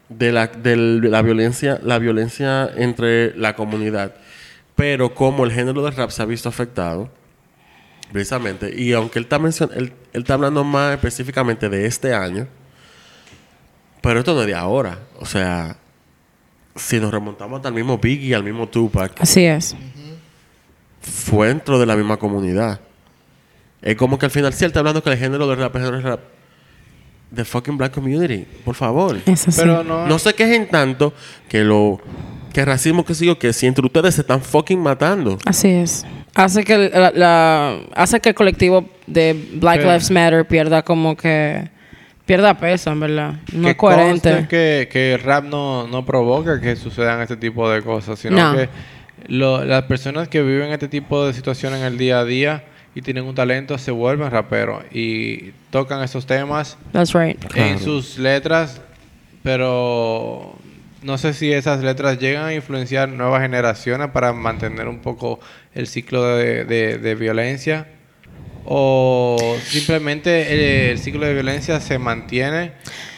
de 0.10 0.34
la, 0.34 0.48
de 0.48 0.76
la 0.76 1.21
violencia, 1.21 1.80
la 1.82 1.98
violencia 1.98 2.69
entre 2.76 3.38
la 3.38 3.56
comunidad, 3.56 4.15
pero 4.76 5.15
como 5.15 5.45
el 5.45 5.52
género 5.52 5.82
del 5.82 5.95
rap 5.95 6.10
se 6.10 6.21
ha 6.21 6.26
visto 6.26 6.50
afectado, 6.50 7.10
precisamente. 8.12 8.74
Y 8.76 8.91
aunque 8.91 9.19
él 9.19 9.28
está 9.32 9.38
él, 9.76 9.93
él 10.12 10.21
está 10.21 10.34
hablando 10.34 10.63
más 10.65 10.95
específicamente 10.95 11.69
de 11.69 11.86
este 11.86 12.13
año, 12.13 12.48
pero 14.05 14.19
esto 14.19 14.33
no 14.35 14.41
es 14.41 14.47
de 14.47 14.55
ahora. 14.55 14.99
O 15.19 15.25
sea, 15.25 15.75
si 16.75 16.99
nos 16.99 17.11
remontamos 17.11 17.57
hasta 17.57 17.69
el 17.69 17.75
mismo 17.75 17.97
Biggie, 17.97 18.35
al 18.35 18.43
mismo 18.43 18.67
Tupac, 18.67 19.13
Así 19.19 19.43
es. 19.45 19.75
fue 21.01 21.47
dentro 21.47 21.79
de 21.79 21.85
la 21.85 21.95
misma 21.95 22.17
comunidad. 22.17 22.79
Es 23.81 23.95
como 23.95 24.17
que 24.17 24.25
al 24.25 24.31
final 24.31 24.53
sí 24.53 24.63
él 24.65 24.69
está 24.69 24.79
hablando 24.79 25.03
que 25.03 25.11
el 25.11 25.17
género 25.17 25.47
del 25.47 25.57
rap 25.59 25.75
es 25.75 25.83
el 25.83 26.01
rap. 26.03 26.19
The 27.33 27.43
fucking 27.45 27.77
black 27.77 27.93
community, 27.93 28.45
por 28.63 28.75
favor. 28.75 29.17
Es 29.25 29.47
así. 29.47 29.59
Pero 29.61 29.83
no, 29.83 30.07
No 30.07 30.19
se 30.19 30.33
quejen 30.33 30.69
tanto 30.69 31.13
que 31.49 31.63
lo 31.63 31.99
que 32.53 32.61
el 32.61 32.67
racismo 32.67 33.03
que 33.03 33.13
sigo 33.13 33.37
que 33.37 33.51
si 33.51 33.65
entre 33.67 33.85
ustedes 33.85 34.15
se 34.15 34.21
están 34.21 34.41
fucking 34.41 34.79
matando. 34.81 35.37
Así 35.45 35.67
es. 35.67 36.05
Hace 36.33 36.63
que 36.63 36.73
el, 36.73 36.91
la, 36.93 37.11
la- 37.11 37.79
hace 37.95 38.19
que 38.21 38.29
el 38.29 38.35
colectivo 38.35 38.89
de 39.07 39.33
Black 39.55 39.77
Pero- 39.79 39.89
Lives 39.89 40.09
Matter 40.11 40.47
pierda 40.47 40.81
como 40.83 41.17
que 41.17 41.69
pierda 42.25 42.57
peso, 42.57 42.91
en 42.91 42.99
verdad. 42.99 43.33
No 43.53 43.63
que 43.63 43.69
es 43.71 43.75
coherente. 43.75 44.47
Que, 44.49 44.89
que 44.91 45.13
el 45.13 45.19
rap 45.21 45.43
no, 45.45 45.88
no 45.88 46.05
provoca 46.05 46.59
que 46.59 46.75
sucedan 46.75 47.21
este 47.21 47.38
tipo 47.38 47.69
de 47.69 47.81
cosas, 47.81 48.19
sino 48.19 48.35
No. 48.53 48.57
que 48.57 48.69
lo- 49.27 49.63
las 49.65 49.83
personas 49.83 50.27
que 50.27 50.41
viven 50.41 50.71
este 50.71 50.88
tipo 50.88 51.25
de 51.25 51.33
situaciones 51.33 51.79
en 51.79 51.85
el 51.85 51.97
día 51.97 52.19
a 52.19 52.25
día 52.25 52.63
y 52.95 53.01
tienen 53.01 53.25
un 53.25 53.35
talento 53.35 53.77
se 53.77 53.91
vuelven 53.91 54.31
raperos 54.31 54.83
y 54.91 55.51
tocan 55.69 56.01
esos 56.03 56.25
temas 56.25 56.77
That's 56.93 57.13
right. 57.13 57.38
en 57.55 57.79
sus 57.79 58.17
letras, 58.17 58.81
pero 59.43 60.55
no 61.03 61.17
sé 61.17 61.33
si 61.33 61.51
esas 61.53 61.83
letras 61.83 62.19
llegan 62.19 62.45
a 62.45 62.53
influenciar 62.53 63.09
nuevas 63.09 63.41
generaciones 63.41 64.09
para 64.11 64.33
mantener 64.33 64.88
un 64.88 64.99
poco 64.99 65.39
el 65.73 65.88
ciclo 65.88 66.25
de, 66.35 66.65
de- 66.65 66.97
de 66.97 67.15
violencia 67.15 67.88
o 68.65 69.58
simplemente 69.63 70.54
el, 70.54 70.91
el 70.91 70.99
ciclo 70.99 71.25
de 71.25 71.34
violencia 71.34 71.80
se 71.80 71.99
mantiene 71.99 72.73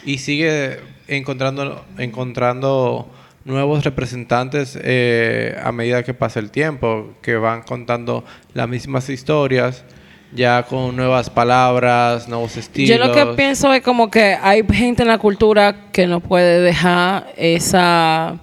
y 0.05 0.17
sigue 0.19 0.79
encontrando 1.07 1.85
encontrando 1.97 3.09
nuevos 3.45 3.85
representantes 3.85 4.77
eh, 4.81 5.57
a 5.63 5.71
medida 5.71 6.03
que 6.03 6.13
pasa 6.13 6.39
el 6.39 6.51
tiempo 6.51 7.13
que 7.21 7.37
van 7.37 7.63
contando 7.63 8.25
las 8.53 8.67
mismas 8.67 9.09
historias 9.09 9.85
ya 10.33 10.63
con 10.63 10.95
nuevas 10.95 11.29
palabras 11.29 12.27
nuevos 12.27 12.57
estilos 12.57 12.89
Yo 12.89 13.05
lo 13.05 13.13
que 13.13 13.25
pienso 13.37 13.73
es 13.73 13.81
como 13.81 14.11
que 14.11 14.37
hay 14.41 14.63
gente 14.69 15.03
en 15.03 15.07
la 15.07 15.17
cultura 15.17 15.91
que 15.93 16.07
no 16.07 16.19
puede 16.19 16.59
dejar 16.59 17.27
esa, 17.37 18.37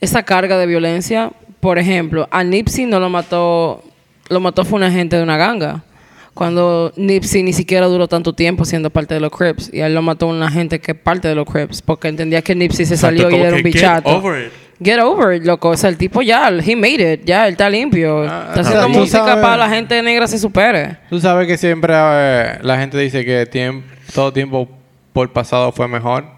esa 0.00 0.22
carga 0.22 0.58
de 0.58 0.66
violencia. 0.66 1.32
Por 1.60 1.78
ejemplo, 1.78 2.28
a 2.30 2.44
Nipsey 2.44 2.84
no 2.84 3.00
lo 3.00 3.08
mató, 3.08 3.82
lo 4.28 4.40
mató 4.40 4.66
fue 4.66 4.76
una 4.76 4.90
gente 4.90 5.16
de 5.16 5.22
una 5.22 5.38
ganga. 5.38 5.82
Cuando 6.38 6.92
Nipsey 6.94 7.42
ni 7.42 7.52
siquiera 7.52 7.86
duró 7.86 8.06
tanto 8.06 8.32
tiempo 8.32 8.64
siendo 8.64 8.90
parte 8.90 9.12
de 9.14 9.18
los 9.18 9.32
Crips. 9.32 9.70
Y 9.74 9.80
a 9.80 9.88
él 9.88 9.94
lo 9.96 10.02
mató 10.02 10.28
una 10.28 10.48
gente 10.48 10.78
que 10.78 10.92
es 10.92 10.96
parte 10.96 11.26
de 11.26 11.34
los 11.34 11.44
Crips. 11.50 11.82
Porque 11.82 12.06
entendía 12.06 12.42
que 12.42 12.54
Nipsey 12.54 12.86
se 12.86 12.94
Exacto, 12.94 13.22
salió 13.22 13.36
y 13.36 13.40
era 13.40 13.56
un 13.56 13.62
que 13.64 13.72
get 13.72 13.74
bichato. 13.74 14.08
over 14.10 14.46
it. 14.46 14.52
Get 14.80 15.00
over 15.00 15.34
it, 15.36 15.44
loco. 15.44 15.70
O 15.70 15.76
sea, 15.76 15.90
el 15.90 15.96
tipo 15.96 16.22
ya, 16.22 16.48
he 16.64 16.76
made 16.76 17.14
it. 17.14 17.24
Ya, 17.24 17.48
él 17.48 17.54
está 17.54 17.68
limpio. 17.68 18.22
Ah, 18.22 18.44
está 18.50 18.62
sea, 18.62 18.78
haciendo 18.82 19.00
música 19.00 19.24
sabes- 19.24 19.42
para 19.42 19.56
la 19.56 19.68
gente 19.68 20.00
negra 20.00 20.28
se 20.28 20.38
supere. 20.38 20.98
Tú 21.10 21.18
sabes 21.18 21.48
que 21.48 21.58
siempre 21.58 21.92
eh, 21.96 22.58
la 22.62 22.78
gente 22.78 22.96
dice 22.98 23.24
que 23.24 23.44
tiemp- 23.50 23.82
todo 24.14 24.32
tiempo 24.32 24.68
por 25.12 25.32
pasado 25.32 25.72
fue 25.72 25.88
mejor. 25.88 26.37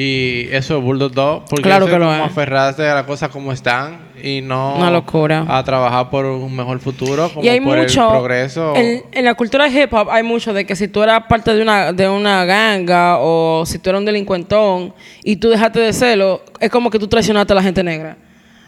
Y 0.00 0.46
eso 0.52 0.78
es 0.78 0.84
Bulldog 0.84 1.10
2. 1.10 1.42
Porque 1.50 1.62
Claro 1.64 1.86
que 1.86 1.92
lo 1.98 2.06
como 2.06 2.14
es. 2.14 2.20
aferrarse 2.20 2.88
a 2.88 2.94
las 2.94 3.02
cosas 3.04 3.30
como 3.30 3.50
están 3.50 3.98
y 4.22 4.40
no 4.42 4.76
Una 4.76 4.92
locura. 4.92 5.44
a 5.48 5.64
trabajar 5.64 6.08
por 6.08 6.24
un 6.24 6.54
mejor 6.54 6.78
futuro, 6.78 7.28
como 7.30 7.44
y 7.44 7.48
hay 7.48 7.60
por 7.60 7.76
mucho 7.78 8.04
el 8.04 8.10
progreso. 8.10 8.76
en, 8.76 9.02
en 9.10 9.24
la 9.24 9.34
cultura 9.34 9.68
de 9.68 9.82
hip 9.82 9.92
hop 9.92 10.08
hay 10.08 10.22
mucho 10.22 10.52
de 10.52 10.64
que 10.64 10.76
si 10.76 10.86
tú 10.86 11.02
eras 11.02 11.24
parte 11.28 11.52
de 11.52 11.62
una 11.62 11.92
de 11.92 12.08
una 12.08 12.44
ganga 12.44 13.16
o 13.18 13.64
si 13.66 13.80
tú 13.80 13.90
eras 13.90 13.98
un 13.98 14.04
delincuentón 14.06 14.94
y 15.24 15.34
tú 15.34 15.48
dejaste 15.48 15.80
de 15.80 15.92
serlo 15.92 16.42
es 16.60 16.70
como 16.70 16.90
que 16.90 17.00
tú 17.00 17.08
traicionaste 17.08 17.52
a 17.52 17.56
la 17.56 17.62
gente 17.64 17.82
negra 17.82 18.16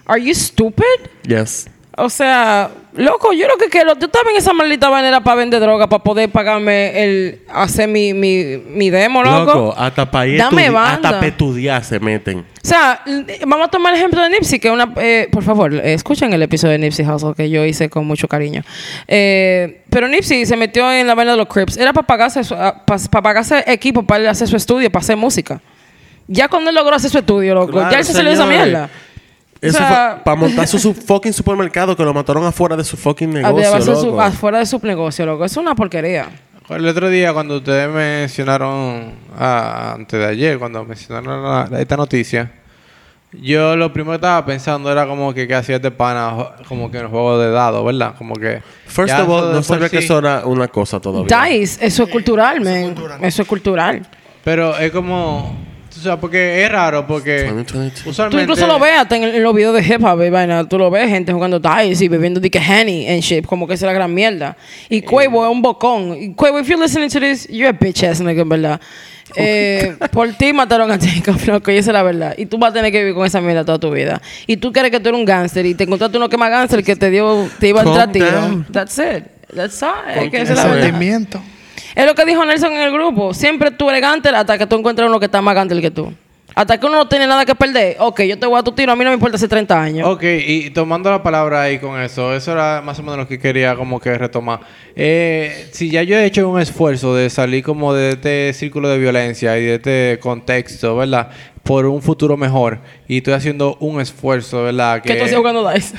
are 0.06 0.20
you 0.20 0.34
stupid 0.34 0.82
Yes. 1.28 1.68
O 1.96 2.09
sea 2.09 2.70
loco 2.94 3.33
yo 3.33 3.48
lo 3.48 3.57
que 3.57 3.66
quiero 3.66 3.94
yo 3.98 4.07
estaba 4.07 4.31
en 4.31 4.37
esa 4.37 4.53
maldita 4.53 4.88
manera 4.90 5.20
para 5.22 5.37
vender 5.37 5.61
droga 5.61 5.88
para 5.88 6.03
poder 6.03 6.31
pagarme 6.31 7.03
el 7.03 7.40
hacer 7.48 7.88
mi 7.88 8.14
mi, 8.14 8.59
mi 8.59 8.90
demo 8.90 9.22
loco, 9.24 9.44
Loco, 9.55 9.74
hasta 9.76 10.09
para 10.11 10.31
Dame 10.33 10.70
banda. 10.70 11.09
hasta 11.09 11.20
pa' 11.20 11.26
estudiar 11.26 11.83
se 11.85 11.98
meten. 11.98 12.38
o 12.40 12.44
sea, 12.62 13.03
vamos 13.46 13.66
a 13.66 13.70
tomar 13.70 13.92
el 13.92 13.98
ejemplo 13.98 14.22
de 14.22 14.31
Nipsey, 14.31 14.59
que 14.61 14.68
es 14.68 14.74
una... 14.74 14.92
eh, 14.96 15.29
por 15.33 15.42
favor, 15.42 15.74
escuchen 15.74 16.33
el 16.33 16.42
episodio 16.42 16.72
de 16.72 16.79
Nipsey 16.79 17.05
Hussle 17.07 17.35
que 17.35 17.50
yo 17.50 17.64
hice 17.64 17.88
con 17.90 18.07
mucho 18.07 18.29
cariño. 18.29 18.62
Eh, 19.09 19.83
pero 19.90 20.07
Nipsey 20.09 20.46
se 20.46 20.57
metió 20.57 20.90
en 20.92 21.07
la 21.07 21.14
vaina 21.14 21.33
de 21.33 21.38
los 21.38 21.48
Crips. 21.48 21.76
Era 21.76 21.92
para 21.92 22.07
pagarse, 22.07 22.40
ah, 22.55 22.83
pa- 22.87 22.96
pa 23.11 23.22
pagarse 23.22 23.64
equipo 23.66 24.03
para 24.05 24.31
hacer 24.31 24.46
su 24.48 24.57
estudio, 24.57 24.90
para 24.90 25.03
hacer 25.03 25.16
música. 25.16 25.61
Ya 26.29 26.46
cuando 26.48 26.70
él 26.70 26.76
logró 26.76 26.94
hacer 26.94 27.11
su 27.11 27.18
estudio, 27.18 27.55
loco, 27.55 27.72
Claro, 27.72 27.90
ya 27.90 27.98
él 27.98 28.05
se 28.05 28.12
salió 28.12 28.29
de 28.31 28.35
esa 28.37 28.46
mierda. 28.46 28.88
Eso 29.60 29.76
O 29.76 29.78
sea- 29.80 30.20
para 30.24 30.36
montar 30.36 30.66
su, 30.66 30.78
su 30.78 30.94
fucking 30.94 31.32
supermercado 31.32 31.96
que 31.96 32.02
lo 32.04 32.14
mataron 32.14 32.44
afuera 32.44 32.76
de 32.76 32.84
su 32.84 32.96
fucking 32.96 33.32
negocio. 33.34 33.80
su- 33.96 34.20
afuera 34.20 34.58
de 34.58 34.66
su 34.66 34.78
negocio, 34.82 35.26
loco. 35.26 35.44
Es 35.44 35.56
una 35.56 35.74
porquería. 35.74 36.28
El 36.68 36.86
otro 36.86 37.08
día 37.10 37.32
cuando 37.32 37.56
ustedes 37.56 37.88
mencionaron, 37.90 39.12
ah, 39.36 39.94
antes 39.96 40.18
de 40.18 40.24
ayer, 40.26 40.58
cuando 40.58 40.84
mencionaron 40.84 41.42
la- 41.42 41.68
la- 41.70 41.80
esta 41.80 41.96
noticia, 41.96 42.52
yo 43.32 43.76
lo 43.76 43.92
primero 43.92 44.12
que 44.12 44.16
estaba 44.16 44.44
pensando 44.46 44.90
era 44.90 45.06
como 45.06 45.34
que 45.34 45.46
qué 45.46 45.54
hacía 45.54 45.76
este 45.76 45.90
pana 45.90 46.36
como 46.68 46.90
que 46.90 46.98
en 46.98 47.04
el 47.04 47.10
juego 47.10 47.38
de 47.38 47.50
dados, 47.50 47.84
¿verdad? 47.84 48.14
Como 48.16 48.34
que... 48.34 48.62
First 48.86 49.14
of 49.18 49.28
all, 49.28 49.52
no 49.52 49.62
sabía 49.62 49.88
que 49.88 49.98
sí- 49.98 50.04
eso 50.04 50.18
era 50.20 50.46
una 50.46 50.68
cosa 50.68 51.00
todavía. 51.00 51.42
Dice, 51.44 51.84
eso 51.86 52.04
es 52.04 52.08
cultural, 52.10 52.60
man. 52.60 52.94
Eso 53.22 53.42
es 53.42 53.48
cultural. 53.48 54.06
Pero 54.44 54.76
es 54.78 54.90
como... 54.90 55.54
O 56.00 56.02
sea, 56.02 56.18
porque 56.18 56.64
es 56.64 56.72
raro, 56.72 57.06
porque 57.06 57.44
2022. 57.44 58.02
Tú 58.02 58.10
usualmente... 58.10 58.42
incluso 58.42 58.66
lo 58.66 58.78
ves 58.78 58.92
hasta 58.96 59.16
en, 59.16 59.24
en 59.24 59.42
los 59.42 59.54
videos 59.54 59.74
de 59.74 59.82
hip 59.82 60.02
hop, 60.02 60.22
y 60.22 60.30
vaina. 60.30 60.66
Tú 60.66 60.78
lo 60.78 60.90
ves, 60.90 61.10
gente 61.10 61.30
jugando 61.30 61.60
dice 61.60 62.06
y 62.06 62.08
bebiendo 62.08 62.40
dique 62.40 62.58
Henny 62.58 63.06
and 63.06 63.20
shit, 63.20 63.44
como 63.44 63.68
que 63.68 63.74
es 63.74 63.82
la 63.82 63.92
gran 63.92 64.14
mierda. 64.14 64.56
Y 64.88 65.02
Quavo 65.02 65.44
es 65.44 65.52
un 65.52 65.60
bocón. 65.60 66.16
Y 66.16 66.32
Quavo, 66.32 66.58
if 66.58 66.68
you're 66.68 66.82
listening 66.82 67.10
to 67.10 67.20
this, 67.20 67.46
you're 67.48 67.68
a 67.68 67.72
bitch 67.72 68.02
ass 68.02 68.22
nigga, 68.22 68.40
en 68.40 68.48
verdad. 68.48 68.80
Eh, 69.36 69.94
por 70.10 70.32
ti 70.32 70.54
mataron 70.54 70.90
a 70.90 70.98
Jacob, 70.98 71.36
loco, 71.46 71.70
y 71.70 71.76
esa 71.76 71.90
es 71.90 71.94
la 71.94 72.02
verdad. 72.02 72.34
Y 72.38 72.46
tú 72.46 72.56
vas 72.56 72.70
a 72.70 72.74
tener 72.74 72.90
que 72.90 73.00
vivir 73.00 73.14
con 73.14 73.26
esa 73.26 73.42
mierda 73.42 73.62
toda 73.62 73.78
tu 73.78 73.90
vida. 73.90 74.22
Y 74.46 74.56
tú 74.56 74.72
crees 74.72 74.90
que 74.90 75.00
tú 75.00 75.10
eres 75.10 75.18
un 75.18 75.26
gánster 75.26 75.66
y 75.66 75.74
te 75.74 75.84
encontraste 75.84 76.16
uno 76.16 76.30
que 76.30 76.38
más 76.38 76.50
gánster 76.50 76.82
que 76.82 76.96
te 76.96 77.10
dio, 77.10 77.46
te 77.58 77.68
iba 77.68 77.82
a 77.82 77.84
entrar. 77.84 78.10
That's 78.72 78.98
it. 78.98 79.24
That's 79.54 79.82
all. 79.82 79.92
Es 80.16 80.30
que 80.30 80.40
esa 80.40 80.52
es 80.54 80.58
la 80.58 80.66
verdad. 80.66 81.40
Es 81.94 82.07
lo 82.07 82.14
que 82.14 82.24
dijo 82.24 82.44
Nelson 82.44 82.72
en 82.72 82.83
el 82.83 82.92
grupo. 82.92 83.35
Siempre 83.35 83.70
tú 83.70 83.90
eres 83.90 84.03
gánster 84.03 84.35
hasta 84.35 84.59
que 84.59 84.66
tú 84.66 84.76
encuentres 84.76 85.09
uno 85.09 85.18
que 85.18 85.26
está 85.26 85.40
más 85.42 85.55
gánster 85.55 85.81
que 85.81 85.90
tú. 85.90 86.12
Hasta 86.55 86.79
que 86.79 86.87
uno 86.87 86.96
no 86.96 87.09
tiene 87.09 87.26
nada 87.26 87.44
que 87.44 87.55
perder. 87.55 87.96
Ok, 88.00 88.22
yo 88.22 88.38
te 88.38 88.46
voy 88.46 88.59
a 88.59 88.62
tu 88.62 88.72
tiro, 88.72 88.92
a 88.92 88.96
mí 88.96 89.05
no 89.05 89.11
me 89.11 89.14
importa 89.14 89.37
hace 89.37 89.48
30 89.48 89.81
años. 89.81 90.09
Ok, 90.09 90.22
y 90.24 90.70
tomando 90.70 91.11
la 91.11 91.22
palabra 91.22 91.62
ahí 91.62 91.79
con 91.79 92.00
eso, 92.00 92.35
eso 92.35 92.53
era 92.53 92.83
más 92.85 92.98
o 92.98 93.03
menos 93.03 93.18
lo 93.18 93.29
que 93.29 93.38
quería 93.38 93.76
como 93.76 94.00
que 94.00 94.16
retomar. 94.18 94.61
Eh, 94.96 95.68
si 95.72 95.90
ya 95.90 96.03
yo 96.03 96.16
he 96.16 96.24
hecho 96.24 96.48
un 96.48 96.61
esfuerzo 96.61 97.14
de 97.14 97.31
salir 97.31 97.62
como 97.62 97.94
de 97.94 98.11
este 98.11 98.53
círculo 98.53 98.88
de 98.88 98.98
violencia 98.98 99.57
y 99.59 99.64
de 99.64 99.74
este 99.76 100.18
contexto, 100.20 100.96
¿verdad? 100.96 101.31
Por 101.62 101.87
un 101.87 102.03
futuro 102.03 102.37
mejor. 102.37 102.81
Y 103.07 103.18
estoy 103.18 103.35
haciendo 103.35 103.76
un 103.81 104.00
esfuerzo, 104.00 104.64
¿verdad? 104.64 105.03
¿Qué 105.03 105.14
tú 105.14 105.24
hacías 105.24 105.38
jugando 105.38 105.70
Dice? 105.70 105.94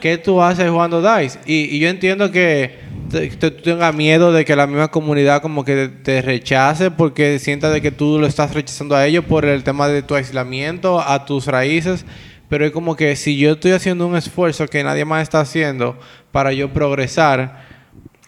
¿Qué 0.00 0.18
tú 0.18 0.42
haces 0.42 0.68
jugando 0.68 1.00
DICE? 1.00 1.38
Y, 1.46 1.76
y 1.76 1.78
yo 1.78 1.88
entiendo 1.88 2.32
que 2.32 2.85
te- 3.10 3.28
te- 3.28 3.50
tú 3.50 3.62
tengas 3.62 3.94
miedo 3.94 4.32
de 4.32 4.44
que 4.44 4.54
la 4.56 4.66
misma 4.66 4.88
comunidad 4.88 5.42
como 5.42 5.64
que 5.64 5.88
te 5.88 6.22
rechace 6.22 6.90
porque 6.90 7.38
sienta 7.38 7.70
de 7.70 7.80
que 7.80 7.90
tú 7.90 8.18
lo 8.18 8.26
estás 8.26 8.54
rechazando 8.54 8.94
a 8.96 9.06
ellos 9.06 9.24
por 9.24 9.44
el 9.44 9.62
tema 9.64 9.88
de 9.88 10.02
tu 10.02 10.14
aislamiento, 10.14 11.00
a 11.00 11.24
tus 11.24 11.46
raíces. 11.46 12.04
Pero 12.48 12.64
es 12.64 12.70
como 12.70 12.94
que 12.94 13.16
si 13.16 13.36
yo 13.36 13.52
estoy 13.52 13.72
haciendo 13.72 14.06
un 14.06 14.14
esfuerzo 14.16 14.68
que 14.68 14.84
nadie 14.84 15.04
más 15.04 15.22
está 15.22 15.40
haciendo 15.40 15.98
para 16.30 16.52
yo 16.52 16.72
progresar 16.72 17.64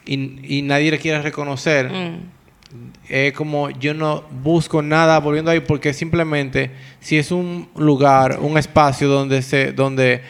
y, 0.05 0.59
y 0.59 0.63
nadie 0.63 0.91
le 0.91 0.99
quiere 0.99 1.23
reconocer, 1.23 1.89
es 3.09 3.33
como 3.33 3.71
yo 3.71 3.95
no 3.95 4.25
busco 4.43 4.83
nada 4.83 5.19
volviendo 5.21 5.51
ahí 5.51 5.61
porque 5.61 5.95
simplemente 5.95 6.71
si 7.01 7.17
es 7.17 7.31
un 7.31 7.69
lugar, 7.77 8.39
un 8.41 8.59
espacio 8.59 9.09
donde 9.09 9.41
se 9.43 9.73
donde 9.73 10.21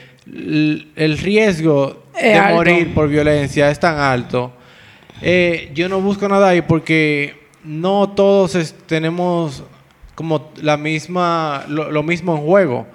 el 0.97 1.19
riesgo 1.19 2.03
Es 2.17 2.23
de 2.25 2.35
alto. 2.35 2.55
morir 2.57 2.95
por 2.95 3.09
violencia 3.09 3.71
es 3.71 3.79
tan 3.81 3.99
alto, 3.99 4.53
eh, 5.23 5.71
yo 5.75 5.88
no 5.88 6.01
busco 6.01 6.29
nada 6.29 6.49
ahí 6.51 6.62
porque 6.62 7.37
no 7.64 8.11
todos 8.11 8.55
es- 8.55 8.75
tenemos 8.87 9.62
como 10.14 10.51
la 10.62 10.77
misma 10.77 11.64
lo, 11.69 11.91
lo 11.91 12.03
mismo 12.03 12.35
en 12.37 12.43
juego. 12.43 12.87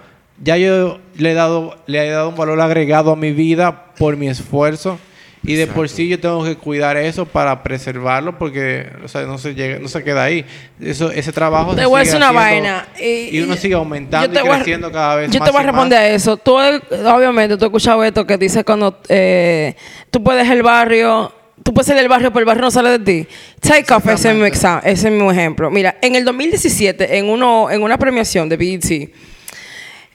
Ya 0.44 0.58
yo 0.58 1.00
le 1.18 1.32
he 1.32 1.34
dado 1.34 1.78
le 1.86 2.06
he 2.06 2.10
dado 2.10 2.30
un 2.30 2.36
valor 2.36 2.60
agregado 2.60 3.12
a 3.12 3.16
mi 3.16 3.32
vida 3.32 3.94
por 3.98 4.18
mi 4.18 4.28
esfuerzo. 4.28 5.00
Y 5.46 5.56
de 5.56 5.68
por 5.68 5.90
sí 5.90 6.08
yo 6.08 6.20
tengo 6.22 6.42
que 6.46 6.56
cuidar 6.56 6.96
eso 6.96 7.26
para 7.26 7.64
preservarlo 7.64 8.38
porque 8.38 8.88
o 9.04 9.10
sea, 9.10 9.24
no 9.24 9.38
se 9.38 9.54
llega, 9.54 9.78
no 9.80 9.90
se 9.90 10.02
queda 10.02 10.24
ahí. 10.24 10.46
Eso, 10.80 11.12
ese 11.12 11.34
trabajo 11.34 11.76
Te 11.76 11.82
se 11.82 11.86
voy 11.86 11.98
a 11.98 12.04
decir 12.04 12.16
una 12.16 12.32
vaina. 12.32 12.88
Y, 12.98 13.38
y 13.38 13.42
uno 13.42 13.56
sigue 13.58 13.74
aumentando 13.76 14.40
yo 14.40 14.46
y 14.46 14.50
a- 14.50 14.56
creciendo 14.56 14.90
cada 14.92 15.16
vez 15.18 15.32
Yo 15.32 15.40
más. 15.40 15.50
te 15.50 15.52
voy 15.52 15.62
a 15.62 15.66
responder 15.66 16.00
más. 16.00 16.08
a 16.12 16.16
eso. 16.16 16.38
Tú, 16.38 16.62
eh, 16.62 16.80
obviamente, 17.14 17.58
tú 17.58 17.66
has 17.66 17.70
escuchado 17.70 18.04
esto 18.06 18.26
que 18.26 18.38
dice 18.38 18.64
cuando 18.64 19.02
eh, 19.10 19.76
tú 20.10 20.24
puedes 20.24 20.50
el 20.50 20.64
barrio, 20.64 21.34
tú 21.62 21.74
puedes 21.74 21.88
ser 21.88 21.98
del 21.98 22.08
barrio, 22.08 22.32
pero 22.32 22.40
el 22.40 22.46
barrio 22.46 22.62
no 22.64 22.72
sale 22.72 22.98
de 22.98 23.00
ti. 23.00 23.28
Take 23.60 23.94
off, 23.94 24.08
ese 24.08 24.30
es 24.32 24.36
mi, 24.38 24.44
exa- 24.44 24.80
ese 24.86 25.10
es 25.10 25.14
mi 25.14 25.30
ejemplo. 25.30 25.70
Mira, 25.70 25.98
en 26.02 26.16
el 26.16 26.24
2017, 26.24 27.18
en, 27.18 27.28
uno, 27.28 27.70
en 27.70 27.84
una 27.84 27.98
premiación 27.98 28.48
de 28.48 28.56
BET, 28.56 29.10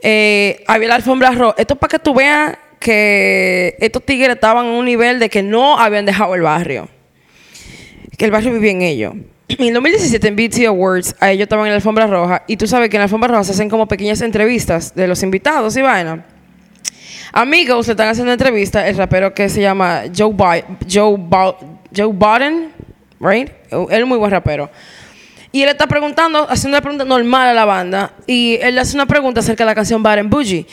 eh, 0.00 0.64
había 0.66 0.88
la 0.88 0.94
alfombra 0.94 1.30
roja. 1.32 1.54
Esto 1.58 1.74
es 1.74 1.80
para 1.80 1.90
que 1.90 1.98
tú 1.98 2.14
veas 2.14 2.56
que 2.78 3.76
estos 3.80 4.04
tigres 4.04 4.30
estaban 4.30 4.66
en 4.66 4.72
un 4.72 4.84
nivel 4.84 5.18
de 5.18 5.28
que 5.28 5.42
no 5.42 5.78
habían 5.78 6.06
dejado 6.06 6.34
el 6.34 6.42
barrio. 6.42 6.88
Que 8.16 8.24
el 8.24 8.30
barrio 8.30 8.52
vivía 8.52 8.70
en 8.72 8.82
ellos. 8.82 9.14
En 9.48 9.66
el 9.68 9.74
2017 9.74 10.28
en 10.28 10.36
BT 10.36 10.66
Awards, 10.66 11.16
a 11.20 11.30
ellos 11.30 11.44
estaban 11.44 11.64
en 11.66 11.70
la 11.72 11.76
alfombra 11.76 12.06
roja. 12.06 12.42
Y 12.46 12.56
tú 12.56 12.66
sabes 12.66 12.90
que 12.90 12.96
en 12.96 13.00
la 13.00 13.04
alfombra 13.04 13.28
roja 13.28 13.44
se 13.44 13.52
hacen 13.52 13.70
como 13.70 13.86
pequeñas 13.88 14.20
entrevistas 14.20 14.94
de 14.94 15.06
los 15.08 15.22
invitados 15.22 15.76
y 15.76 15.82
vaina. 15.82 16.24
Amigos 17.32 17.86
le 17.86 17.92
están 17.92 18.08
haciendo 18.08 18.32
entrevista 18.32 18.86
el 18.88 18.96
rapero 18.96 19.34
que 19.34 19.48
se 19.48 19.60
llama 19.60 20.02
Joe, 20.16 20.32
Bi- 20.32 20.64
Joe, 20.92 21.16
Joe 21.94 22.12
Biden, 22.12 22.72
right? 23.20 23.50
Él 23.70 24.00
es 24.02 24.06
muy 24.06 24.18
buen 24.18 24.30
rapero. 24.30 24.70
Y 25.50 25.62
él 25.62 25.68
está 25.70 25.86
preguntando, 25.86 26.46
haciendo 26.50 26.76
una 26.76 26.82
pregunta 26.82 27.04
normal 27.04 27.48
a 27.48 27.54
la 27.54 27.64
banda. 27.64 28.12
Y 28.26 28.58
él 28.60 28.78
hace 28.78 28.94
una 28.96 29.06
pregunta 29.06 29.40
acerca 29.40 29.64
de 29.64 29.66
la 29.70 29.74
canción 29.74 30.02
Bad 30.02 30.18
and 30.18 30.30
Bougie. 30.30 30.66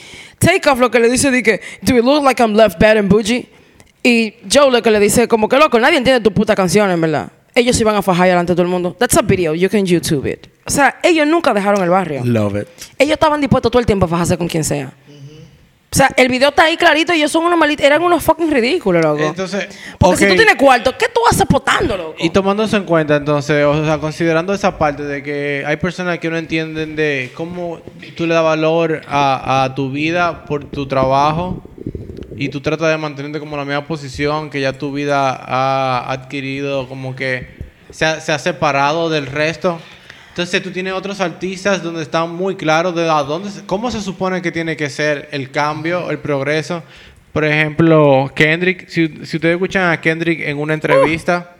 Take 0.46 0.70
off 0.70 0.80
lo 0.80 0.92
que 0.92 1.00
le 1.00 1.10
dice 1.10 1.32
de 1.32 1.42
que, 1.42 1.60
do 1.82 1.98
it 1.98 2.04
look 2.04 2.24
like 2.24 2.40
I'm 2.40 2.54
left 2.54 2.80
bad 2.80 2.98
and 2.98 3.10
bougie? 3.10 3.48
Y 4.04 4.36
Joe 4.48 4.70
lo 4.70 4.80
que 4.84 4.92
le 4.92 5.00
dice, 5.00 5.28
como 5.28 5.50
que 5.50 5.58
loco, 5.58 5.80
nadie 5.80 5.98
entiende 5.98 6.22
tu 6.22 6.32
puta 6.32 6.56
canción, 6.56 6.92
en 6.92 7.02
verdad. 7.02 7.32
Ellos 7.56 7.80
iban 7.82 7.96
a 7.96 8.04
fajar 8.04 8.28
delante 8.28 8.52
de 8.52 8.56
todo 8.56 8.64
el 8.64 8.70
mundo. 8.70 8.96
That's 9.00 9.18
a 9.18 9.24
video, 9.24 9.56
you 9.56 9.70
can 9.70 9.88
YouTube 9.88 10.32
it. 10.32 10.48
O 10.64 10.70
sea, 10.70 11.00
ellos 11.02 11.26
nunca 11.26 11.52
dejaron 11.52 11.82
el 11.82 11.90
barrio. 11.90 12.22
Love 12.24 12.62
it. 12.62 12.68
Ellos 13.00 13.14
estaban 13.14 13.42
dispuestos 13.42 13.72
todo 13.72 13.80
el 13.80 13.88
tiempo 13.88 14.06
a 14.06 14.10
fajarse 14.10 14.38
con 14.38 14.48
quien 14.48 14.64
sea. 14.64 14.94
O 15.96 15.98
sea, 15.98 16.10
el 16.18 16.28
video 16.28 16.50
está 16.50 16.66
ahí 16.66 16.76
clarito 16.76 17.14
y 17.14 17.20
ellos 17.20 17.32
son 17.32 17.46
unos 17.46 17.58
malitos. 17.58 17.86
Eran 17.86 18.02
unos 18.02 18.22
fucking 18.22 18.52
ridículos, 18.52 19.02
loco. 19.02 19.24
Entonces, 19.24 19.70
Porque 19.98 20.18
si 20.18 20.28
tú 20.28 20.36
tienes 20.36 20.56
cuarto, 20.56 20.94
¿qué 20.98 21.06
tú 21.08 21.22
haces 21.32 21.46
potando, 21.46 21.96
loco? 21.96 22.16
Y 22.20 22.32
tomando 22.32 22.66
eso 22.66 22.76
en 22.76 22.84
cuenta, 22.84 23.16
entonces, 23.16 23.64
o 23.64 23.86
sea, 23.86 23.98
considerando 24.00 24.54
esa 24.54 24.78
parte 24.78 25.04
de 25.04 25.24
que 25.24 25.64
hay 25.66 25.78
personas 25.78 26.20
que 26.20 26.30
no 26.30 26.36
entienden 26.36 26.98
de 26.98 27.32
cómo 27.34 27.80
tú 28.18 28.28
le 28.28 28.34
das 28.34 28.44
valor 28.44 29.04
a, 29.08 29.64
a 29.64 29.74
tu 29.74 29.90
vida 29.90 30.44
por 30.44 30.66
tu 30.66 30.86
trabajo 30.86 31.64
y 32.36 32.50
tú 32.50 32.60
tratas 32.60 32.90
de 32.90 32.98
mantenerte 32.98 33.40
como 33.40 33.54
en 33.54 33.60
la 33.60 33.66
misma 33.66 33.88
posición 33.88 34.50
que 34.50 34.60
ya 34.60 34.74
tu 34.74 34.92
vida 34.92 35.30
ha 35.34 36.12
adquirido, 36.12 36.90
como 36.90 37.16
que 37.16 37.56
se 37.90 38.04
ha, 38.04 38.20
se 38.20 38.34
ha 38.34 38.40
separado 38.40 39.10
del 39.10 39.28
resto. 39.28 39.80
Entonces 40.36 40.62
tú 40.62 40.70
tienes 40.70 40.92
otros 40.92 41.22
artistas 41.22 41.82
donde 41.82 42.02
están 42.02 42.30
muy 42.30 42.58
claros 42.58 42.94
de 42.94 43.10
a 43.10 43.24
dónde, 43.24 43.50
cómo 43.66 43.90
se 43.90 44.02
supone 44.02 44.42
que 44.42 44.52
tiene 44.52 44.76
que 44.76 44.90
ser 44.90 45.30
el 45.32 45.50
cambio, 45.50 46.12
el 46.12 46.20
progreso. 46.20 46.84
Por 47.32 47.46
ejemplo, 47.46 48.30
Kendrick, 48.36 48.90
si, 48.90 49.08
si 49.26 49.38
ustedes 49.38 49.54
escuchan 49.54 49.94
a 49.94 50.02
Kendrick 50.02 50.42
en 50.42 50.58
una 50.58 50.74
entrevista, 50.74 51.56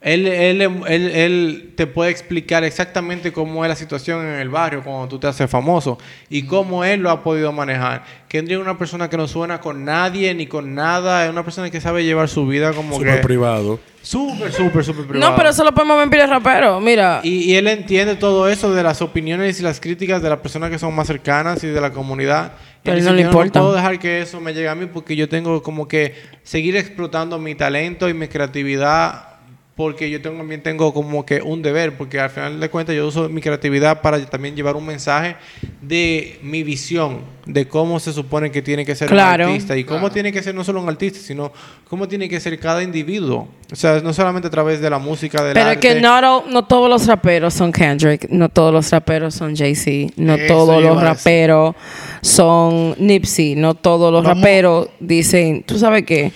él, 0.00 0.26
él, 0.26 0.60
él, 0.60 0.82
él 0.88 1.72
te 1.76 1.86
puede 1.86 2.10
explicar 2.10 2.64
exactamente 2.64 3.32
cómo 3.32 3.64
es 3.64 3.68
la 3.68 3.76
situación 3.76 4.26
en 4.26 4.40
el 4.40 4.48
barrio 4.48 4.82
cuando 4.82 5.06
tú 5.06 5.20
te 5.20 5.28
haces 5.28 5.48
famoso 5.48 5.98
y 6.28 6.42
cómo 6.42 6.84
él 6.84 7.00
lo 7.00 7.10
ha 7.10 7.22
podido 7.22 7.52
manejar. 7.52 8.04
Kendrick 8.26 8.58
es 8.58 8.64
una 8.64 8.76
persona 8.76 9.08
que 9.08 9.16
no 9.16 9.28
suena 9.28 9.60
con 9.60 9.84
nadie 9.84 10.34
ni 10.34 10.48
con 10.48 10.74
nada, 10.74 11.26
es 11.26 11.30
una 11.30 11.44
persona 11.44 11.70
que 11.70 11.80
sabe 11.80 12.02
llevar 12.02 12.28
su 12.28 12.44
vida 12.44 12.72
como 12.72 12.96
Súper 12.96 13.18
que... 13.18 13.22
privado. 13.22 13.78
Súper, 14.02 14.52
súper, 14.52 14.84
súper 14.84 15.06
privado. 15.06 15.30
no, 15.30 15.36
pero 15.36 15.50
eso 15.50 15.62
lo 15.64 15.72
podemos 15.72 15.96
ver 16.10 16.20
en 16.20 16.28
Rapero. 16.30 16.80
Mira, 16.80 17.20
Y, 17.22 17.50
y 17.52 17.54
él 17.54 17.68
entiende 17.68 18.16
todo 18.16 18.48
eso 18.48 18.74
de 18.74 18.82
las 18.82 19.00
opiniones 19.00 19.60
y 19.60 19.62
las 19.62 19.80
críticas 19.80 20.20
de 20.22 20.28
las 20.28 20.40
personas 20.40 20.70
que 20.70 20.78
son 20.78 20.94
más 20.94 21.06
cercanas 21.06 21.62
y 21.62 21.68
de 21.68 21.80
la 21.80 21.92
comunidad. 21.92 22.52
Y 22.78 22.84
Pero 22.84 22.96
él 22.98 23.04
no 23.04 23.10
dice, 23.12 23.16
le 23.16 23.22
"Yo 23.22 23.28
importa". 23.28 23.58
No 23.60 23.66
puedo 23.66 23.76
dejar 23.76 23.98
que 24.00 24.22
eso 24.22 24.40
me 24.40 24.52
llegue 24.54 24.68
a 24.68 24.74
mí 24.74 24.86
porque 24.86 25.14
yo 25.14 25.28
tengo 25.28 25.62
como 25.62 25.86
que 25.86 26.14
seguir 26.42 26.76
explotando 26.76 27.38
mi 27.38 27.54
talento 27.54 28.08
y 28.08 28.14
mi 28.14 28.26
creatividad 28.28 29.28
porque 29.74 30.10
yo 30.10 30.20
tengo- 30.20 30.36
también 30.38 30.62
tengo 30.62 30.92
como 30.92 31.24
que 31.24 31.40
un 31.40 31.62
deber, 31.62 31.96
porque 31.96 32.20
al 32.20 32.28
final 32.28 32.60
de 32.60 32.68
cuentas 32.68 32.94
yo 32.94 33.06
uso 33.06 33.28
mi 33.30 33.40
creatividad 33.40 34.02
para 34.02 34.22
también 34.26 34.54
llevar 34.54 34.76
un 34.76 34.84
mensaje 34.84 35.36
de 35.80 36.38
mi 36.42 36.62
visión, 36.62 37.20
de 37.46 37.66
cómo 37.66 37.98
se 37.98 38.12
supone 38.12 38.50
que 38.50 38.60
tiene 38.60 38.84
que 38.84 38.94
ser 38.94 39.08
Claro. 39.08 39.44
un 39.46 39.50
artista 39.52 39.76
y 39.76 39.84
cómo 39.84 40.10
tiene 40.10 40.30
que 40.30 40.42
ser 40.42 40.54
no 40.54 40.62
solo 40.62 40.82
un 40.82 40.88
artista, 40.90 41.18
sino 41.18 41.52
cómo 41.88 42.06
tiene 42.06 42.28
que 42.28 42.38
ser 42.38 42.58
cada 42.60 42.82
individuo. 42.82 43.48
O 43.72 43.74
sea, 43.74 44.00
no 44.00 44.12
solamente 44.12 44.48
a 44.48 44.50
través 44.50 44.80
de 44.82 44.90
la 44.90 44.98
música, 44.98 45.42
del 45.42 45.54
pero 45.54 45.70
arte. 45.70 45.80
que 45.80 46.00
no, 46.00 46.42
no, 46.46 46.64
todos 46.66 46.90
los 46.90 47.06
raperos 47.06 47.54
son 47.54 47.72
Kendrick, 47.72 48.28
no 48.28 48.50
todos 48.50 48.72
los 48.74 48.90
raperos 48.90 49.34
son 49.34 49.56
Jay-Z, 49.56 50.12
no 50.16 50.34
Eso 50.34 50.46
todos 50.54 50.82
los 50.82 51.00
raperos 51.02 51.74
son 52.20 52.94
Nipsey, 52.98 53.54
no 53.56 53.74
todos 53.74 54.12
los 54.12 54.22
Vamos- 54.22 54.38
raperos 54.38 54.88
dicen, 55.00 55.62
¿tú 55.64 55.78
sabes 55.78 56.04
qué? 56.04 56.30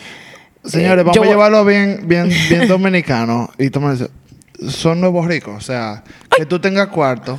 Señores, 0.66 1.02
Eh, 1.02 1.05
vamos 1.05 1.16
yo 1.16 1.22
a 1.22 1.26
llevarlo 1.26 1.64
bien, 1.64 2.02
bien, 2.07 2.29
bien 2.48 2.68
dominicano. 2.68 3.50
Y 3.59 3.70
toma 3.70 3.94
eso. 3.94 4.09
Son 4.68 5.00
nuevos 5.00 5.26
ricos. 5.26 5.55
O 5.57 5.61
sea, 5.61 6.02
que 6.37 6.46
tú 6.46 6.59
tengas 6.59 6.88
cuarto 6.88 7.38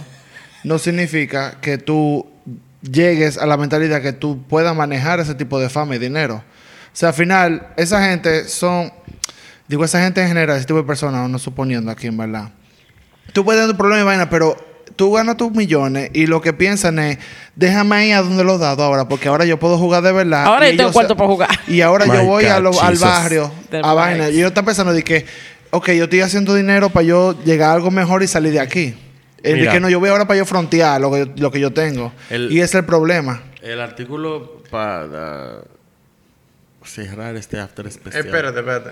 no 0.64 0.78
significa 0.78 1.60
que 1.62 1.78
tú 1.78 2.26
llegues 2.82 3.38
a 3.38 3.46
la 3.46 3.58
mentalidad 3.58 4.02
que 4.02 4.14
tú 4.14 4.44
puedas 4.44 4.76
manejar 4.76 5.20
ese 5.20 5.36
tipo 5.36 5.60
de 5.60 5.70
fama 5.70 5.96
y 5.96 6.00
dinero. 6.00 6.36
O 6.36 7.00
sea, 7.00 7.10
al 7.10 7.16
final, 7.16 7.68
esa 7.78 8.04
gente 8.04 8.48
son. 8.48 8.92
Digo, 9.68 9.84
esa 9.84 10.02
gente 10.02 10.22
en 10.22 10.30
general, 10.30 10.58
ese 10.58 10.66
tipo 10.66 10.80
de 10.80 10.86
personas, 10.86 11.30
no 11.30 11.40
suponiendo 11.40 11.92
aquí 11.92 12.08
en 12.08 12.18
verdad. 12.18 12.52
Tú 13.34 13.44
puedes 13.44 13.62
tener 13.62 13.72
un 13.72 13.78
problema 13.78 14.02
y 14.02 14.06
vaina, 14.06 14.30
pero 14.30 14.56
tú 14.96 15.12
ganas 15.14 15.38
tus 15.38 15.52
millones 15.52 16.10
y 16.14 16.28
lo 16.28 16.42
que 16.42 16.54
piensan 16.54 17.00
es, 17.00 17.18
déjame 17.56 17.96
ahí 17.96 18.12
a 18.12 18.22
donde 18.22 18.44
los 18.44 18.60
dado 18.60 18.84
ahora, 18.84 19.08
porque 19.08 19.28
ahora 19.28 19.46
yo 19.46 19.60
puedo 19.60 19.78
jugar 19.78 20.02
de 20.04 20.12
verdad. 20.12 20.46
Ahora 20.46 20.68
Y 20.70 20.74
yo 20.74 20.78
tengo 20.78 20.92
cuarto 20.94 21.16
para 21.18 21.28
jugar. 21.30 21.50
Y 21.68 21.82
ahora 21.82 22.06
yo 22.06 22.24
voy 22.24 22.46
a 22.46 22.56
God, 22.60 22.64
lo- 22.76 22.82
al 22.82 22.96
barrio, 22.98 23.52
a 23.84 23.94
vaina. 23.94 24.30
Y 24.30 24.40
yo 24.40 24.48
estoy 24.48 24.64
pensando 24.64 24.94
de 24.94 25.04
que, 25.04 25.26
ok, 25.72 25.90
yo 25.92 26.06
estoy 26.06 26.22
haciendo 26.22 26.56
dinero 26.56 26.90
para 26.90 27.06
yo 27.06 27.36
llegar 27.44 27.70
a 27.72 27.74
algo 27.74 27.92
mejor 27.92 28.24
y 28.24 28.28
salir 28.28 28.54
de 28.54 28.60
aquí. 28.60 28.96
El 29.44 29.62
de 29.62 29.70
que 29.70 29.80
no, 29.80 29.90
yo 29.90 30.00
voy 30.00 30.10
ahora 30.10 30.26
para 30.28 30.38
yo 30.40 30.46
frontear 30.46 31.00
lo 31.00 31.12
que 31.12 31.20
yo, 31.20 31.26
lo 31.38 31.52
que 31.52 31.60
yo 31.60 31.72
tengo. 31.72 32.12
El- 32.30 32.52
y 32.52 32.58
ese 32.58 32.66
es 32.66 32.76
el 32.76 32.86
problema. 32.86 33.44
El 33.62 33.80
artículo 33.82 34.64
para 34.72 35.60
cerrar 36.84 37.36
este 37.36 37.60
after 37.60 37.86
Eh, 37.86 37.90
especial. 37.90 38.26
espérate, 38.26 38.60
espérate. 38.60 38.90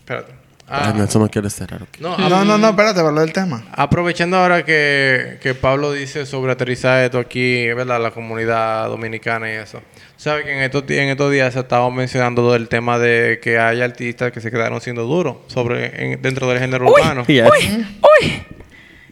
Espérate. 0.00 0.32
Ah, 0.66 0.88
Ah, 0.88 0.92
Nelson 0.96 1.20
no 1.22 1.28
quiere 1.30 1.50
cerrar. 1.50 1.82
no, 2.00 2.16
No, 2.16 2.44
no, 2.44 2.56
no, 2.56 2.68
espérate, 2.70 2.98
hablar 3.00 3.24
del 3.24 3.32
tema. 3.34 3.64
Aprovechando 3.72 4.38
ahora 4.38 4.64
que, 4.64 5.38
que 5.42 5.54
Pablo 5.54 5.92
dice 5.92 6.24
sobre 6.24 6.52
aterrizar 6.52 7.04
esto 7.04 7.18
aquí, 7.18 7.66
¿verdad? 7.74 8.00
La 8.00 8.10
comunidad 8.12 8.88
dominicana 8.88 9.50
y 9.52 9.56
eso. 9.56 9.82
¿Sabes 10.16 10.44
que 10.46 10.52
en 10.56 10.60
estos, 10.62 10.84
en 10.88 11.10
estos 11.10 11.30
días 11.30 11.52
se 11.52 11.60
estaba 11.60 11.90
mencionando 11.90 12.50
del 12.52 12.68
tema 12.68 12.98
de 12.98 13.40
que 13.42 13.58
hay 13.58 13.82
artistas 13.82 14.32
que 14.32 14.40
se 14.40 14.50
quedaron 14.50 14.80
siendo 14.80 15.02
duros 15.04 15.36
sobre 15.48 16.12
en- 16.12 16.22
dentro 16.22 16.48
del 16.48 16.58
género 16.58 16.86
Uy, 16.86 16.92
urbano? 16.98 17.24
Yes. 17.26 17.44
uy, 17.50 17.86
uy. 18.22 18.42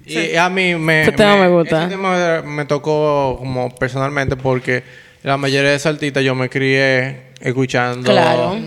Y 0.07 0.35
a 0.37 0.49
mí 0.49 0.75
me... 0.77 1.03
Ese 1.03 1.13
tema 1.13 1.37
me 1.37 1.49
gusta. 1.49 1.83
ese 1.83 1.91
tema 1.91 2.43
me 2.43 2.65
tocó 2.65 3.37
como 3.39 3.75
personalmente 3.75 4.37
porque 4.37 4.83
la 5.23 5.37
mayoría 5.37 5.71
de 5.71 5.79
saltitas 5.79 6.25
yo 6.25 6.35
me 6.35 6.49
crié 6.49 7.25
escuchando... 7.41 8.11
Claro. 8.11 8.59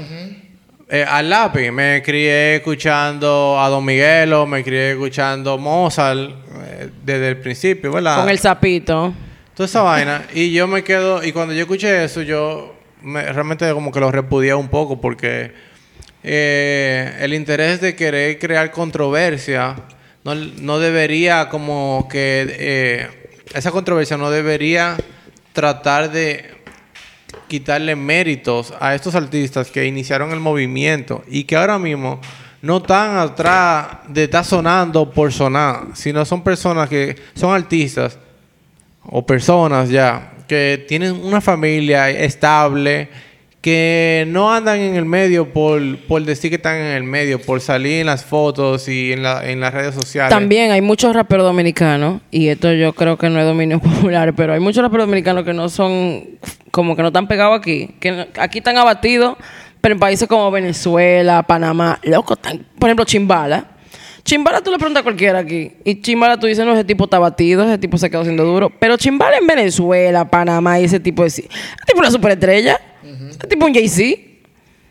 Eh, 0.88 1.04
al 1.08 1.30
lápiz. 1.30 1.72
Me 1.72 2.02
crié 2.04 2.58
escuchando 2.58 3.60
a 3.60 3.68
Don 3.70 3.84
Miguelo, 3.84 4.46
me 4.46 4.64
crié 4.64 4.92
escuchando 4.92 5.58
Mozart 5.58 6.20
eh, 6.20 6.90
desde 7.04 7.30
el 7.30 7.38
principio, 7.38 7.92
¿verdad? 7.92 8.20
Con 8.20 8.30
el 8.30 8.38
sapito. 8.40 9.14
Toda 9.56 9.66
esa 9.68 9.82
vaina. 9.82 10.26
Y 10.34 10.52
yo 10.52 10.68
me 10.68 10.84
quedo... 10.84 11.24
Y 11.24 11.32
cuando 11.32 11.54
yo 11.54 11.62
escuché 11.62 12.04
eso, 12.04 12.22
yo 12.22 12.76
me- 13.02 13.32
realmente 13.32 13.72
como 13.74 13.92
que 13.92 14.00
lo 14.00 14.12
repudié 14.12 14.54
un 14.54 14.68
poco 14.68 15.00
porque 15.02 15.54
eh, 16.24 17.18
el 17.22 17.34
interés 17.34 17.82
de 17.82 17.96
querer 17.96 18.38
crear 18.38 18.70
controversia 18.72 19.76
no, 20.24 20.36
no 20.36 20.80
debería 20.80 21.50
como 21.50 22.08
que... 22.12 22.46
eh, 22.60 23.10
esa 23.54 23.72
controversia 23.72 24.18
no 24.18 24.30
debería 24.30 24.98
tratar 25.54 26.12
de 26.12 26.55
quitarle 27.48 27.96
méritos 27.96 28.74
a 28.80 28.96
estos 28.96 29.16
artistas 29.16 29.72
que 29.72 29.86
iniciaron 29.86 30.32
el 30.32 30.40
movimiento 30.40 31.24
y 31.28 31.44
que 31.44 31.56
ahora 31.56 31.80
mismo 31.80 32.20
no 32.62 32.78
están 32.78 33.18
atrás 33.18 33.88
de 34.08 34.24
estar 34.24 34.44
sonando 34.44 35.12
por 35.12 35.32
sonar, 35.32 35.90
sino 35.94 36.26
son 36.26 36.44
personas 36.44 36.90
que 36.90 37.16
son 37.36 37.54
artistas 37.54 38.18
o 39.04 39.26
personas 39.26 39.90
ya 39.90 40.32
que 40.48 40.84
tienen 40.88 41.14
una 41.14 41.42
familia 41.42 42.10
estable, 42.10 43.10
que 43.66 44.26
no 44.28 44.54
andan 44.54 44.80
en 44.80 44.96
el 44.96 45.06
medio 45.06 45.52
por, 45.52 45.82
por 46.08 46.24
decir 46.24 46.52
que 46.52 46.58
están 46.58 46.76
en 46.78 46.86
el 46.98 47.04
medio, 47.04 47.42
por 47.42 47.60
salir 47.62 48.02
en 48.02 48.06
las 48.06 48.24
fotos 48.24 48.88
y 48.88 49.12
en, 49.12 49.24
la- 49.24 49.44
en 49.50 49.60
las 49.60 49.74
redes 49.74 49.96
sociales. 49.96 50.30
También 50.30 50.70
hay 50.70 50.82
muchos 50.82 51.16
raperos 51.16 51.48
dominicanos, 51.48 52.22
y 52.30 52.50
esto 52.50 52.72
yo 52.74 52.94
creo 52.94 53.18
que 53.18 53.28
no 53.28 53.40
es 53.40 53.46
dominio 53.48 53.80
popular, 53.82 54.36
pero 54.36 54.54
hay 54.54 54.60
muchos 54.60 54.84
raperos 54.84 55.08
dominicanos 55.08 55.44
que 55.46 55.54
no 55.54 55.68
son, 55.70 56.26
como 56.70 56.96
que 56.96 57.02
no 57.02 57.08
están 57.08 57.28
pegados 57.28 57.58
aquí, 57.58 57.96
que 58.00 58.28
aquí 58.38 58.60
están 58.60 58.78
abatidos, 58.78 59.36
pero 59.82 59.94
en 59.94 60.00
países 60.00 60.28
como 60.28 60.52
Venezuela, 60.52 61.42
Panamá, 61.42 62.00
loco, 62.04 62.36
están, 62.36 62.64
por 62.78 62.88
ejemplo, 62.90 63.04
Chimbala. 63.06 63.72
Chimbala 64.24 64.62
tú 64.62 64.70
le 64.70 64.78
preguntas 64.78 65.02
a 65.02 65.04
cualquiera 65.04 65.40
aquí, 65.40 65.72
y 65.84 66.02
Chimbala 66.04 66.40
tú 66.40 66.46
dices, 66.46 66.64
no, 66.68 66.74
ese 66.74 66.84
tipo 66.84 67.06
está 67.06 67.18
abatido, 67.18 67.64
ese 67.64 67.80
tipo 67.80 67.98
se 67.98 68.12
quedó 68.12 68.24
siendo 68.24 68.44
duro, 68.44 68.72
pero 68.80 68.96
Chimbala 68.96 69.38
en 69.40 69.48
Venezuela, 69.48 70.30
Panamá 70.30 70.80
y 70.80 70.84
ese 70.84 71.00
tipo 71.00 71.24
de... 71.24 71.30
Ese 71.30 71.42
tipo 71.42 71.96
es 71.96 72.00
una 72.00 72.12
superestrella, 72.12 72.80
ese 73.30 73.48
tipo 73.48 73.66
un 73.66 73.74
Jay-Z. 73.74 74.22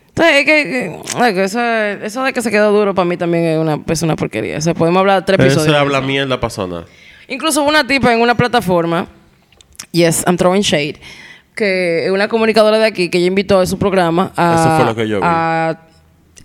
Entonces, 0.09 0.35
es 0.35 0.45
que, 0.45 1.43
eso, 1.43 1.61
eso 1.61 2.23
de 2.23 2.31
que 2.31 2.41
se 2.41 2.49
quedó 2.49 2.71
duro 2.71 2.95
para 2.95 3.05
mí 3.05 3.17
también 3.17 3.43
es 3.45 3.59
una, 3.59 3.81
es 3.85 4.01
una 4.01 4.15
porquería. 4.15 4.57
O 4.57 4.61
sea, 4.61 4.73
podemos 4.73 5.01
hablar 5.01 5.25
tres 5.25 5.37
episodios. 5.39 5.67
Ese 5.67 5.75
habla 5.75 5.99
mierda 5.99 6.39
para 6.39 6.49
sonar. 6.49 6.85
Incluso 7.27 7.63
una 7.63 7.85
tipa 7.85 8.13
en 8.13 8.21
una 8.21 8.35
plataforma, 8.35 9.07
yes, 9.91 10.23
I'm 10.25 10.37
throwing 10.37 10.61
shade, 10.61 11.01
que 11.53 12.09
una 12.13 12.29
comunicadora 12.29 12.77
de 12.77 12.85
aquí 12.85 13.09
que 13.09 13.17
ella 13.17 13.27
invitó 13.27 13.59
a 13.59 13.65
su 13.65 13.77
programa 13.77 14.31
a, 14.37 14.55
Eso 14.55 14.75
fue 14.77 14.85
lo 14.85 14.95
que 14.95 15.07
yo 15.07 15.17
vi. 15.17 15.23
a 15.25 15.81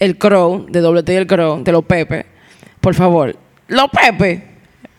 El 0.00 0.18
Crow, 0.18 0.66
de 0.68 0.80
WT 0.80 1.08
y 1.10 1.16
El 1.16 1.26
Crow, 1.28 1.62
de 1.62 1.70
los 1.70 1.84
Pepe. 1.84 2.26
Por 2.80 2.94
favor, 2.94 3.36
los 3.68 3.86
Pepe. 3.90 4.49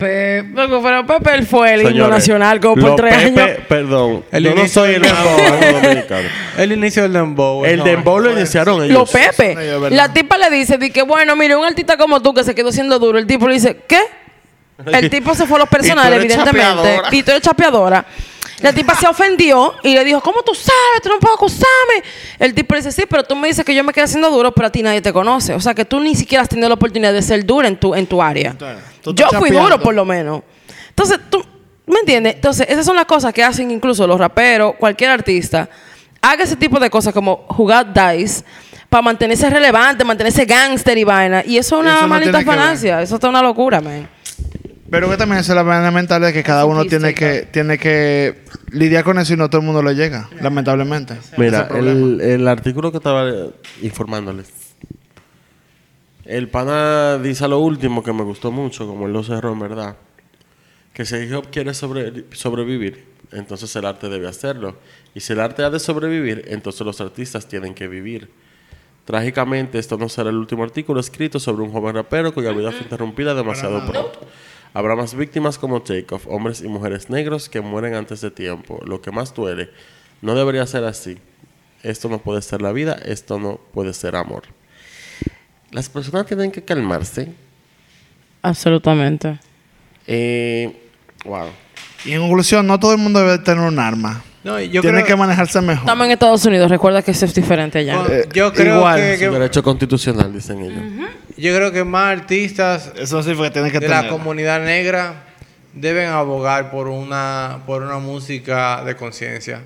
Pe- 0.02 0.44
loco, 0.54 0.82
pero 0.82 1.06
Pepe 1.06 1.36
él 1.36 1.46
fue 1.46 1.74
el 1.76 1.82
himno 1.84 2.08
nacional 2.08 2.60
como 2.60 2.76
por 2.76 2.96
tres 2.96 3.16
Pepe- 3.16 3.42
años. 3.42 3.58
Perdón, 3.70 4.24
El 4.32 4.44
yo 4.44 4.50
no 4.56 4.60
inicio 4.62 4.82
soy 4.82 4.96
el 4.96 5.02
dembow. 5.04 5.82
dominicano. 5.82 6.30
El 6.58 6.72
inicio 6.72 7.04
del 7.04 7.14
dembow. 7.14 7.64
El 7.66 7.78
no. 7.78 7.84
dembow 7.86 8.20
lo 8.20 8.32
iniciaron 8.32 8.84
ellos. 8.84 8.98
Los 8.98 9.12
Pepe. 9.12 9.56
La 9.92 10.12
tipa 10.12 10.38
le 10.40 10.50
dice, 10.50 10.78
di 10.80 10.90
que 10.90 11.04
bueno, 11.04 11.36
mire, 11.36 11.56
un 11.56 11.64
artista 11.66 11.98
como 11.98 12.20
tú 12.22 12.34
que 12.34 12.44
se 12.44 12.56
quedó 12.56 12.72
siendo 12.72 12.98
duro. 12.98 13.20
El 13.20 13.28
tipo 13.28 13.48
le 13.48 13.54
dice, 13.54 13.78
¿qué? 13.88 14.00
El 14.86 15.10
tipo 15.12 15.36
se 15.36 15.46
fue 15.46 15.58
a 15.58 15.60
los 15.60 15.70
personales, 15.70 16.14
Y 16.20 16.26
evidentemente. 16.26 16.62
chapeadora. 16.62 17.08
Y 17.12 17.24
tú 17.24 17.32
eres 17.32 17.44
chapeadora. 17.44 18.06
La 18.62 18.74
tipa 18.74 18.96
se 18.96 19.08
ofendió 19.08 19.74
y 19.84 19.94
le 19.94 20.04
dijo, 20.04 20.22
¿cómo 20.22 20.44
tú 20.44 20.54
sabes? 20.54 21.02
Tú 21.02 21.10
no 21.10 21.20
puedes 21.20 21.36
acusarme. 21.36 22.04
El 22.40 22.54
tipo 22.54 22.76
le 22.76 22.82
dice, 22.82 22.92
sí, 22.92 23.04
pero 23.10 23.24
tú 23.24 23.36
me 23.36 23.48
dices 23.48 23.66
que 23.66 23.74
yo 23.74 23.84
me 23.84 23.94
quedé 23.94 24.04
haciendo 24.06 24.30
duro, 24.30 24.52
pero 24.52 24.68
a 24.68 24.72
ti 24.72 24.84
nadie 24.84 25.02
te 25.02 25.12
conoce. 25.12 25.54
O 25.54 25.60
sea, 25.60 25.74
que 25.74 25.86
tú 25.86 26.00
ni 26.00 26.16
siquiera 26.16 26.44
has 26.44 26.50
tenido 26.50 26.70
la 26.70 26.76
oportunidad 26.76 27.14
de 27.14 27.22
ser 27.22 27.46
dura 27.46 27.68
en 27.68 27.78
tu, 27.78 27.96
en 27.96 28.06
tu 28.08 28.22
área. 28.22 28.56
Yo 29.04 29.14
fui 29.14 29.16
chapeando. 29.16 29.64
duro, 29.64 29.80
por 29.82 29.94
lo 29.94 30.06
menos. 30.06 30.44
Entonces, 30.90 31.20
tú, 31.30 31.44
¿me 31.88 32.00
entiendes? 32.00 32.36
Entonces, 32.36 32.68
esas 32.70 32.86
son 32.86 32.96
las 32.96 33.06
cosas 33.06 33.34
que 33.34 33.44
hacen 33.44 33.72
incluso 33.72 34.06
los 34.06 34.20
raperos, 34.20 34.76
cualquier 34.76 35.10
artista. 35.10 35.70
Haga 36.22 36.44
ese 36.44 36.56
tipo 36.56 36.80
de 36.80 36.90
cosas 36.90 37.14
como 37.14 37.46
jugar 37.48 37.94
dice 37.94 38.44
para 38.92 39.02
mantenerse 39.02 39.50
relevante, 39.50 40.04
mantenerse 40.04 40.44
gangster 40.44 40.98
y 40.98 41.06
vaina. 41.06 41.44
Y 41.46 41.58
eso 41.58 41.78
es 41.78 41.82
una 41.82 41.94
Eso 41.94 42.02
no 42.02 42.08
maldita. 42.10 43.02
Eso 43.02 43.16
está 43.16 43.30
una 43.30 43.42
locura, 43.42 43.80
man. 43.80 44.08
Pero 44.92 45.10
que 45.10 45.16
también 45.18 45.40
es 45.40 45.48
la 45.50 45.64
manera 45.64 45.90
mental 45.90 46.22
de 46.22 46.34
que 46.34 46.44
cada 46.44 46.66
uno 46.66 46.84
tiene 46.86 47.14
que, 47.16 47.48
tiene 47.50 47.78
que 47.78 48.44
lidiar 48.72 49.04
con 49.06 49.18
eso 49.18 49.34
y 49.34 49.38
no 49.38 49.50
todo 49.50 49.62
el 49.62 49.66
mundo 49.68 49.82
le 49.82 49.96
llega, 49.96 50.30
lamentablemente. 50.42 51.16
Mira, 51.38 51.70
el, 51.74 52.20
el 52.22 52.48
artículo 52.48 52.92
que 52.92 52.98
estaba 52.98 53.28
eh, 53.30 53.50
informándoles. 53.82 54.52
El 56.26 56.50
pana 56.50 57.18
dice 57.18 57.46
a 57.46 57.48
lo 57.48 57.60
último 57.60 58.04
que 58.04 58.14
me 58.14 58.24
gustó 58.24 58.52
mucho, 58.52 58.86
como 58.86 59.08
él 59.08 59.14
lo 59.14 59.24
cerró 59.24 59.54
en 59.54 59.60
verdad. 59.60 59.96
Que 60.94 61.06
si 61.06 61.16
el 61.16 61.24
hip 61.30 61.36
hop 61.38 61.48
quiere 61.52 61.74
sobre- 61.74 62.26
sobrevivir, 62.34 63.06
entonces 63.32 63.74
el 63.78 63.86
arte 63.86 64.10
debe 64.10 64.28
hacerlo. 64.28 64.76
Y 65.16 65.22
si 65.22 65.34
el 65.34 65.40
arte 65.40 65.64
ha 65.64 65.70
de 65.70 65.80
sobrevivir, 65.80 66.44
entonces 66.48 66.86
los 66.86 67.00
artistas 67.02 67.48
tienen 67.48 67.74
que 67.74 67.88
vivir. 67.88 68.30
Trágicamente, 69.06 69.80
esto 69.80 69.98
no 69.98 70.10
será 70.10 70.30
el 70.30 70.36
último 70.36 70.64
artículo 70.64 71.00
escrito 71.00 71.40
sobre 71.40 71.64
un 71.64 71.72
joven 71.72 71.96
rapero 71.96 72.34
cuya 72.34 72.52
vida 72.52 72.72
fue 72.72 72.82
interrumpida 72.82 73.34
demasiado 73.34 73.80
pronto. 73.88 74.20
Habrá 74.74 74.96
más 74.96 75.14
víctimas 75.16 75.58
como 75.58 75.82
Takeoff, 75.82 76.28
hombres 76.28 76.62
y 76.62 76.68
mujeres 76.68 77.10
negros 77.10 77.50
que 77.50 77.60
mueren 77.60 77.94
antes 77.94 78.22
de 78.22 78.32
tiempo. 78.32 78.80
Lo 78.86 79.02
que 79.02 79.12
más 79.12 79.34
duele, 79.34 79.70
no 80.22 80.34
debería 80.34 80.66
ser 80.66 80.86
así. 80.86 81.18
Esto 81.84 82.08
no 82.08 82.20
puede 82.20 82.42
ser 82.42 82.62
la 82.62 82.72
vida, 82.72 82.94
esto 83.06 83.40
no 83.40 83.60
puede 83.74 83.94
ser 83.94 84.16
amor. 84.16 84.44
Las 85.72 85.90
personas 85.90 86.26
tienen 86.26 86.52
que 86.52 86.64
calmarse. 86.64 87.34
Absolutamente. 88.42 89.40
Eh, 90.08 90.90
wow. 91.26 91.48
Y 92.06 92.14
en 92.14 92.22
conclusión, 92.22 92.66
no 92.66 92.80
todo 92.80 92.94
el 92.94 92.98
mundo 92.98 93.20
debe 93.20 93.40
tener 93.40 93.64
un 93.64 93.78
arma. 93.80 94.24
No, 94.44 94.60
yo 94.60 94.82
Tiene 94.82 94.98
creo, 95.04 95.06
que 95.08 95.16
manejarse 95.16 95.62
mejor. 95.62 95.84
Estamos 95.84 96.06
en 96.06 96.12
Estados 96.14 96.46
Unidos. 96.46 96.72
Recuerda 96.72 97.02
que 97.04 97.12
eso 97.12 97.26
es 97.26 97.34
diferente 97.36 97.80
allá. 97.80 98.02
Eh, 98.10 98.28
yo 98.34 98.52
creo 98.52 98.78
igual, 98.78 98.96
que, 99.00 99.14
Es 99.14 99.20
que- 99.20 99.30
derecho 99.30 99.62
constitucional, 99.62 100.34
dicen 100.34 100.60
ellos. 100.64 101.10
yo 101.38 101.56
creo 101.56 101.72
que 101.72 101.84
más 101.84 102.18
artistas 102.20 102.92
Eso 102.98 103.22
sí 103.22 103.36
fue 103.36 103.48
que 103.48 103.52
tiene 103.54 103.72
que 103.72 103.80
de 103.80 103.88
tener. 103.88 104.04
la 104.06 104.10
comunidad 104.10 104.64
negra 104.64 105.26
deben 105.74 106.10
abogar 106.10 106.72
por 106.72 106.88
una 106.88 107.60
por 107.68 107.84
una 107.84 108.00
música 108.00 108.84
de 108.84 108.96
conciencia. 108.96 109.62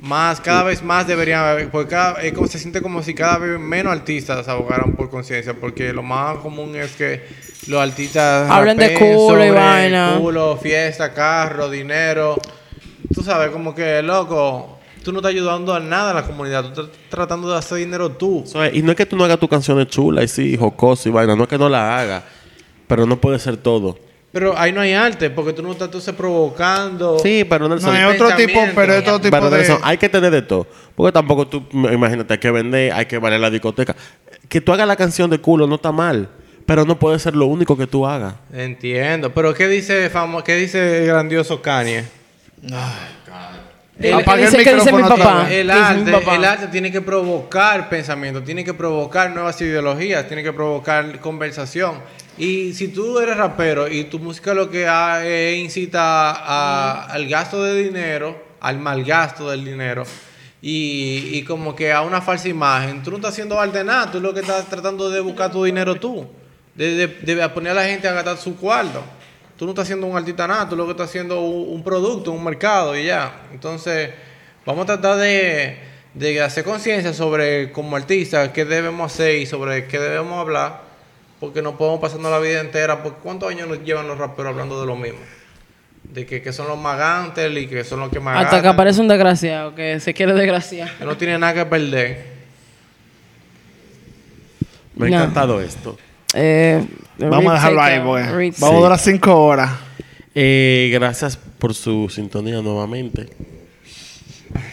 Más, 0.00 0.40
cada 0.40 0.62
vez 0.62 0.80
más 0.82 1.08
deberían 1.08 1.42
haber, 1.42 1.70
porque 1.70 1.90
cada, 1.90 2.22
es 2.22 2.32
como, 2.32 2.46
se 2.46 2.58
siente 2.60 2.80
como 2.80 3.02
si 3.02 3.14
cada 3.14 3.38
vez 3.38 3.58
menos 3.58 3.92
artistas 3.92 4.46
abogaran 4.46 4.92
por 4.92 5.10
conciencia, 5.10 5.54
porque 5.54 5.92
lo 5.92 6.04
más 6.04 6.36
común 6.38 6.76
es 6.76 6.92
que 6.92 7.26
los 7.66 7.80
artistas 7.82 8.48
Hablen 8.48 8.76
de 8.76 8.94
culo 8.94 9.44
y 9.44 9.50
vaina. 9.50 10.16
Culo, 10.20 10.56
fiesta, 10.56 11.12
carro, 11.12 11.68
dinero. 11.68 12.36
Tú 13.18 13.24
sabes, 13.24 13.50
como 13.50 13.74
que, 13.74 14.00
loco, 14.00 14.78
tú 15.02 15.10
no 15.10 15.18
estás 15.18 15.30
ayudando 15.30 15.74
a 15.74 15.80
nada 15.80 16.12
a 16.12 16.14
la 16.14 16.22
comunidad, 16.22 16.62
tú 16.62 16.82
estás 16.82 16.96
tratando 17.08 17.50
de 17.50 17.58
hacer 17.58 17.78
dinero 17.78 18.12
tú. 18.12 18.44
So, 18.46 18.64
eh, 18.64 18.70
y 18.72 18.80
no 18.80 18.92
es 18.92 18.96
que 18.96 19.06
tú 19.06 19.16
no 19.16 19.24
hagas 19.24 19.40
tus 19.40 19.48
canciones 19.48 19.88
chulas 19.88 20.22
y 20.22 20.28
sí, 20.28 20.56
jocoso 20.56 21.08
y 21.08 21.10
vaina, 21.10 21.34
no 21.34 21.42
es 21.42 21.48
que 21.48 21.58
no 21.58 21.68
la 21.68 21.98
hagas, 21.98 22.22
pero 22.86 23.06
no 23.06 23.20
puede 23.20 23.40
ser 23.40 23.56
todo. 23.56 23.98
Pero 24.30 24.56
ahí 24.56 24.70
no 24.70 24.80
hay 24.80 24.92
arte, 24.92 25.30
porque 25.30 25.52
tú 25.52 25.64
no 25.64 25.72
estás 25.72 25.86
entonces 25.86 26.14
provocando. 26.14 27.18
Sí, 27.18 27.44
pero 27.48 27.68
Nelson, 27.68 27.92
No, 27.92 27.98
hay 27.98 28.04
otro 28.14 28.36
tipo, 28.36 28.60
pero 28.72 28.92
es 28.92 29.00
otro 29.00 29.20
tipo 29.20 29.36
pero 29.36 29.50
de... 29.50 29.56
Nelson, 29.56 29.80
hay 29.82 29.98
que 29.98 30.08
tener 30.08 30.30
de 30.30 30.42
todo. 30.42 30.68
Porque 30.94 31.10
tampoco 31.10 31.48
tú, 31.48 31.64
imagínate, 31.72 32.34
hay 32.34 32.38
que 32.38 32.52
vender, 32.52 32.92
hay 32.92 33.06
que 33.06 33.18
valer 33.18 33.40
la 33.40 33.50
discoteca. 33.50 33.96
Que 34.48 34.60
tú 34.60 34.72
hagas 34.72 34.86
la 34.86 34.94
canción 34.94 35.28
de 35.28 35.40
culo 35.40 35.66
no 35.66 35.74
está 35.74 35.90
mal, 35.90 36.28
pero 36.66 36.84
no 36.84 36.96
puede 37.00 37.18
ser 37.18 37.34
lo 37.34 37.46
único 37.46 37.76
que 37.76 37.88
tú 37.88 38.06
hagas. 38.06 38.34
Entiendo, 38.52 39.34
pero 39.34 39.54
¿qué 39.54 39.66
dice 39.66 40.08
famo 40.08 40.44
qué 40.44 40.54
dice 40.54 41.00
el 41.00 41.08
grandioso 41.08 41.60
Kanye? 41.60 42.17
El 44.00 44.16
dice 44.18 44.58
que 44.62 44.74
dice 44.74 44.92
mi 44.92 44.98
micrófono 44.98 45.06
otra 45.06 45.16
papá. 45.24 45.42
vez. 45.44 45.52
El 45.52 45.66
¿Qué 45.68 45.72
dice 45.74 45.94
mi 45.94 46.00
arte, 46.00 46.12
papá? 46.12 46.36
el 46.36 46.44
arte 46.44 46.66
tiene 46.68 46.92
que 46.92 47.00
provocar 47.00 47.88
pensamiento, 47.88 48.42
tiene 48.42 48.62
que 48.64 48.72
provocar 48.74 49.30
nuevas 49.32 49.60
ideologías, 49.60 50.26
tiene 50.28 50.42
que 50.44 50.52
provocar 50.52 51.18
conversación. 51.20 51.96
Y 52.36 52.74
si 52.74 52.88
tú 52.88 53.18
eres 53.18 53.36
rapero 53.36 53.88
y 53.88 54.04
tu 54.04 54.20
música 54.20 54.54
lo 54.54 54.70
que 54.70 54.86
ha- 54.86 55.26
eh, 55.26 55.56
incita 55.56 56.30
a- 56.30 57.06
al 57.06 57.26
gasto 57.28 57.64
de 57.64 57.82
dinero, 57.82 58.40
al 58.60 58.78
mal 58.78 59.02
gasto 59.04 59.50
del 59.50 59.64
dinero, 59.64 60.04
y, 60.62 61.30
y 61.32 61.42
como 61.42 61.74
que 61.74 61.92
a 61.92 62.02
una 62.02 62.20
falsa 62.20 62.48
imagen, 62.48 63.02
tú 63.02 63.10
no 63.10 63.16
estás 63.16 63.32
haciendo 63.32 63.58
arte 63.60 63.82
nada, 63.82 64.10
tú 64.12 64.20
lo 64.20 64.32
que 64.32 64.40
estás 64.40 64.64
tratando 64.66 65.10
de 65.10 65.18
buscar 65.20 65.50
tu 65.50 65.64
dinero 65.64 65.96
tú, 65.96 66.28
de, 66.76 66.94
de- 66.94 67.34
de 67.34 67.48
poner 67.48 67.72
a 67.72 67.74
la 67.74 67.84
gente 67.84 68.06
a 68.06 68.12
gastar 68.12 68.36
su 68.36 68.56
cuarto. 68.56 69.02
Tú 69.58 69.64
no 69.64 69.72
estás 69.72 69.82
haciendo 69.84 70.06
un 70.06 70.16
artista 70.16 70.46
nada, 70.46 70.68
tú 70.68 70.76
lo 70.76 70.84
que 70.86 70.92
estás 70.92 71.08
haciendo 71.10 71.40
un, 71.40 71.74
un 71.74 71.82
producto, 71.82 72.30
un 72.32 72.44
mercado 72.44 72.96
y 72.96 73.04
ya. 73.06 73.42
Entonces, 73.52 74.10
vamos 74.64 74.84
a 74.84 74.86
tratar 74.86 75.16
de, 75.18 75.76
de 76.14 76.40
hacer 76.40 76.62
conciencia 76.64 77.12
sobre 77.12 77.72
como 77.72 77.96
artistas 77.96 78.50
qué 78.50 78.64
debemos 78.64 79.12
hacer 79.12 79.34
y 79.36 79.46
sobre 79.46 79.86
qué 79.86 79.98
debemos 79.98 80.38
hablar 80.38 80.86
porque 81.40 81.60
nos 81.60 81.74
podemos 81.74 82.00
pasando 82.00 82.30
la 82.30 82.38
vida 82.38 82.60
entera. 82.60 83.02
Porque 83.02 83.18
¿Cuántos 83.20 83.50
años 83.50 83.66
nos 83.68 83.82
llevan 83.82 84.06
los 84.06 84.16
raperos 84.16 84.50
hablando 84.52 84.80
de 84.80 84.86
lo 84.86 84.94
mismo? 84.96 85.18
De 86.04 86.24
que, 86.24 86.40
que 86.40 86.52
son 86.52 86.68
los 86.68 86.78
magantes 86.78 87.50
y 87.56 87.66
que 87.66 87.82
son 87.84 87.98
los 88.00 88.10
que 88.10 88.20
más 88.20 88.44
Hasta 88.44 88.62
que 88.62 88.68
aparece 88.68 89.00
un 89.00 89.08
desgraciado 89.08 89.74
que 89.74 89.98
se 90.00 90.14
quiere 90.14 90.34
desgraciar. 90.34 90.90
que 90.98 91.04
no 91.04 91.16
tiene 91.16 91.36
nada 91.36 91.52
que 91.54 91.66
perder. 91.66 92.38
Me 94.94 95.06
ha 95.06 95.10
No. 95.10 95.16
encantado 95.16 95.60
esto. 95.60 95.98
Eh, 96.34 96.84
Vamos 97.18 97.50
a 97.50 97.54
dejarlo 97.54 97.82
ahí, 97.82 98.00
porque 98.04 98.52
vamos 98.60 98.76
a 98.76 98.80
durar 98.80 98.98
cinco 98.98 99.34
horas. 99.44 99.70
Eh, 100.34 100.90
gracias 100.92 101.36
por 101.36 101.74
su 101.74 102.08
sintonía 102.08 102.60
nuevamente. 102.62 103.28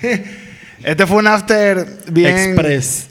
Este 0.83 1.07
fue 1.07 1.17
un 1.17 1.25
after 1.27 1.87
bien, 2.11 2.37
Express. 2.37 3.07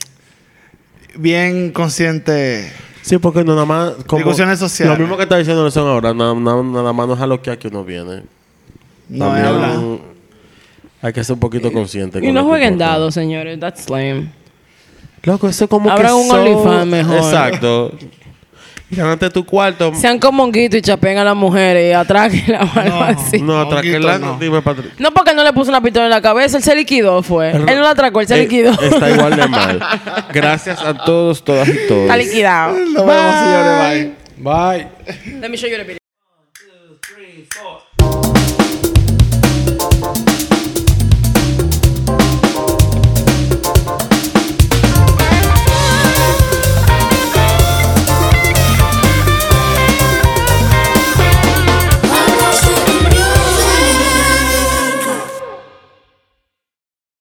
bien 1.17 1.73
consciente. 1.73 2.71
Sí, 3.03 3.19
porque 3.19 3.43
no 3.43 3.55
nada 3.55 3.67
más... 3.67 3.93
Como, 4.07 4.19
Discusiones 4.21 4.61
sociales. 4.61 4.97
Lo 4.97 5.03
mismo 5.03 5.17
que 5.17 5.25
está 5.25 5.39
diciendo 5.39 5.65
Nelson 5.65 5.89
ahora, 5.89 6.15
nada, 6.15 6.35
nada, 6.35 6.63
nada 6.63 6.93
más 6.93 7.09
no 7.09 7.15
es 7.15 7.21
a 7.21 7.27
lo 7.27 7.43
que 7.43 7.51
aquí 7.51 7.67
uno 7.67 7.85
viene. 7.85 8.23
No 9.09 9.37
es 9.37 9.43
También 9.43 9.45
hablar. 9.47 9.99
Hay 11.03 11.13
que 11.13 11.25
ser 11.25 11.35
un 11.35 11.41
poquito 11.41 11.73
consciente. 11.73 12.19
Y 12.19 12.27
con 12.27 12.35
no 12.35 12.45
jueguen 12.45 12.79
dados, 12.79 13.13
señores. 13.13 13.59
That's 13.59 13.91
lame. 13.91 14.31
Loco, 15.25 15.49
eso 15.49 15.69
como 15.69 15.91
Habrá 15.91 16.09
que 16.09 16.15
un 16.15 16.29
son- 16.29 16.39
OnlyFans 16.41 16.87
mejor. 16.87 17.17
Exacto. 17.17 17.93
Gánate 18.97 19.31
tu 19.31 19.45
cuarto. 19.45 19.93
Sean 19.95 20.19
como 20.19 20.45
monguito 20.45 20.77
y 20.77 20.83
chapen 20.83 21.19
a 21.19 21.25
las 21.25 21.37
mujeres 21.37 21.91
y 21.91 21.93
atraquen 21.93 22.55
a 22.55 22.61
algo 22.61 23.03
así. 23.03 23.41
No, 23.41 23.61
atraquela, 23.61 24.19
no. 24.19 24.39
dime, 24.39 24.63
No 24.99 25.11
porque 25.13 25.35
no 25.35 25.43
le 25.45 25.53
puso 25.53 25.71
una 25.71 25.81
pistola 25.81 26.07
en 26.07 26.11
la 26.11 26.23
cabeza, 26.23 26.57
él 26.57 26.63
se 26.63 26.75
liquidó, 26.75 27.23
fue. 27.23 27.51
Él 27.53 27.65
no 27.67 27.83
la 27.83 27.91
atracó, 27.91 28.21
él 28.21 28.27
se 28.27 28.35
Eh, 28.37 28.43
liquidó. 28.43 28.73
Está 28.81 29.11
igual 29.11 29.37
de 29.37 29.49
mal. 29.49 29.81
Gracias 30.33 30.81
a 30.83 30.95
todos, 30.95 31.45
todas 31.45 31.69
y 31.69 31.87
todos. 31.89 32.03
Está 32.03 32.17
liquidado. 32.17 32.77
Nos 32.77 33.07
vemos, 33.07 33.35
señores. 33.35 34.11
Bye. 34.39 34.89
Bye. 35.27 35.41
Let 35.41 35.49
me 35.49 35.57
show 35.57 35.69
you 35.71 35.77
the 35.77 35.85
video. 35.85 35.99
Two, 36.53 36.99
three, 37.01 37.47
four. 37.51 37.81